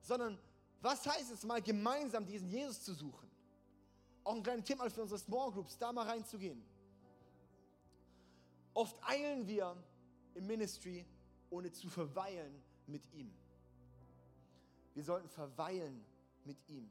sondern 0.00 0.38
was 0.80 1.06
heißt 1.06 1.30
es 1.30 1.44
mal 1.44 1.62
gemeinsam 1.62 2.26
diesen 2.26 2.50
Jesus 2.50 2.82
zu 2.82 2.92
suchen? 2.92 3.30
Auch 4.24 4.34
ein 4.34 4.42
kleiner 4.42 4.64
Tipp 4.64 4.78
mal 4.78 4.90
für 4.90 5.02
unsere 5.02 5.20
Small 5.20 5.52
Groups, 5.52 5.78
da 5.78 5.92
mal 5.92 6.06
reinzugehen. 6.06 6.62
Oft 8.74 8.96
eilen 9.06 9.46
wir 9.46 9.76
im 10.34 10.46
Ministry, 10.46 11.06
ohne 11.50 11.70
zu 11.70 11.88
verweilen 11.88 12.60
mit 12.86 13.02
ihm. 13.12 13.32
Wir 14.94 15.04
sollten 15.04 15.28
verweilen 15.28 16.04
mit 16.44 16.58
ihm. 16.68 16.90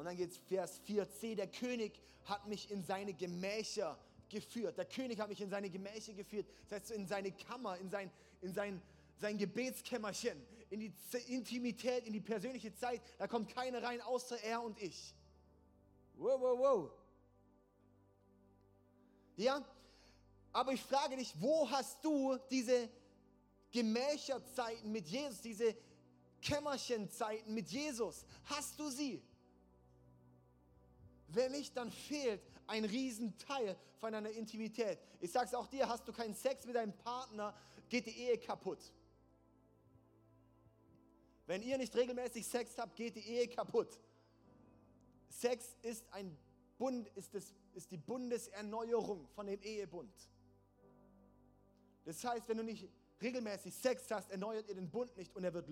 Und 0.00 0.06
dann 0.06 0.16
geht 0.16 0.30
es 0.30 0.38
Vers 0.38 0.80
4c, 0.88 1.34
der 1.34 1.46
König 1.46 2.00
hat 2.24 2.48
mich 2.48 2.70
in 2.70 2.82
seine 2.82 3.12
Gemächer 3.12 3.98
geführt. 4.30 4.78
Der 4.78 4.86
König 4.86 5.20
hat 5.20 5.28
mich 5.28 5.42
in 5.42 5.50
seine 5.50 5.68
Gemächer 5.68 6.14
geführt. 6.14 6.46
Das 6.70 6.80
heißt, 6.80 6.92
in 6.92 7.06
seine 7.06 7.32
Kammer, 7.32 7.76
in 7.76 7.90
sein, 7.90 8.10
in 8.40 8.54
sein, 8.54 8.80
sein 9.18 9.36
Gebetskämmerchen, 9.36 10.42
in 10.70 10.80
die 10.80 10.92
Intimität, 11.28 12.06
in 12.06 12.14
die 12.14 12.20
persönliche 12.22 12.74
Zeit. 12.74 13.02
Da 13.18 13.26
kommt 13.26 13.54
keiner 13.54 13.82
rein, 13.82 14.00
außer 14.00 14.42
er 14.42 14.62
und 14.62 14.80
ich. 14.80 15.14
Wow, 16.14 16.40
wow, 16.40 16.58
wow. 16.58 16.90
Ja, 19.36 19.62
aber 20.50 20.72
ich 20.72 20.80
frage 20.80 21.18
dich, 21.18 21.34
wo 21.38 21.70
hast 21.70 22.02
du 22.02 22.38
diese 22.50 22.88
Gemächerzeiten 23.70 24.90
mit 24.90 25.08
Jesus, 25.08 25.42
diese 25.42 25.76
Kämmerchenzeiten 26.40 27.52
mit 27.52 27.68
Jesus? 27.68 28.24
Hast 28.46 28.80
du 28.80 28.88
sie? 28.88 29.22
Wenn 31.32 31.52
nicht, 31.52 31.76
dann 31.76 31.90
fehlt 31.90 32.42
ein 32.66 32.84
Riesenteil 32.84 33.76
von 33.98 34.12
deiner 34.12 34.30
Intimität. 34.30 34.98
Ich 35.20 35.30
sage 35.30 35.46
es 35.46 35.54
auch 35.54 35.66
dir, 35.66 35.88
hast 35.88 36.06
du 36.06 36.12
keinen 36.12 36.34
Sex 36.34 36.66
mit 36.66 36.76
deinem 36.76 36.92
Partner, 36.92 37.54
geht 37.88 38.06
die 38.06 38.16
Ehe 38.16 38.38
kaputt. 38.38 38.78
Wenn 41.46 41.62
ihr 41.62 41.78
nicht 41.78 41.94
regelmäßig 41.96 42.46
Sex 42.46 42.78
habt, 42.78 42.96
geht 42.96 43.16
die 43.16 43.26
Ehe 43.26 43.48
kaputt. 43.48 43.98
Sex 45.28 45.76
ist, 45.82 46.12
ein 46.12 46.36
Bund, 46.78 47.08
ist, 47.16 47.34
das, 47.34 47.54
ist 47.74 47.90
die 47.90 47.96
Bundeserneuerung 47.96 49.26
von 49.28 49.46
dem 49.46 49.60
Ehebund. 49.62 50.14
Das 52.04 52.24
heißt, 52.24 52.48
wenn 52.48 52.56
du 52.56 52.64
nicht 52.64 52.88
regelmäßig 53.20 53.74
Sex 53.74 54.10
hast, 54.10 54.30
erneuert 54.30 54.68
ihr 54.68 54.74
den 54.74 54.90
Bund 54.90 55.16
nicht 55.16 55.34
und 55.36 55.44
er 55.44 55.52
wird 55.52 55.68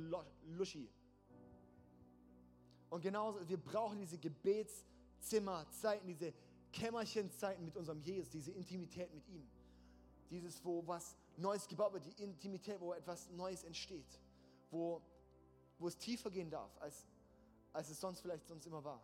luschi. 0.46 0.88
Und 2.90 3.02
genauso, 3.02 3.48
wir 3.48 3.58
brauchen 3.58 3.98
diese 3.98 4.18
Gebetszimmerzeiten, 5.18 6.06
diese 6.06 6.32
Kämmerchenzeiten 6.72 7.64
mit 7.64 7.76
unserem 7.76 8.00
Jesus, 8.00 8.30
diese 8.30 8.52
Intimität 8.52 9.12
mit 9.14 9.26
ihm. 9.28 9.46
Dieses, 10.30 10.64
wo 10.64 10.86
was 10.86 11.16
Neues 11.36 11.66
gebaut 11.66 11.92
wird, 11.92 12.06
die 12.06 12.22
Intimität, 12.22 12.80
wo 12.80 12.92
etwas 12.92 13.30
Neues 13.30 13.64
entsteht, 13.64 14.20
wo, 14.70 15.00
wo 15.78 15.88
es 15.88 15.96
tiefer 15.96 16.30
gehen 16.30 16.50
darf, 16.50 16.70
als, 16.80 17.06
als 17.72 17.88
es 17.88 18.00
sonst 18.00 18.20
vielleicht 18.20 18.46
sonst 18.46 18.66
immer 18.66 18.84
war. 18.84 19.02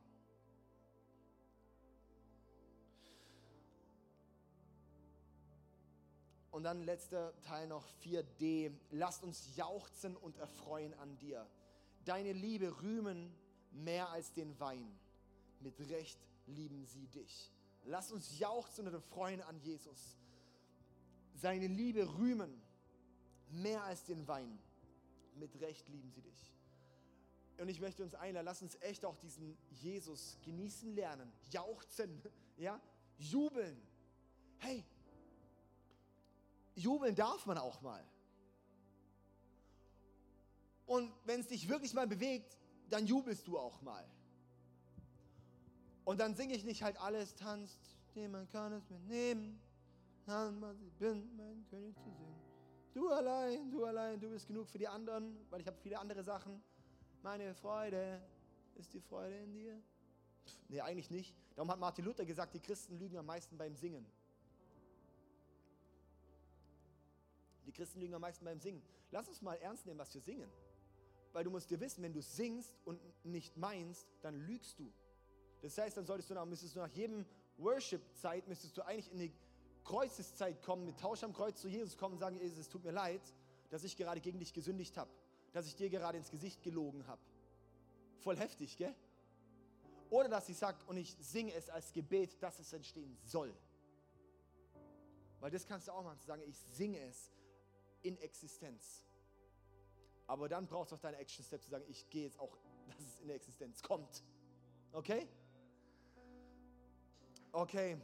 Und 6.51 6.63
dann 6.63 6.85
letzter 6.85 7.35
Teil 7.43 7.67
noch 7.67 7.85
4d. 8.05 8.73
Lasst 8.93 9.25
uns 9.25 9.57
jauchzen 9.57 10.17
und 10.17 10.37
erfreuen 10.37 10.95
an 10.95 11.19
dir. 11.19 11.49
Deine 12.05 12.33
Liebe 12.33 12.81
rühmen 12.81 13.35
mehr 13.73 14.11
als 14.11 14.33
den 14.35 14.61
Wein. 14.61 15.01
Mit 15.65 15.81
Recht 15.89 16.19
lieben 16.47 16.85
sie 16.85 17.07
dich. 17.07 17.51
Lasst 17.85 18.13
uns 18.13 18.39
jauchzen 18.39 18.87
und 18.87 18.93
erfreuen 18.93 19.41
an 19.41 19.59
Jesus. 19.61 20.19
Seine 21.35 21.67
Liebe 21.67 22.07
rühmen 22.19 22.63
mehr 23.49 23.83
als 23.83 24.05
den 24.05 24.29
Wein. 24.29 24.59
Mit 25.37 25.59
Recht 25.63 25.89
lieben 25.89 26.11
sie 26.11 26.21
dich. 26.21 26.55
Und 27.57 27.69
ich 27.69 27.81
möchte 27.81 28.03
uns 28.03 28.15
einladen, 28.15 28.45
lass 28.45 28.61
uns 28.61 28.77
echt 28.83 29.07
auch 29.07 29.17
diesen 29.17 29.57
Jesus 29.71 30.37
genießen 30.45 30.95
lernen. 30.95 31.33
Jauchzen, 31.51 32.21
ja, 32.59 32.79
jubeln. 33.17 33.81
Hey, 34.59 34.85
jubeln 36.75 37.15
darf 37.15 37.47
man 37.47 37.57
auch 37.57 37.81
mal. 37.81 38.05
Und 40.85 41.11
wenn 41.25 41.41
es 41.41 41.47
dich 41.47 41.67
wirklich 41.71 41.95
mal 41.95 42.07
bewegt, 42.07 42.59
dann 42.91 43.07
jubelst 43.07 43.47
du 43.47 43.59
auch 43.59 43.81
mal. 43.81 44.07
Und 46.05 46.21
dann 46.21 46.35
singe 46.35 46.55
ich 46.55 46.65
nicht 46.65 46.83
halt 46.83 47.01
alles 47.01 47.35
tanzt, 47.35 47.81
niemand 48.15 48.51
kann 48.51 48.73
es 48.73 48.89
mir 48.91 48.99
nehmen. 49.01 49.61
Ich 50.87 50.95
bin 50.95 51.37
mein 51.37 51.65
König 51.71 51.97
zu 51.97 52.11
singen. 52.11 52.41
Du 52.93 53.09
allein, 53.09 53.71
du 53.71 53.85
allein, 53.85 54.21
du 54.21 54.31
bist 54.31 54.47
genug 54.47 54.69
für 54.69 54.79
die 54.79 54.87
anderen, 54.87 55.37
weil 55.51 55.61
ich 55.61 55.67
habe 55.67 55.77
viele 55.79 55.99
andere 55.99 56.23
Sachen. 56.23 56.63
Meine 57.23 57.55
Freude 57.55 58.23
ist 58.77 58.93
die 58.95 59.01
Freude 59.01 59.37
in 59.39 59.53
dir. 59.53 59.83
Pff, 60.47 60.59
nee, 60.69 60.81
eigentlich 60.81 61.11
nicht. 61.11 61.35
Darum 61.57 61.71
hat 61.71 61.79
Martin 61.79 62.05
Luther 62.05 62.25
gesagt, 62.25 62.55
die 62.55 62.61
Christen 62.61 62.99
lügen 62.99 63.17
am 63.17 63.27
meisten 63.27 63.59
beim 63.59 63.75
Singen. 63.75 64.07
Die 67.67 67.73
Christen 67.73 68.01
lügen 68.01 68.15
am 68.15 68.21
meisten 68.21 68.45
beim 68.45 68.61
Singen. 68.61 68.83
Lass 69.11 69.27
uns 69.29 69.43
mal 69.43 69.57
ernst 69.57 69.87
nehmen, 69.87 69.99
was 69.99 70.15
wir 70.15 70.21
singen. 70.21 70.51
Weil 71.33 71.45
du 71.45 71.51
musst 71.51 71.71
dir 71.71 71.81
wissen, 71.81 72.03
wenn 72.03 72.13
du 72.13 72.23
singst 72.23 72.79
und 72.85 73.01
nicht 73.25 73.57
meinst, 73.57 74.07
dann 74.23 74.35
lügst 74.47 74.79
du. 74.79 74.93
Das 75.65 75.79
heißt, 75.79 75.97
dann 75.97 76.05
solltest 76.05 76.29
du 76.29 76.35
nach, 76.35 76.45
müsstest 76.45 76.77
du 76.77 76.81
nach 76.81 76.91
jedem 76.91 77.25
Worship-Zeit, 77.57 78.47
müsstest 78.49 78.77
du 78.77 78.83
eigentlich 78.83 79.11
in 79.11 79.19
die 79.19 79.33
Kreuzeszeit 79.83 80.63
kommen, 80.63 80.85
mit 80.85 81.01
Tausch 81.01 81.23
am 81.25 81.33
Kreuz 81.33 81.59
zu 81.59 81.69
Jesus 81.69 81.97
kommen 81.97 82.15
und 82.15 82.21
sagen, 82.21 82.37
Jesus, 82.37 82.59
es 82.59 82.69
tut 82.69 82.85
mir 82.85 82.91
leid, 82.91 83.23
dass 83.71 83.83
ich 83.83 83.97
gerade 83.97 84.21
gegen 84.21 84.39
dich 84.39 84.53
gesündigt 84.53 84.99
habe, 84.99 85.11
dass 85.55 85.67
ich 85.67 85.75
dir 85.75 85.89
gerade 85.89 86.19
ins 86.19 86.31
Gesicht 86.31 86.63
gelogen 86.63 87.07
habe. 87.07 87.23
Voll 88.19 88.37
heftig, 88.37 88.77
gell? 88.77 88.95
Oder 90.11 90.29
dass 90.29 90.51
ich 90.51 90.59
sage 90.59 90.77
und 90.87 90.99
ich 90.99 91.17
singe 91.19 91.55
es 91.55 91.71
als 91.71 91.95
Gebet, 91.95 92.43
dass 92.43 92.59
es 92.59 92.71
entstehen 92.75 93.17
soll. 93.25 93.55
Weil 95.41 95.51
das 95.51 95.67
kannst 95.67 95.89
du 95.89 95.93
auch 95.93 96.05
machen, 96.05 96.19
zu 96.19 96.27
sagen, 96.27 96.43
ich 96.47 96.59
singe 96.73 97.01
es 97.01 97.33
in 98.03 98.19
Existenz. 98.19 99.07
Aber 100.27 100.47
dann 100.47 100.67
brauchst 100.67 100.93
du 100.93 100.97
auch 100.97 101.01
deine 101.01 101.17
Action 101.17 101.43
Step 101.43 101.63
zu 101.63 101.71
sagen, 101.71 101.87
ich 101.89 102.11
gehe 102.11 102.25
jetzt 102.25 102.39
auch, 102.39 102.55
dass 102.87 103.01
es 103.01 103.21
in 103.21 103.31
Existenz 103.31 103.83
kommt. 103.83 104.23
Okay? 104.93 105.27
Okay. 107.55 107.97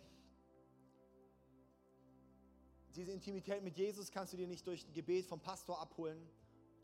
Diese 2.94 3.10
Intimität 3.10 3.64
mit 3.64 3.76
Jesus 3.76 4.08
kannst 4.12 4.32
du 4.32 4.36
dir 4.36 4.46
nicht 4.46 4.64
durch 4.64 4.86
ein 4.86 4.92
Gebet 4.92 5.26
vom 5.26 5.40
Pastor 5.40 5.80
abholen. 5.80 6.24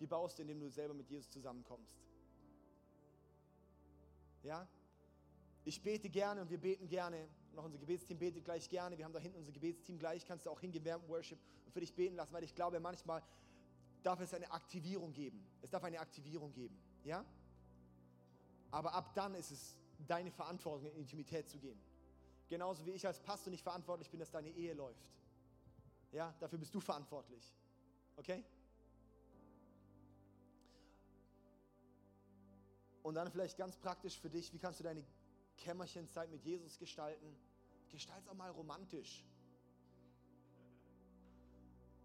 Die 0.00 0.06
baust 0.08 0.36
du, 0.36 0.42
indem 0.42 0.58
du 0.58 0.68
selber 0.68 0.92
mit 0.92 1.08
Jesus 1.08 1.30
zusammenkommst. 1.30 1.96
Ja? 4.42 4.68
Ich 5.64 5.80
bete 5.80 6.10
gerne 6.10 6.42
und 6.42 6.50
wir 6.50 6.58
beten 6.58 6.88
gerne. 6.88 7.28
Und 7.52 7.60
auch 7.60 7.64
unser 7.64 7.78
Gebetsteam 7.78 8.18
betet 8.18 8.44
gleich 8.44 8.68
gerne. 8.68 8.98
Wir 8.98 9.04
haben 9.04 9.12
da 9.12 9.20
hinten 9.20 9.38
unser 9.38 9.52
Gebetsteam 9.52 9.96
gleich. 9.96 10.24
Kannst 10.24 10.46
du 10.46 10.50
auch 10.50 10.60
hingehen 10.60 10.84
während 10.84 11.08
Worship 11.08 11.38
und 11.66 11.72
für 11.72 11.80
dich 11.80 11.94
beten 11.94 12.16
lassen, 12.16 12.34
weil 12.34 12.42
ich 12.42 12.56
glaube, 12.56 12.80
manchmal 12.80 13.22
darf 14.02 14.18
es 14.18 14.34
eine 14.34 14.50
Aktivierung 14.50 15.12
geben. 15.12 15.46
Es 15.62 15.70
darf 15.70 15.84
eine 15.84 16.00
Aktivierung 16.00 16.52
geben. 16.52 16.76
Ja? 17.04 17.24
Aber 18.72 18.92
ab 18.92 19.14
dann 19.14 19.36
ist 19.36 19.52
es 19.52 19.76
deine 20.08 20.32
Verantwortung, 20.32 20.90
in 20.90 20.96
Intimität 20.96 21.48
zu 21.48 21.58
gehen. 21.60 21.80
Genauso 22.48 22.86
wie 22.86 22.92
ich 22.92 23.06
als 23.06 23.20
Pastor 23.20 23.50
nicht 23.50 23.62
verantwortlich 23.62 24.10
bin, 24.10 24.20
dass 24.20 24.30
deine 24.30 24.50
Ehe 24.50 24.74
läuft. 24.74 25.04
Ja, 26.12 26.34
dafür 26.40 26.58
bist 26.58 26.74
du 26.74 26.80
verantwortlich. 26.80 27.54
Okay? 28.16 28.44
Und 33.02 33.14
dann 33.14 33.30
vielleicht 33.30 33.56
ganz 33.56 33.76
praktisch 33.76 34.18
für 34.18 34.30
dich, 34.30 34.52
wie 34.52 34.58
kannst 34.58 34.80
du 34.80 34.84
deine 34.84 35.04
Kämmerchenzeit 35.58 36.30
mit 36.30 36.42
Jesus 36.44 36.78
gestalten? 36.78 37.36
Gestalt 37.88 38.22
es 38.24 38.28
auch 38.28 38.34
mal 38.34 38.50
romantisch. 38.50 39.24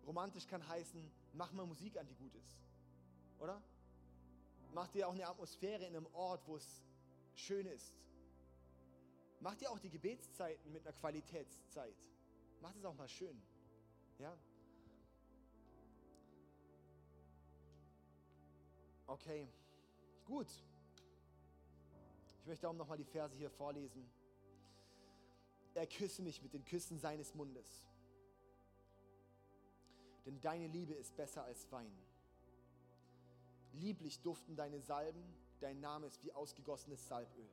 Romantisch 0.05 0.47
kann 0.47 0.67
heißen, 0.67 1.11
mach 1.33 1.51
mal 1.53 1.65
Musik 1.65 1.97
an, 1.97 2.07
die 2.07 2.15
gut 2.15 2.35
ist. 2.35 2.57
Oder? 3.39 3.61
Mach 4.73 4.87
dir 4.89 5.07
auch 5.07 5.13
eine 5.13 5.27
Atmosphäre 5.27 5.85
in 5.85 5.95
einem 5.95 6.07
Ort, 6.13 6.47
wo 6.47 6.55
es 6.55 6.83
schön 7.33 7.65
ist. 7.65 7.93
Mach 9.41 9.55
dir 9.55 9.71
auch 9.71 9.79
die 9.79 9.89
Gebetszeiten 9.89 10.71
mit 10.71 10.85
einer 10.85 10.95
Qualitätszeit. 10.95 11.95
Mach 12.61 12.71
das 12.73 12.85
auch 12.85 12.93
mal 12.93 13.09
schön. 13.09 13.41
Ja? 14.19 14.37
Okay, 19.07 19.49
gut. 20.25 20.47
Ich 22.39 22.45
möchte 22.45 22.69
auch 22.69 22.73
nochmal 22.73 22.97
die 22.97 23.03
Verse 23.03 23.35
hier 23.35 23.49
vorlesen. 23.49 24.07
Er 25.73 25.87
küsse 25.87 26.21
mich 26.21 26.41
mit 26.43 26.53
den 26.53 26.63
Küssen 26.63 26.99
seines 26.99 27.33
Mundes. 27.33 27.83
Denn 30.25 30.39
deine 30.39 30.67
Liebe 30.67 30.93
ist 30.93 31.15
besser 31.15 31.43
als 31.43 31.71
Wein. 31.71 31.91
Lieblich 33.73 34.21
duften 34.21 34.55
deine 34.55 34.81
Salben, 34.81 35.23
dein 35.59 35.79
Name 35.79 36.05
ist 36.05 36.23
wie 36.23 36.31
ausgegossenes 36.31 37.07
Salböl. 37.07 37.49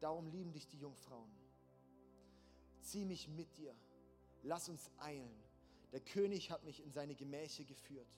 Darum 0.00 0.26
lieben 0.26 0.52
dich 0.52 0.66
die 0.66 0.78
Jungfrauen. 0.78 1.30
Zieh 2.80 3.04
mich 3.04 3.28
mit 3.28 3.56
dir, 3.58 3.74
lass 4.42 4.68
uns 4.68 4.90
eilen. 4.98 5.34
Der 5.92 6.00
König 6.00 6.50
hat 6.50 6.64
mich 6.64 6.82
in 6.82 6.92
seine 6.92 7.14
Gemächer 7.14 7.64
geführt. 7.64 8.08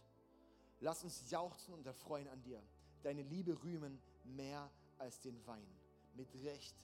Lass 0.80 1.02
uns 1.04 1.30
jauchzen 1.30 1.74
und 1.74 1.86
erfreuen 1.86 2.28
an 2.28 2.42
dir. 2.42 2.62
Deine 3.02 3.22
Liebe 3.22 3.62
rühmen 3.62 4.00
mehr 4.24 4.70
als 4.98 5.20
den 5.20 5.44
Wein. 5.46 5.66
Mit 6.14 6.32
Recht 6.44 6.76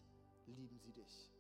lieben 0.47 0.79
sie 0.79 0.93
dich. 0.93 1.31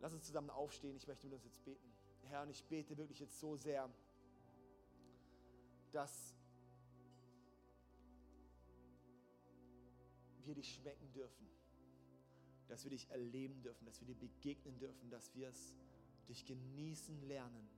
Lass 0.00 0.12
uns 0.12 0.24
zusammen 0.24 0.50
aufstehen. 0.50 0.96
Ich 0.96 1.06
möchte 1.08 1.26
mit 1.26 1.34
uns 1.34 1.44
jetzt 1.44 1.64
beten. 1.64 1.92
Herr, 2.22 2.42
und 2.42 2.50
ich 2.50 2.64
bete 2.64 2.96
wirklich 2.96 3.18
jetzt 3.20 3.40
so 3.40 3.56
sehr, 3.56 3.88
dass 5.90 6.34
wir 10.48 10.54
dich 10.54 10.74
schmecken 10.74 11.12
dürfen, 11.12 11.46
dass 12.66 12.84
wir 12.84 12.90
dich 12.90 13.08
erleben 13.10 13.62
dürfen, 13.62 13.84
dass 13.86 14.00
wir 14.00 14.08
dir 14.08 14.16
begegnen 14.16 14.78
dürfen, 14.78 15.10
dass 15.10 15.34
wir 15.34 15.48
es 15.48 15.74
dich 16.28 16.44
genießen 16.44 17.22
lernen. 17.28 17.68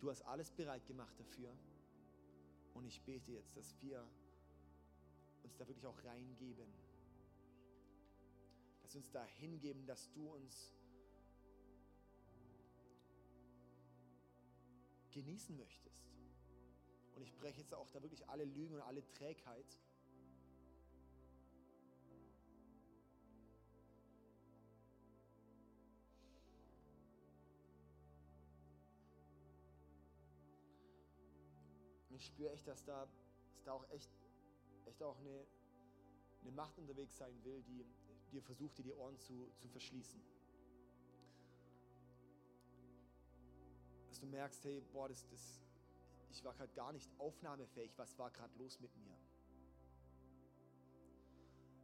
Du 0.00 0.10
hast 0.10 0.22
alles 0.22 0.50
bereit 0.50 0.84
gemacht 0.86 1.18
dafür. 1.18 1.56
Und 2.74 2.84
ich 2.86 3.00
bete 3.02 3.32
jetzt, 3.32 3.56
dass 3.56 3.80
wir 3.80 4.06
uns 5.42 5.56
da 5.56 5.66
wirklich 5.66 5.86
auch 5.86 6.04
reingeben. 6.04 6.66
Dass 8.82 8.94
wir 8.94 8.98
uns 8.98 9.10
da 9.10 9.24
hingeben, 9.24 9.86
dass 9.86 10.10
du 10.12 10.28
uns 10.28 10.74
genießen 15.12 15.56
möchtest. 15.56 16.04
Und 17.14 17.22
ich 17.22 17.32
breche 17.36 17.60
jetzt 17.60 17.72
auch 17.72 17.88
da 17.90 18.02
wirklich 18.02 18.28
alle 18.28 18.44
Lügen 18.44 18.74
und 18.74 18.82
alle 18.82 19.08
Trägheit. 19.12 19.78
Ich 32.24 32.28
spüre 32.28 32.50
echt, 32.52 32.66
dass 32.66 32.82
da, 32.84 33.06
dass 33.52 33.64
da 33.64 33.72
auch 33.72 33.86
echt, 33.90 34.10
echt 34.86 35.02
auch 35.02 35.18
eine, 35.18 35.46
eine 36.40 36.52
Macht 36.52 36.78
unterwegs 36.78 37.16
sein 37.18 37.34
will, 37.44 37.62
die 37.62 37.84
dir 38.32 38.42
versucht, 38.42 38.78
dir 38.78 38.82
die 38.82 38.94
Ohren 38.94 39.18
zu, 39.18 39.52
zu 39.58 39.68
verschließen. 39.68 40.20
Dass 44.08 44.20
du 44.20 44.26
merkst, 44.26 44.64
hey, 44.64 44.80
boah, 44.92 45.06
das, 45.08 45.26
das, 45.28 45.60
ich 46.30 46.42
war 46.42 46.54
gerade 46.54 46.72
gar 46.72 46.92
nicht 46.92 47.10
aufnahmefähig, 47.18 47.92
was 47.96 48.18
war 48.18 48.30
gerade 48.30 48.56
los 48.56 48.80
mit 48.80 48.96
mir? 48.96 49.18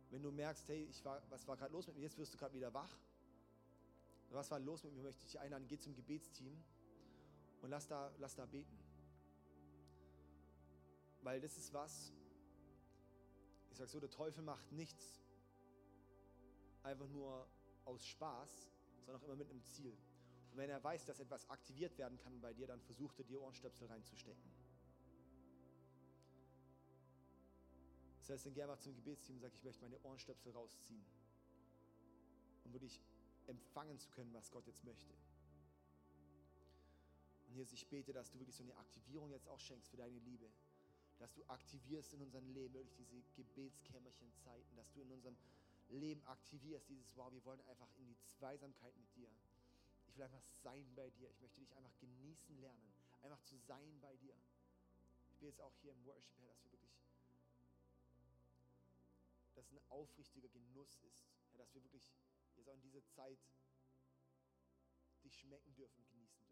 Wenn 0.08 0.22
du 0.22 0.32
merkst, 0.32 0.66
hey, 0.70 0.84
ich 0.84 1.04
war, 1.04 1.22
was 1.28 1.46
war 1.46 1.56
gerade 1.58 1.72
los 1.72 1.86
mit 1.86 1.96
mir, 1.96 2.02
jetzt 2.02 2.16
wirst 2.16 2.32
du 2.32 2.38
gerade 2.38 2.54
wieder 2.54 2.72
wach. 2.72 2.98
Was 4.30 4.50
war 4.50 4.58
los 4.58 4.84
mit 4.84 4.94
mir, 4.94 5.02
möchte 5.02 5.26
ich 5.26 5.38
einladen, 5.38 5.66
geh 5.68 5.76
zum 5.76 5.94
Gebetsteam 5.94 6.56
und 7.60 7.70
lass 7.70 7.86
da, 7.86 8.10
lass 8.18 8.34
da 8.34 8.46
beten. 8.46 8.79
Weil 11.22 11.40
das 11.40 11.56
ist 11.58 11.72
was, 11.72 12.12
ich 13.70 13.76
sage 13.76 13.90
so, 13.90 14.00
der 14.00 14.10
Teufel 14.10 14.42
macht 14.42 14.72
nichts 14.72 15.22
einfach 16.82 17.08
nur 17.08 17.46
aus 17.84 18.04
Spaß, 18.06 18.70
sondern 19.04 19.22
auch 19.22 19.26
immer 19.26 19.36
mit 19.36 19.50
einem 19.50 19.62
Ziel. 19.64 19.96
Und 20.50 20.56
wenn 20.56 20.70
er 20.70 20.82
weiß, 20.82 21.04
dass 21.04 21.20
etwas 21.20 21.48
aktiviert 21.50 21.96
werden 21.98 22.18
kann 22.18 22.40
bei 22.40 22.52
dir, 22.52 22.66
dann 22.66 22.80
versucht 22.80 23.18
er 23.18 23.24
dir 23.24 23.40
Ohrenstöpsel 23.40 23.86
reinzustecken. 23.86 24.50
Das 28.18 28.30
heißt, 28.30 28.46
dann 28.46 28.54
geh 28.54 28.62
einfach 28.62 28.78
zum 28.78 28.94
Gebetsteam 28.94 29.36
und 29.36 29.42
sag, 29.42 29.54
ich 29.54 29.64
möchte 29.64 29.82
meine 29.82 30.00
Ohrenstöpsel 30.02 30.52
rausziehen, 30.52 31.04
um 32.64 32.72
wirklich 32.72 33.00
empfangen 33.46 33.98
zu 33.98 34.08
können, 34.10 34.32
was 34.32 34.50
Gott 34.50 34.66
jetzt 34.66 34.84
möchte. 34.84 35.12
Und 37.48 37.54
Jesus, 37.56 37.72
ich 37.72 37.88
bete, 37.88 38.12
dass 38.12 38.30
du 38.30 38.38
wirklich 38.38 38.54
so 38.54 38.62
eine 38.62 38.76
Aktivierung 38.76 39.30
jetzt 39.32 39.48
auch 39.48 39.58
schenkst 39.58 39.90
für 39.90 39.96
deine 39.96 40.18
Liebe 40.18 40.48
dass 41.20 41.34
du 41.34 41.44
aktivierst 41.48 42.14
in 42.14 42.22
unserem 42.22 42.48
Leben 42.48 42.72
wirklich 42.72 42.96
diese 42.96 43.22
Gebetskämmerchenzeiten, 43.36 44.74
dass 44.74 44.90
du 44.90 45.02
in 45.02 45.12
unserem 45.12 45.36
Leben 45.90 46.26
aktivierst 46.26 46.88
dieses, 46.88 47.14
wow, 47.14 47.30
wir 47.30 47.44
wollen 47.44 47.60
einfach 47.68 47.88
in 47.98 48.06
die 48.06 48.16
Zweisamkeit 48.24 48.96
mit 48.96 49.14
dir. 49.14 49.30
Ich 50.08 50.16
will 50.16 50.24
einfach 50.24 50.42
sein 50.62 50.90
bei 50.94 51.10
dir. 51.10 51.28
Ich 51.30 51.40
möchte 51.40 51.60
dich 51.60 51.76
einfach 51.76 51.94
genießen 52.00 52.58
lernen, 52.58 52.92
einfach 53.22 53.42
zu 53.42 53.58
sein 53.58 54.00
bei 54.00 54.16
dir. 54.16 54.34
Ich 55.28 55.36
bin 55.36 55.48
jetzt 55.48 55.60
auch 55.60 55.74
hier 55.82 55.92
im 55.92 56.04
Worship, 56.06 56.38
Herr, 56.40 56.48
dass 56.48 56.64
wir 56.64 56.72
wirklich, 56.72 56.90
dass 59.54 59.70
ein 59.70 59.80
aufrichtiger 59.90 60.48
Genuss 60.48 60.96
ist, 61.02 61.28
Herr, 61.50 61.58
dass 61.58 61.74
wir 61.74 61.82
wirklich 61.82 62.10
jetzt 62.56 62.68
auch 62.68 62.74
in 62.74 62.82
dieser 62.82 63.06
Zeit 63.08 63.38
dich 65.22 65.38
schmecken 65.38 65.74
dürfen, 65.74 66.02
genießen 66.12 66.46
dürfen. 66.46 66.49